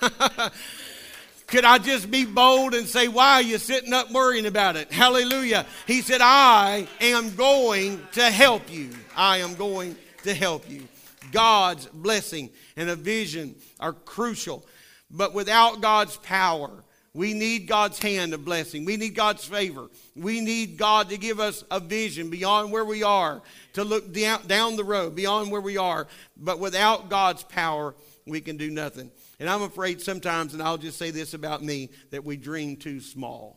Could 1.48 1.66
I 1.66 1.76
just 1.76 2.10
be 2.10 2.24
bold 2.24 2.72
and 2.72 2.86
say, 2.86 3.08
Why 3.08 3.34
are 3.34 3.42
you 3.42 3.58
sitting 3.58 3.92
up 3.92 4.10
worrying 4.10 4.46
about 4.46 4.76
it? 4.76 4.90
Hallelujah. 4.90 5.66
He 5.86 6.00
said, 6.00 6.22
I 6.22 6.88
am 7.02 7.36
going 7.36 8.00
to 8.12 8.22
help 8.22 8.72
you. 8.72 8.88
I 9.14 9.38
am 9.38 9.54
going 9.54 9.96
to 10.22 10.32
help 10.32 10.70
you. 10.70 10.88
God's 11.30 11.84
blessing 11.88 12.48
and 12.74 12.88
a 12.88 12.96
vision 12.96 13.54
are 13.78 13.92
crucial. 13.92 14.64
But 15.10 15.34
without 15.34 15.80
God's 15.80 16.16
power, 16.18 16.84
we 17.12 17.34
need 17.34 17.66
God's 17.66 17.98
hand 17.98 18.32
of 18.34 18.44
blessing. 18.44 18.84
We 18.84 18.96
need 18.96 19.16
God's 19.16 19.44
favor. 19.44 19.88
We 20.14 20.40
need 20.40 20.76
God 20.76 21.08
to 21.10 21.18
give 21.18 21.40
us 21.40 21.64
a 21.70 21.80
vision 21.80 22.30
beyond 22.30 22.70
where 22.70 22.84
we 22.84 23.02
are, 23.02 23.42
to 23.72 23.82
look 23.82 24.12
down, 24.12 24.76
the 24.76 24.84
road, 24.84 25.16
beyond 25.16 25.50
where 25.50 25.60
we 25.60 25.76
are. 25.76 26.06
But 26.36 26.60
without 26.60 27.10
God's 27.10 27.42
power, 27.42 27.96
we 28.26 28.40
can 28.40 28.56
do 28.56 28.70
nothing. 28.70 29.10
And 29.40 29.48
I'm 29.48 29.62
afraid 29.62 30.00
sometimes, 30.00 30.54
and 30.54 30.62
I'll 30.62 30.78
just 30.78 30.98
say 30.98 31.10
this 31.10 31.34
about 31.34 31.64
me, 31.64 31.90
that 32.10 32.24
we 32.24 32.36
dream 32.36 32.76
too 32.76 33.00
small. 33.00 33.56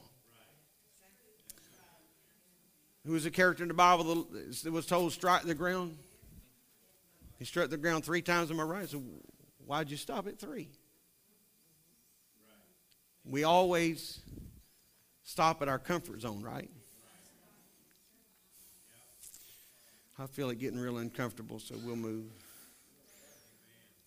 Who 3.05 3.11
was 3.11 3.25
a 3.25 3.31
character 3.31 3.63
in 3.63 3.67
the 3.67 3.75
Bible 3.75 4.25
that 4.63 4.71
was 4.71 4.85
told 4.87 5.11
strike 5.11 5.43
the 5.43 5.53
ground? 5.53 5.97
He 7.37 7.45
struck 7.45 7.69
the 7.69 7.77
ground 7.77 8.05
three 8.05 8.21
times 8.21 8.49
on 8.49 8.57
my 8.57 8.63
right. 8.63 8.89
So 8.89 9.03
why'd 9.65 9.91
you 9.91 9.97
stop 9.97 10.27
at 10.27 10.39
three? 10.39 10.69
We 13.25 13.43
always 13.43 14.19
stop 15.23 15.61
at 15.61 15.69
our 15.69 15.79
comfort 15.79 16.21
zone, 16.21 16.41
right? 16.43 16.69
I 20.19 20.27
feel 20.27 20.49
it 20.49 20.59
getting 20.59 20.79
real 20.79 20.97
uncomfortable, 20.97 21.59
so 21.59 21.75
we'll 21.83 21.95
move. 21.95 22.25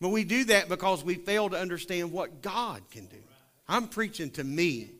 But 0.00 0.10
we 0.10 0.24
do 0.24 0.44
that 0.44 0.68
because 0.68 1.02
we 1.02 1.14
fail 1.14 1.48
to 1.48 1.58
understand 1.58 2.12
what 2.12 2.42
God 2.42 2.82
can 2.90 3.06
do. 3.06 3.16
I'm 3.68 3.88
preaching 3.88 4.30
to 4.32 4.44
me. 4.44 4.90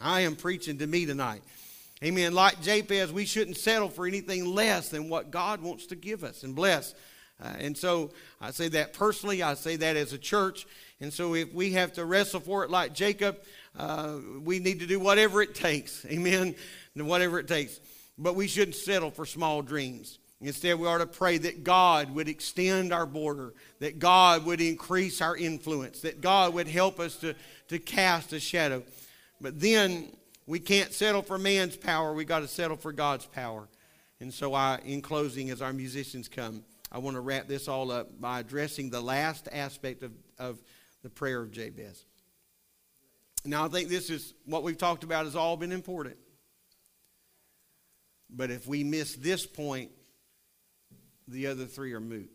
I 0.00 0.20
am 0.20 0.36
preaching 0.36 0.78
to 0.78 0.86
me 0.86 1.06
tonight. 1.06 1.42
Amen. 2.02 2.34
Like 2.34 2.60
Jabez, 2.62 3.12
we 3.12 3.24
shouldn't 3.24 3.56
settle 3.56 3.88
for 3.88 4.06
anything 4.06 4.54
less 4.54 4.88
than 4.88 5.08
what 5.08 5.30
God 5.30 5.62
wants 5.62 5.86
to 5.86 5.96
give 5.96 6.24
us 6.24 6.42
and 6.42 6.54
bless. 6.54 6.94
Uh, 7.42 7.52
and 7.58 7.76
so 7.76 8.10
I 8.40 8.52
say 8.52 8.68
that 8.68 8.92
personally, 8.92 9.42
I 9.42 9.54
say 9.54 9.76
that 9.76 9.96
as 9.96 10.12
a 10.12 10.18
church. 10.18 10.66
And 11.00 11.12
so 11.12 11.34
if 11.34 11.52
we 11.52 11.72
have 11.72 11.92
to 11.94 12.04
wrestle 12.04 12.40
for 12.40 12.64
it 12.64 12.70
like 12.70 12.94
Jacob, 12.94 13.38
uh, 13.76 14.18
we 14.42 14.58
need 14.58 14.80
to 14.80 14.86
do 14.86 15.00
whatever 15.00 15.42
it 15.42 15.54
takes. 15.54 16.04
Amen. 16.06 16.54
Whatever 16.94 17.40
it 17.40 17.48
takes. 17.48 17.80
But 18.16 18.36
we 18.36 18.46
shouldn't 18.46 18.76
settle 18.76 19.10
for 19.10 19.26
small 19.26 19.62
dreams. 19.62 20.20
Instead, 20.40 20.78
we 20.78 20.86
ought 20.86 20.98
to 20.98 21.06
pray 21.06 21.38
that 21.38 21.64
God 21.64 22.14
would 22.14 22.28
extend 22.28 22.92
our 22.92 23.06
border, 23.06 23.54
that 23.80 23.98
God 23.98 24.44
would 24.44 24.60
increase 24.60 25.20
our 25.20 25.36
influence, 25.36 26.02
that 26.02 26.20
God 26.20 26.54
would 26.54 26.68
help 26.68 27.00
us 27.00 27.16
to, 27.16 27.34
to 27.68 27.78
cast 27.78 28.32
a 28.32 28.38
shadow. 28.38 28.84
But 29.40 29.58
then 29.58 30.12
we 30.46 30.60
can't 30.60 30.92
settle 30.92 31.22
for 31.22 31.38
man's 31.38 31.76
power. 31.76 32.12
we 32.12 32.24
got 32.24 32.40
to 32.40 32.48
settle 32.48 32.76
for 32.76 32.92
God's 32.92 33.26
power. 33.26 33.68
And 34.20 34.32
so, 34.32 34.54
I, 34.54 34.80
in 34.84 35.02
closing, 35.02 35.50
as 35.50 35.60
our 35.62 35.72
musicians 35.72 36.28
come, 36.28 36.62
I 36.92 36.98
want 36.98 37.16
to 37.16 37.20
wrap 37.20 37.48
this 37.48 37.66
all 37.66 37.90
up 37.90 38.20
by 38.20 38.40
addressing 38.40 38.90
the 38.90 39.00
last 39.00 39.48
aspect 39.50 40.02
of, 40.02 40.12
of 40.38 40.60
the 41.02 41.10
prayer 41.10 41.42
of 41.42 41.50
Jabez. 41.50 42.04
Now, 43.44 43.66
I 43.66 43.68
think 43.68 43.88
this 43.88 44.08
is 44.08 44.32
what 44.46 44.62
we've 44.62 44.78
talked 44.78 45.04
about 45.04 45.26
has 45.26 45.36
all 45.36 45.56
been 45.56 45.72
important. 45.72 46.16
But 48.30 48.50
if 48.50 48.66
we 48.66 48.82
miss 48.82 49.14
this 49.16 49.46
point, 49.46 49.90
the 51.28 51.46
other 51.48 51.66
three 51.66 51.92
are 51.92 52.00
moot. 52.00 52.30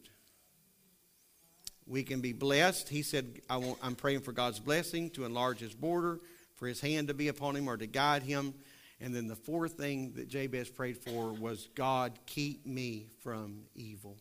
We 1.88 2.04
can 2.04 2.22
be 2.22 2.34
blessed. 2.34 2.88
He 2.90 3.02
said, 3.02 3.42
I 3.50 3.58
want, 3.58 3.80
I'm 3.82 3.96
praying 3.96 4.22
for 4.22 4.32
God's 4.32 4.60
blessing 4.60 5.10
to 5.12 5.26
enlarge 5.26 5.60
his 5.60 5.74
border, 5.74 6.20
for 6.56 6.68
his 6.68 6.80
hand 6.80 7.08
to 7.08 7.16
be 7.16 7.28
upon 7.28 7.56
him 7.56 7.68
or 7.68 7.78
to 7.78 7.88
guide 7.88 8.22
him. 8.22 8.54
And 9.02 9.16
then 9.16 9.28
the 9.28 9.36
fourth 9.36 9.74
thing 9.74 10.14
that 10.16 10.28
Jabez 10.28 10.70
prayed 10.70 10.98
for 10.98 11.32
was, 11.32 11.70
God, 11.74 12.20
keep 12.28 12.68
me 12.68 13.08
from 13.24 13.62
evil. 13.74 14.18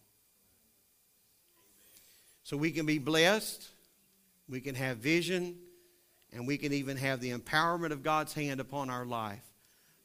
So 2.45 2.57
we 2.57 2.71
can 2.71 2.87
be 2.87 2.99
blessed, 2.99 3.69
we 4.49 4.63
can 4.63 4.75
have 4.75 4.99
vision, 4.99 5.57
and 6.33 6.47
we 6.47 6.59
can 6.59 6.73
even 6.73 6.97
have 6.97 7.21
the 7.21 7.33
empowerment 7.33 7.93
of 7.93 8.03
God's 8.03 8.33
hand 8.33 8.61
upon 8.61 8.91
our 8.91 9.07
life. 9.07 9.45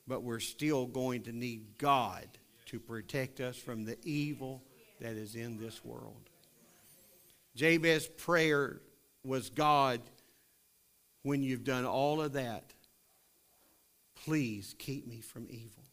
But 0.08 0.24
we're 0.24 0.40
still 0.40 0.86
going 0.86 1.24
to 1.24 1.32
need 1.32 1.78
God 1.78 2.28
to 2.68 2.80
protect 2.80 3.40
us 3.40 3.58
from 3.58 3.86
the 3.86 3.98
evil 4.04 4.64
that 5.00 5.16
is 5.16 5.36
in 5.36 5.58
this 5.58 5.84
world. 5.84 6.30
Jabez's 7.56 8.08
prayer 8.08 8.82
was 9.24 9.50
God, 9.50 10.02
when 11.22 11.42
you've 11.42 11.64
done 11.64 11.86
all 11.86 12.22
of 12.22 12.34
that, 12.34 12.74
please 14.26 14.76
keep 14.78 15.08
me 15.08 15.22
from 15.22 15.48
evil. 15.50 15.84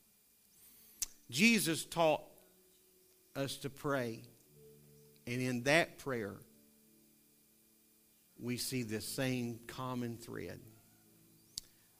Jesus 1.30 1.84
taught 1.84 2.22
us 3.36 3.56
to 3.58 3.70
pray 3.70 4.22
and 5.26 5.40
in 5.40 5.62
that 5.64 5.98
prayer, 5.98 6.34
we 8.40 8.56
see 8.56 8.82
this 8.82 9.06
same 9.06 9.60
common 9.66 10.16
thread. 10.16 10.60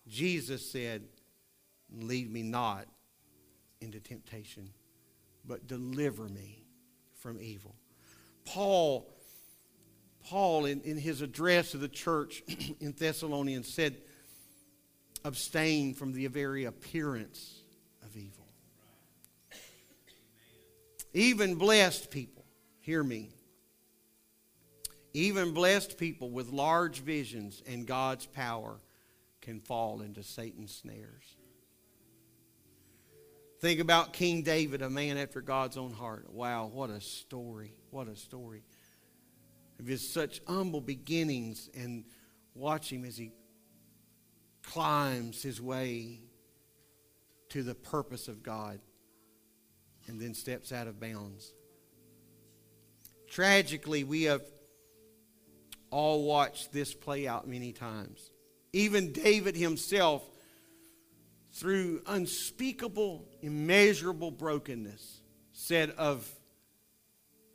Jesus 0.09 0.70
said, 0.70 1.03
Lead 1.93 2.32
me 2.32 2.43
not 2.43 2.86
into 3.80 3.99
temptation, 3.99 4.70
but 5.45 5.66
deliver 5.66 6.28
me 6.28 6.62
from 7.18 7.41
evil. 7.41 7.74
Paul, 8.45 9.12
Paul 10.24 10.66
in, 10.66 10.80
in 10.82 10.97
his 10.97 11.20
address 11.20 11.72
to 11.72 11.78
the 11.78 11.88
church 11.88 12.43
in 12.80 12.93
Thessalonians 12.93 13.72
said, 13.72 13.97
abstain 15.24 15.95
from 15.95 16.12
the 16.12 16.26
very 16.28 16.64
appearance 16.64 17.61
of 18.05 18.16
evil. 18.16 18.47
Even 21.12 21.57
blessed 21.57 22.11
people 22.11 22.41
Hear 22.80 23.05
me. 23.05 23.28
Even 25.12 25.52
blessed 25.52 25.98
people 25.98 26.30
with 26.30 26.50
large 26.50 27.00
visions 27.00 27.62
and 27.66 27.86
God's 27.86 28.26
power 28.26 28.78
can 29.40 29.61
fall 29.61 30.02
into 30.02 30.22
Satan's 30.22 30.74
snares. 30.74 31.36
Think 33.61 33.80
about 33.80 34.12
King 34.12 34.42
David, 34.42 34.80
a 34.80 34.88
man 34.88 35.18
after 35.18 35.40
God's 35.40 35.76
own 35.76 35.92
heart. 35.92 36.32
Wow, 36.32 36.70
what 36.72 36.88
a 36.90 37.00
story. 37.00 37.74
What 37.90 38.08
a 38.08 38.16
story. 38.16 38.62
Of 39.78 39.86
his 39.86 40.08
such 40.08 40.40
humble 40.46 40.80
beginnings 40.80 41.68
and 41.74 42.04
watch 42.54 42.90
him 42.90 43.04
as 43.04 43.18
he 43.18 43.32
climbs 44.62 45.42
his 45.42 45.61
way 45.61 46.20
to 47.50 47.62
the 47.62 47.74
purpose 47.74 48.28
of 48.28 48.42
God 48.42 48.80
and 50.06 50.20
then 50.20 50.34
steps 50.34 50.72
out 50.72 50.86
of 50.86 51.00
bounds. 51.00 51.52
Tragically, 53.28 54.04
we 54.04 54.24
have 54.24 54.42
all 55.91 56.24
watched 56.24 56.72
this 56.72 56.95
play 56.95 57.26
out 57.26 57.49
many 57.49 57.72
times. 57.72 58.30
Even 58.72 59.12
David 59.12 59.57
himself, 59.57 60.22
through 61.53 62.03
unspeakable, 62.07 63.26
immeasurable 63.43 64.30
brokenness, 64.30 65.20
said 65.53 65.91
of 65.91 66.30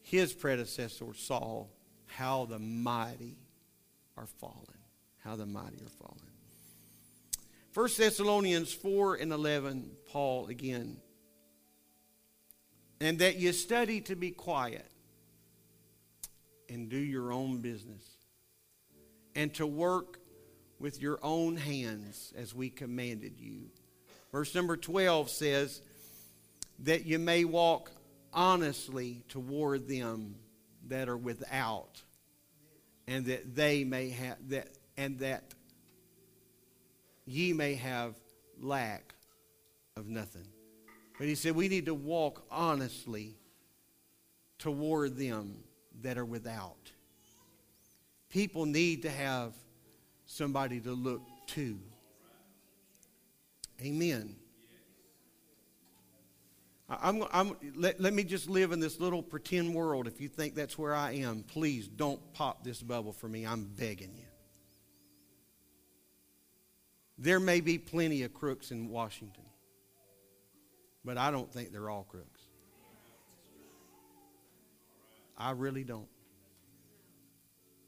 his 0.01 0.33
predecessor, 0.33 1.13
Saul, 1.15 1.71
How 2.05 2.45
the 2.45 2.59
mighty 2.59 3.37
are 4.17 4.27
fallen. 4.27 4.77
How 5.23 5.35
the 5.35 5.45
mighty 5.45 5.77
are 5.77 5.89
fallen. 5.99 6.19
1 7.73 7.89
Thessalonians 7.97 8.71
4 8.71 9.15
and 9.15 9.33
11, 9.33 9.91
Paul 10.07 10.47
again. 10.47 10.97
And 13.01 13.19
that 13.19 13.35
you 13.35 13.51
study 13.51 13.99
to 14.01 14.15
be 14.15 14.31
quiet 14.31 14.89
and 16.69 16.89
do 16.89 16.97
your 16.97 17.33
own 17.33 17.59
business, 17.61 18.14
and 19.35 19.53
to 19.55 19.67
work 19.67 20.19
with 20.79 21.01
your 21.01 21.19
own 21.21 21.57
hands 21.57 22.33
as 22.37 22.53
we 22.53 22.69
commanded 22.69 23.39
you. 23.39 23.69
Verse 24.31 24.53
number 24.55 24.77
12 24.77 25.29
says, 25.29 25.81
That 26.79 27.05
you 27.05 27.19
may 27.19 27.45
walk 27.45 27.91
honestly 28.33 29.23
toward 29.29 29.87
them 29.87 30.35
that 30.87 31.09
are 31.09 31.17
without, 31.17 32.01
and 33.07 33.25
that 33.25 33.55
they 33.55 33.83
may 33.83 34.09
have 34.09 34.37
that 34.49 34.69
and 34.97 35.19
that 35.19 35.53
ye 37.25 37.53
may 37.53 37.75
have 37.75 38.15
lack 38.61 39.13
of 39.97 40.07
nothing. 40.07 40.47
But 41.17 41.27
he 41.27 41.35
said 41.35 41.55
we 41.55 41.67
need 41.67 41.85
to 41.85 41.93
walk 41.93 42.45
honestly 42.51 43.35
toward 44.59 45.17
them 45.17 45.63
that 46.01 46.17
are 46.17 46.25
without. 46.25 46.91
People 48.35 48.65
need 48.65 49.03
to 49.03 49.09
have 49.09 49.53
somebody 50.25 50.81
to 50.81 50.91
look 50.91 51.21
to. 51.47 51.79
Amen. 53.81 54.35
I'm, 56.89 57.23
I'm, 57.31 57.55
let, 57.77 58.01
let 58.01 58.13
me 58.13 58.25
just 58.25 58.49
live 58.49 58.73
in 58.73 58.81
this 58.81 58.99
little 58.99 59.23
pretend 59.23 59.73
world. 59.73 60.05
If 60.05 60.19
you 60.19 60.27
think 60.27 60.53
that's 60.53 60.77
where 60.77 60.93
I 60.93 61.13
am, 61.13 61.43
please 61.43 61.87
don't 61.87 62.19
pop 62.33 62.61
this 62.61 62.81
bubble 62.81 63.13
for 63.13 63.29
me. 63.29 63.47
I'm 63.47 63.63
begging 63.63 64.11
you. 64.17 64.27
There 67.17 67.39
may 67.39 67.61
be 67.61 67.77
plenty 67.77 68.23
of 68.23 68.33
crooks 68.33 68.71
in 68.71 68.89
Washington, 68.89 69.45
but 71.05 71.17
I 71.17 71.31
don't 71.31 71.49
think 71.53 71.71
they're 71.71 71.89
all 71.89 72.03
crooks. 72.03 72.41
I 75.37 75.51
really 75.51 75.85
don't. 75.85 76.09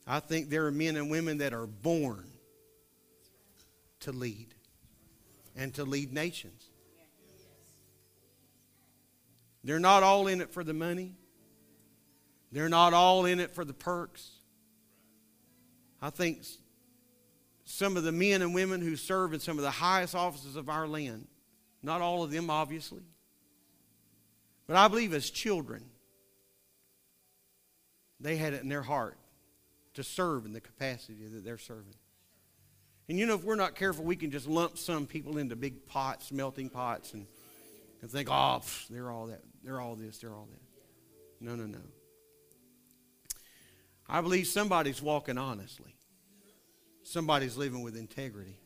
I 0.07 0.21
think 0.21 0.49
there 0.49 0.65
are 0.65 0.71
men 0.71 0.95
and 0.95 1.11
women 1.11 1.39
that 1.39 1.53
are 1.53 1.67
born 1.67 2.25
to 4.01 4.13
lead 4.13 4.47
and 5.53 5.73
to 5.73 5.83
lead 5.83 6.13
nations. 6.13 6.69
They're 9.65 9.79
not 9.79 10.03
all 10.03 10.27
in 10.27 10.39
it 10.39 10.53
for 10.53 10.63
the 10.63 10.73
money. 10.73 11.15
They're 12.53 12.69
not 12.69 12.93
all 12.93 13.25
in 13.25 13.41
it 13.41 13.51
for 13.51 13.65
the 13.65 13.73
perks. 13.73 14.31
I 16.01 16.09
think 16.09 16.45
some 17.65 17.97
of 17.97 18.03
the 18.03 18.13
men 18.13 18.41
and 18.41 18.55
women 18.55 18.79
who 18.79 18.95
serve 18.95 19.33
in 19.33 19.41
some 19.41 19.57
of 19.57 19.63
the 19.63 19.71
highest 19.71 20.15
offices 20.15 20.55
of 20.55 20.69
our 20.69 20.87
land, 20.87 21.27
not 21.83 21.99
all 21.99 22.23
of 22.23 22.31
them, 22.31 22.49
obviously, 22.49 23.03
but 24.67 24.77
I 24.77 24.87
believe 24.87 25.13
as 25.13 25.29
children, 25.29 25.83
they 28.21 28.37
had 28.37 28.53
it 28.53 28.63
in 28.63 28.69
their 28.69 28.81
heart 28.81 29.17
to 29.97 30.03
serve 30.03 30.45
in 30.45 30.53
the 30.53 30.61
capacity 30.61 31.27
that 31.27 31.43
they're 31.43 31.57
serving. 31.57 31.95
And 33.09 33.17
you 33.17 33.25
know, 33.25 33.33
if 33.33 33.43
we're 33.43 33.55
not 33.55 33.73
careful, 33.73 34.05
we 34.05 34.15
can 34.15 34.29
just 34.29 34.47
lump 34.47 34.77
some 34.77 35.07
people 35.07 35.39
into 35.39 35.55
big 35.55 35.87
pots, 35.87 36.31
melting 36.31 36.69
pots, 36.69 37.13
and, 37.13 37.25
and 38.03 38.11
think, 38.11 38.29
oh, 38.29 38.61
pff, 38.61 38.87
they're 38.89 39.09
all 39.09 39.25
that, 39.25 39.41
they're 39.63 39.81
all 39.81 39.95
this, 39.95 40.19
they're 40.19 40.35
all 40.35 40.47
that. 40.51 41.43
No, 41.43 41.55
no, 41.55 41.65
no. 41.65 41.79
I 44.07 44.21
believe 44.21 44.45
somebody's 44.45 45.01
walking 45.01 45.39
honestly. 45.39 45.95
Somebody's 47.01 47.57
living 47.57 47.81
with 47.81 47.97
integrity. 47.97 48.59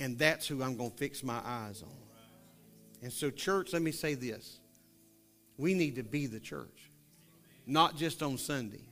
And 0.00 0.18
that's 0.18 0.46
who 0.46 0.62
I'm 0.62 0.78
going 0.78 0.92
to 0.92 0.96
fix 0.96 1.22
my 1.22 1.40
eyes 1.44 1.82
on. 1.82 1.90
And 3.02 3.12
so, 3.12 3.28
church, 3.28 3.74
let 3.74 3.82
me 3.82 3.92
say 3.92 4.14
this. 4.14 4.58
We 5.58 5.74
need 5.74 5.96
to 5.96 6.02
be 6.02 6.26
the 6.26 6.40
church, 6.40 6.90
not 7.66 7.94
just 7.94 8.22
on 8.22 8.38
Sunday 8.38 8.87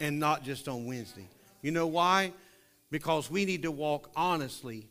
and 0.00 0.18
not 0.18 0.42
just 0.42 0.68
on 0.68 0.86
Wednesday. 0.86 1.28
You 1.62 1.70
know 1.70 1.86
why? 1.86 2.32
Because 2.90 3.30
we 3.30 3.44
need 3.44 3.62
to 3.62 3.70
walk 3.70 4.10
honestly 4.14 4.86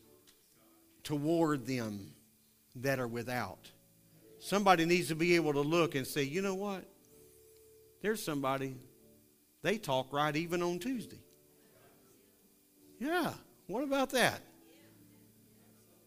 toward 1.02 1.66
them 1.66 2.14
that 2.76 2.98
are 2.98 3.08
without. 3.08 3.70
Somebody 4.40 4.84
needs 4.84 5.08
to 5.08 5.14
be 5.14 5.36
able 5.36 5.52
to 5.52 5.60
look 5.60 5.94
and 5.94 6.06
say, 6.06 6.22
you 6.22 6.42
know 6.42 6.54
what? 6.54 6.84
There's 8.02 8.22
somebody, 8.22 8.76
they 9.62 9.78
talk 9.78 10.12
right 10.12 10.34
even 10.34 10.62
on 10.62 10.78
Tuesday. 10.78 11.20
Yeah, 12.98 13.32
what 13.66 13.82
about 13.82 14.10
that? 14.10 14.40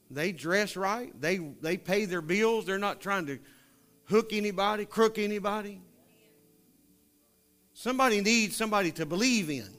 They 0.09 0.31
dress 0.31 0.77
right. 0.77 1.11
They, 1.19 1.37
they 1.37 1.77
pay 1.77 2.05
their 2.05 2.21
bills. 2.21 2.65
They're 2.65 2.77
not 2.77 3.01
trying 3.01 3.25
to 3.25 3.39
hook 4.05 4.31
anybody, 4.31 4.85
crook 4.85 5.17
anybody. 5.17 5.81
Somebody 7.79 8.21
needs 8.21 8.55
somebody 8.55 8.91
to 8.93 9.05
believe 9.05 9.51
in. 9.51 9.69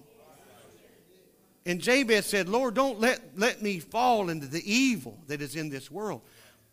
And 1.66 1.80
Jabez 1.80 2.26
said, 2.26 2.49
Lord, 2.49 2.74
don't 2.74 3.01
let, 3.01 3.36
let 3.36 3.61
me 3.61 3.80
fall 3.80 4.30
into 4.30 4.46
the 4.46 4.62
evil 4.72 5.18
that 5.26 5.42
is 5.42 5.57
in 5.57 5.68
this 5.68 5.90
world. 5.90 6.20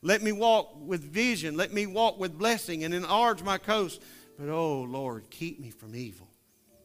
Let 0.03 0.21
me 0.21 0.32
walk 0.32 0.76
with 0.80 1.01
vision. 1.01 1.57
Let 1.57 1.73
me 1.73 1.88
walk 1.88 2.19
with 2.19 2.38
blessing 2.38 2.84
and 2.84 2.93
enlarge 2.93 3.41
my 3.41 3.57
coast. 3.57 4.03
But 4.38 4.49
oh, 4.49 4.84
Lord, 4.84 5.32
keep 5.32 5.59
me 5.59 5.71
from 5.71 5.95
evil. 5.95 6.28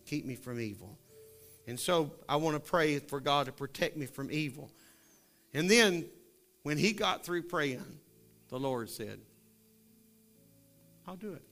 Keep 0.06 0.24
me 0.24 0.36
from 0.36 0.58
evil. 0.58 0.98
And 1.66 1.78
so 1.78 2.10
I 2.26 2.36
want 2.36 2.56
to 2.56 2.60
pray 2.60 2.98
for 2.98 3.20
God 3.20 3.44
to 3.44 3.52
protect 3.52 3.98
me 3.98 4.06
from 4.06 4.32
evil. 4.32 4.70
And 5.52 5.70
then 5.70 6.06
when 6.62 6.78
he 6.78 6.94
got 6.94 7.26
through 7.26 7.42
praying, 7.42 7.84
the 8.48 8.58
Lord 8.58 8.88
said, 8.88 9.20
I'll 11.06 11.16
do 11.16 11.34
it. 11.34 11.42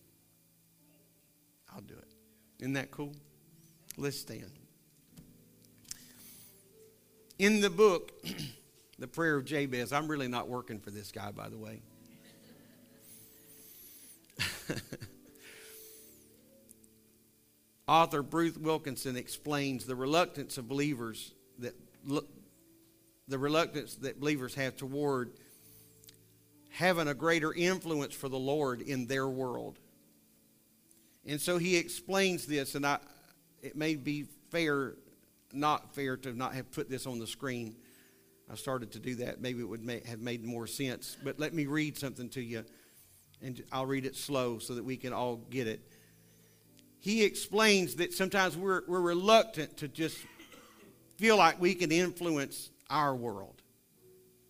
I'll 1.71 1.83
do 1.83 1.93
it. 1.95 2.08
Isn't 2.61 2.73
that 2.75 2.91
cool? 2.91 3.15
Let's 3.97 4.19
stand. 4.19 4.51
In 7.39 7.61
the 7.61 7.71
book, 7.71 8.13
The 8.99 9.07
Prayer 9.07 9.37
of 9.37 9.45
Jabez, 9.45 9.93
I'm 9.93 10.09
really 10.09 10.27
not 10.27 10.49
working 10.49 10.81
for 10.81 10.91
this 10.91 11.13
guy, 11.13 11.31
by 11.31 11.49
the 11.49 11.57
way. 11.57 11.83
Author 17.89 18.23
Bruce 18.23 18.57
Wilkinson 18.57 19.17
explains 19.17 19.87
the 19.87 19.95
reluctance 19.95 20.59
of 20.59 20.69
believers 20.69 21.33
that 21.61 21.75
the 23.29 23.39
reluctance 23.39 23.95
that 23.97 24.19
believers 24.21 24.55
have 24.55 24.77
toward 24.77 25.33
having 26.71 27.09
a 27.09 27.15
greater 27.15 27.53
influence 27.53 28.15
for 28.15 28.29
the 28.29 28.39
Lord 28.39 28.81
in 28.81 29.07
their 29.07 29.29
world. 29.29 29.79
And 31.27 31.41
so 31.41 31.59
he 31.59 31.77
explains 31.77 32.47
this, 32.47 32.75
and 32.75 32.87
I, 32.87 32.99
it 33.63 33.77
may 33.77 33.97
be 33.97 34.25
fair, 34.51 34.95
not 35.53 35.95
fair 35.95 36.17
to 36.19 36.33
not 36.33 36.55
have 36.55 36.71
put 36.71 36.89
this 36.89 37.07
on 37.07 37.19
the 37.19 37.27
screen. 37.27 37.77
I 38.51 38.55
started 38.55 38.93
to 38.93 38.99
do 38.99 39.17
that. 39.17 39.41
Maybe 39.41 39.61
it 39.61 39.69
would 39.69 39.85
may, 39.85 40.01
have 40.07 40.21
made 40.21 40.45
more 40.45 40.67
sense. 40.67 41.17
But 41.23 41.39
let 41.39 41.53
me 41.53 41.67
read 41.67 41.99
something 41.99 42.31
to 42.31 42.41
you, 42.41 42.65
and 43.43 43.63
I'll 43.71 43.87
read 43.87 44.07
it 44.07 44.17
slow 44.17 44.59
so 44.59 44.75
that 44.75 44.85
we 44.85 44.97
can 44.97 45.13
all 45.13 45.37
get 45.37 45.67
it 45.67 45.83
he 47.01 47.25
explains 47.25 47.97
that 47.97 48.13
sometimes 48.13 48.57
we're, 48.57 48.83
we're 48.87 49.01
reluctant 49.01 49.77
to 49.79 49.89
just 49.89 50.19
feel 51.17 51.37
like 51.37 51.61
we 51.61 51.75
can 51.75 51.93
influence 51.93 52.71
our 52.91 53.15
world. 53.15 53.63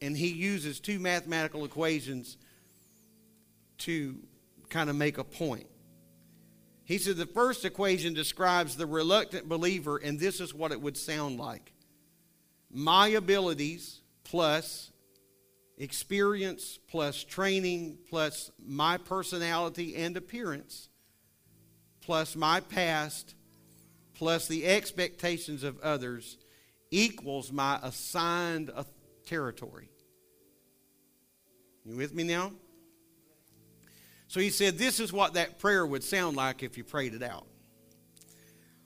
And 0.00 0.16
he 0.16 0.28
uses 0.28 0.80
two 0.80 0.98
mathematical 0.98 1.64
equations 1.64 2.36
to 3.78 4.16
kind 4.68 4.88
of 4.88 4.96
make 4.96 5.18
a 5.18 5.24
point. 5.24 5.66
He 6.88 6.96
said 6.96 7.18
the 7.18 7.26
first 7.26 7.66
equation 7.66 8.14
describes 8.14 8.74
the 8.74 8.86
reluctant 8.86 9.46
believer, 9.46 9.98
and 9.98 10.18
this 10.18 10.40
is 10.40 10.54
what 10.54 10.72
it 10.72 10.80
would 10.80 10.96
sound 10.96 11.38
like 11.38 11.74
my 12.70 13.08
abilities 13.08 14.00
plus 14.24 14.90
experience 15.76 16.78
plus 16.88 17.24
training 17.24 17.98
plus 18.08 18.50
my 18.58 18.96
personality 18.96 19.96
and 19.96 20.16
appearance 20.16 20.88
plus 22.00 22.34
my 22.34 22.58
past 22.60 23.34
plus 24.14 24.48
the 24.48 24.64
expectations 24.66 25.64
of 25.64 25.78
others 25.80 26.38
equals 26.90 27.52
my 27.52 27.78
assigned 27.82 28.70
uh, 28.74 28.84
territory. 29.26 29.90
You 31.84 31.96
with 31.96 32.14
me 32.14 32.24
now? 32.24 32.52
So 34.28 34.40
he 34.40 34.50
said, 34.50 34.78
This 34.78 35.00
is 35.00 35.12
what 35.12 35.34
that 35.34 35.58
prayer 35.58 35.84
would 35.84 36.04
sound 36.04 36.36
like 36.36 36.62
if 36.62 36.78
you 36.78 36.84
prayed 36.84 37.14
it 37.14 37.22
out. 37.22 37.46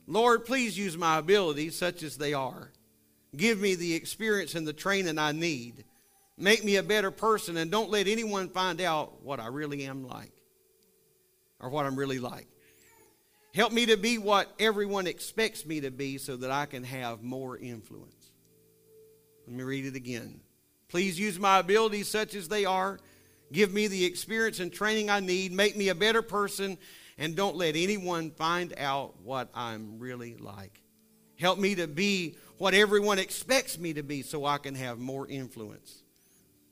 Lord, 0.07 0.45
please 0.45 0.79
use 0.79 0.97
my 0.97 1.19
abilities 1.19 1.77
such 1.77 2.03
as 2.03 2.17
they 2.17 2.33
are. 2.33 2.73
Give 3.37 3.61
me 3.61 3.75
the 3.75 3.95
experience 3.95 4.55
and 4.55 4.67
the 4.67 4.73
training 4.73 5.19
I 5.19 5.33
need. 5.33 5.85
Make 6.39 6.65
me 6.65 6.77
a 6.77 6.83
better 6.83 7.11
person 7.11 7.57
and 7.57 7.71
don't 7.71 7.91
let 7.91 8.09
anyone 8.09 8.49
find 8.49 8.81
out 8.81 9.23
what 9.23 9.41
I 9.41 9.47
really 9.47 9.85
am 9.85 10.07
like 10.07 10.33
or 11.61 11.71
what 11.71 11.87
I'm 11.87 11.97
really 11.97 12.19
like. 12.19 12.49
Help 13.55 13.73
me 13.73 13.87
to 13.87 13.97
be 13.97 14.19
what 14.19 14.53
everyone 14.59 15.07
expects 15.07 15.67
me 15.67 15.81
to 15.83 15.91
be 15.91 16.19
so 16.19 16.37
that 16.37 16.51
I 16.51 16.67
can 16.67 16.85
have 16.85 17.23
more 17.23 17.57
influence. 17.57 18.31
Let 19.47 19.57
me 19.57 19.63
read 19.63 19.87
it 19.87 19.95
again. 19.95 20.41
Please 20.89 21.19
use 21.19 21.39
my 21.39 21.59
abilities 21.59 22.09
such 22.09 22.35
as 22.35 22.49
they 22.49 22.65
are. 22.65 22.99
Give 23.53 23.73
me 23.73 23.87
the 23.87 24.05
experience 24.05 24.61
and 24.61 24.73
training 24.73 25.11
I 25.11 25.21
need. 25.21 25.53
Make 25.53 25.77
me 25.77 25.91
a 25.91 25.95
better 25.95 26.23
person 26.23 26.79
and 27.19 27.37
don't 27.37 27.57
let 27.57 27.77
anyone 27.77 28.31
find 28.31 28.75
out 28.79 29.21
what 29.23 29.51
I'm 29.55 29.99
really 29.99 30.37
like. 30.37 30.83
Help 31.39 31.59
me 31.59 31.75
to 31.75 31.87
be 31.87 32.37
what 32.59 32.75
everyone 32.75 33.19
expects 33.19 33.79
me 33.79 33.93
to 33.95 34.03
be 34.03 34.23
so 34.23 34.45
I 34.45 34.59
can 34.59 34.75
have 34.75 34.99
more 34.99 35.27
influence. 35.29 36.03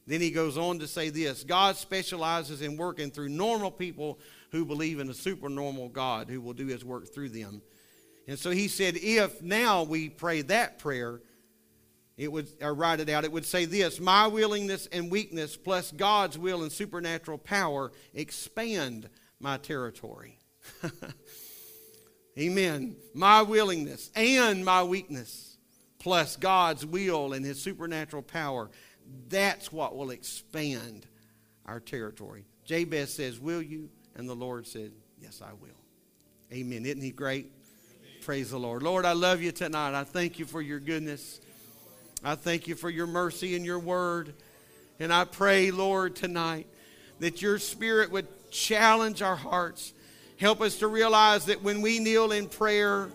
Then 0.06 0.20
he 0.20 0.30
goes 0.30 0.56
on 0.56 0.78
to 0.78 0.88
say 0.88 1.10
this 1.10 1.44
God 1.44 1.76
specializes 1.76 2.62
in 2.62 2.76
working 2.76 3.10
through 3.10 3.28
normal 3.28 3.70
people 3.70 4.18
who 4.50 4.64
believe 4.64 4.98
in 4.98 5.10
a 5.10 5.14
supernormal 5.14 5.90
God 5.90 6.28
who 6.28 6.40
will 6.40 6.52
do 6.52 6.66
his 6.66 6.84
work 6.84 7.12
through 7.12 7.28
them. 7.28 7.62
And 8.26 8.38
so 8.38 8.50
he 8.50 8.68
said, 8.68 8.94
if 8.96 9.42
now 9.42 9.82
we 9.82 10.08
pray 10.08 10.42
that 10.42 10.78
prayer, 10.78 11.20
it 12.20 12.30
would 12.30 12.48
or 12.60 12.74
write 12.74 13.00
it 13.00 13.08
out, 13.08 13.24
it 13.24 13.32
would 13.32 13.46
say 13.46 13.64
this 13.64 13.98
My 13.98 14.26
willingness 14.26 14.86
and 14.92 15.10
weakness 15.10 15.56
plus 15.56 15.90
God's 15.90 16.36
will 16.36 16.62
and 16.62 16.70
supernatural 16.70 17.38
power 17.38 17.92
expand 18.12 19.08
my 19.40 19.56
territory. 19.56 20.38
Amen. 22.38 22.96
My 23.14 23.40
willingness 23.40 24.10
and 24.14 24.66
my 24.66 24.82
weakness 24.82 25.56
plus 25.98 26.36
God's 26.36 26.84
will 26.84 27.32
and 27.32 27.42
his 27.42 27.60
supernatural 27.60 28.22
power. 28.22 28.70
That's 29.30 29.72
what 29.72 29.96
will 29.96 30.10
expand 30.10 31.06
our 31.64 31.80
territory. 31.80 32.44
Jabez 32.66 33.14
says, 33.14 33.40
Will 33.40 33.62
you? 33.62 33.88
And 34.14 34.28
the 34.28 34.36
Lord 34.36 34.66
said, 34.66 34.92
Yes, 35.18 35.40
I 35.42 35.54
will. 35.54 35.70
Amen. 36.52 36.84
Isn't 36.84 37.00
he 37.00 37.12
great? 37.12 37.46
Amen. 37.46 38.12
Praise 38.20 38.50
the 38.50 38.58
Lord. 38.58 38.82
Lord, 38.82 39.06
I 39.06 39.12
love 39.12 39.40
you 39.40 39.52
tonight. 39.52 39.98
I 39.98 40.04
thank 40.04 40.38
you 40.38 40.44
for 40.44 40.60
your 40.60 40.80
goodness. 40.80 41.40
I 42.22 42.34
thank 42.34 42.68
you 42.68 42.74
for 42.74 42.90
your 42.90 43.06
mercy 43.06 43.56
and 43.56 43.64
your 43.64 43.78
word. 43.78 44.34
And 44.98 45.12
I 45.12 45.24
pray, 45.24 45.70
Lord, 45.70 46.16
tonight 46.16 46.66
that 47.20 47.40
your 47.40 47.58
spirit 47.58 48.10
would 48.10 48.26
challenge 48.50 49.22
our 49.22 49.36
hearts. 49.36 49.94
Help 50.36 50.60
us 50.60 50.78
to 50.78 50.86
realize 50.86 51.46
that 51.46 51.62
when 51.62 51.80
we 51.80 51.98
kneel 51.98 52.32
in 52.32 52.48
prayer, 52.48 53.08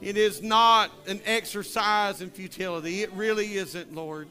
it 0.00 0.16
is 0.16 0.42
not 0.42 0.90
an 1.06 1.20
exercise 1.24 2.20
in 2.20 2.30
futility. 2.30 3.02
It 3.02 3.12
really 3.12 3.54
isn't, 3.54 3.94
Lord. 3.94 4.28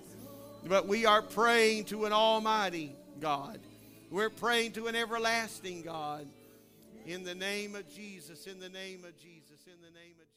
But 0.65 0.88
we 0.88 1.05
are 1.05 1.21
praying 1.21 1.86
to 1.86 2.05
an 2.05 2.13
almighty 2.13 2.93
God. 3.21 3.59
We're 4.09 4.30
praying 4.30 4.73
to 4.73 4.88
an 4.88 4.95
everlasting 4.95 5.82
God. 5.84 6.28
In 7.05 7.23
the 7.23 7.36
name 7.36 7.75
of 7.75 7.89
Jesus, 7.93 8.47
in 8.47 8.59
the 8.59 8.69
name 8.69 9.05
of 9.05 9.17
Jesus, 9.17 9.65
in 9.65 9.80
the 9.82 9.97
name 9.97 10.15
of 10.21 10.36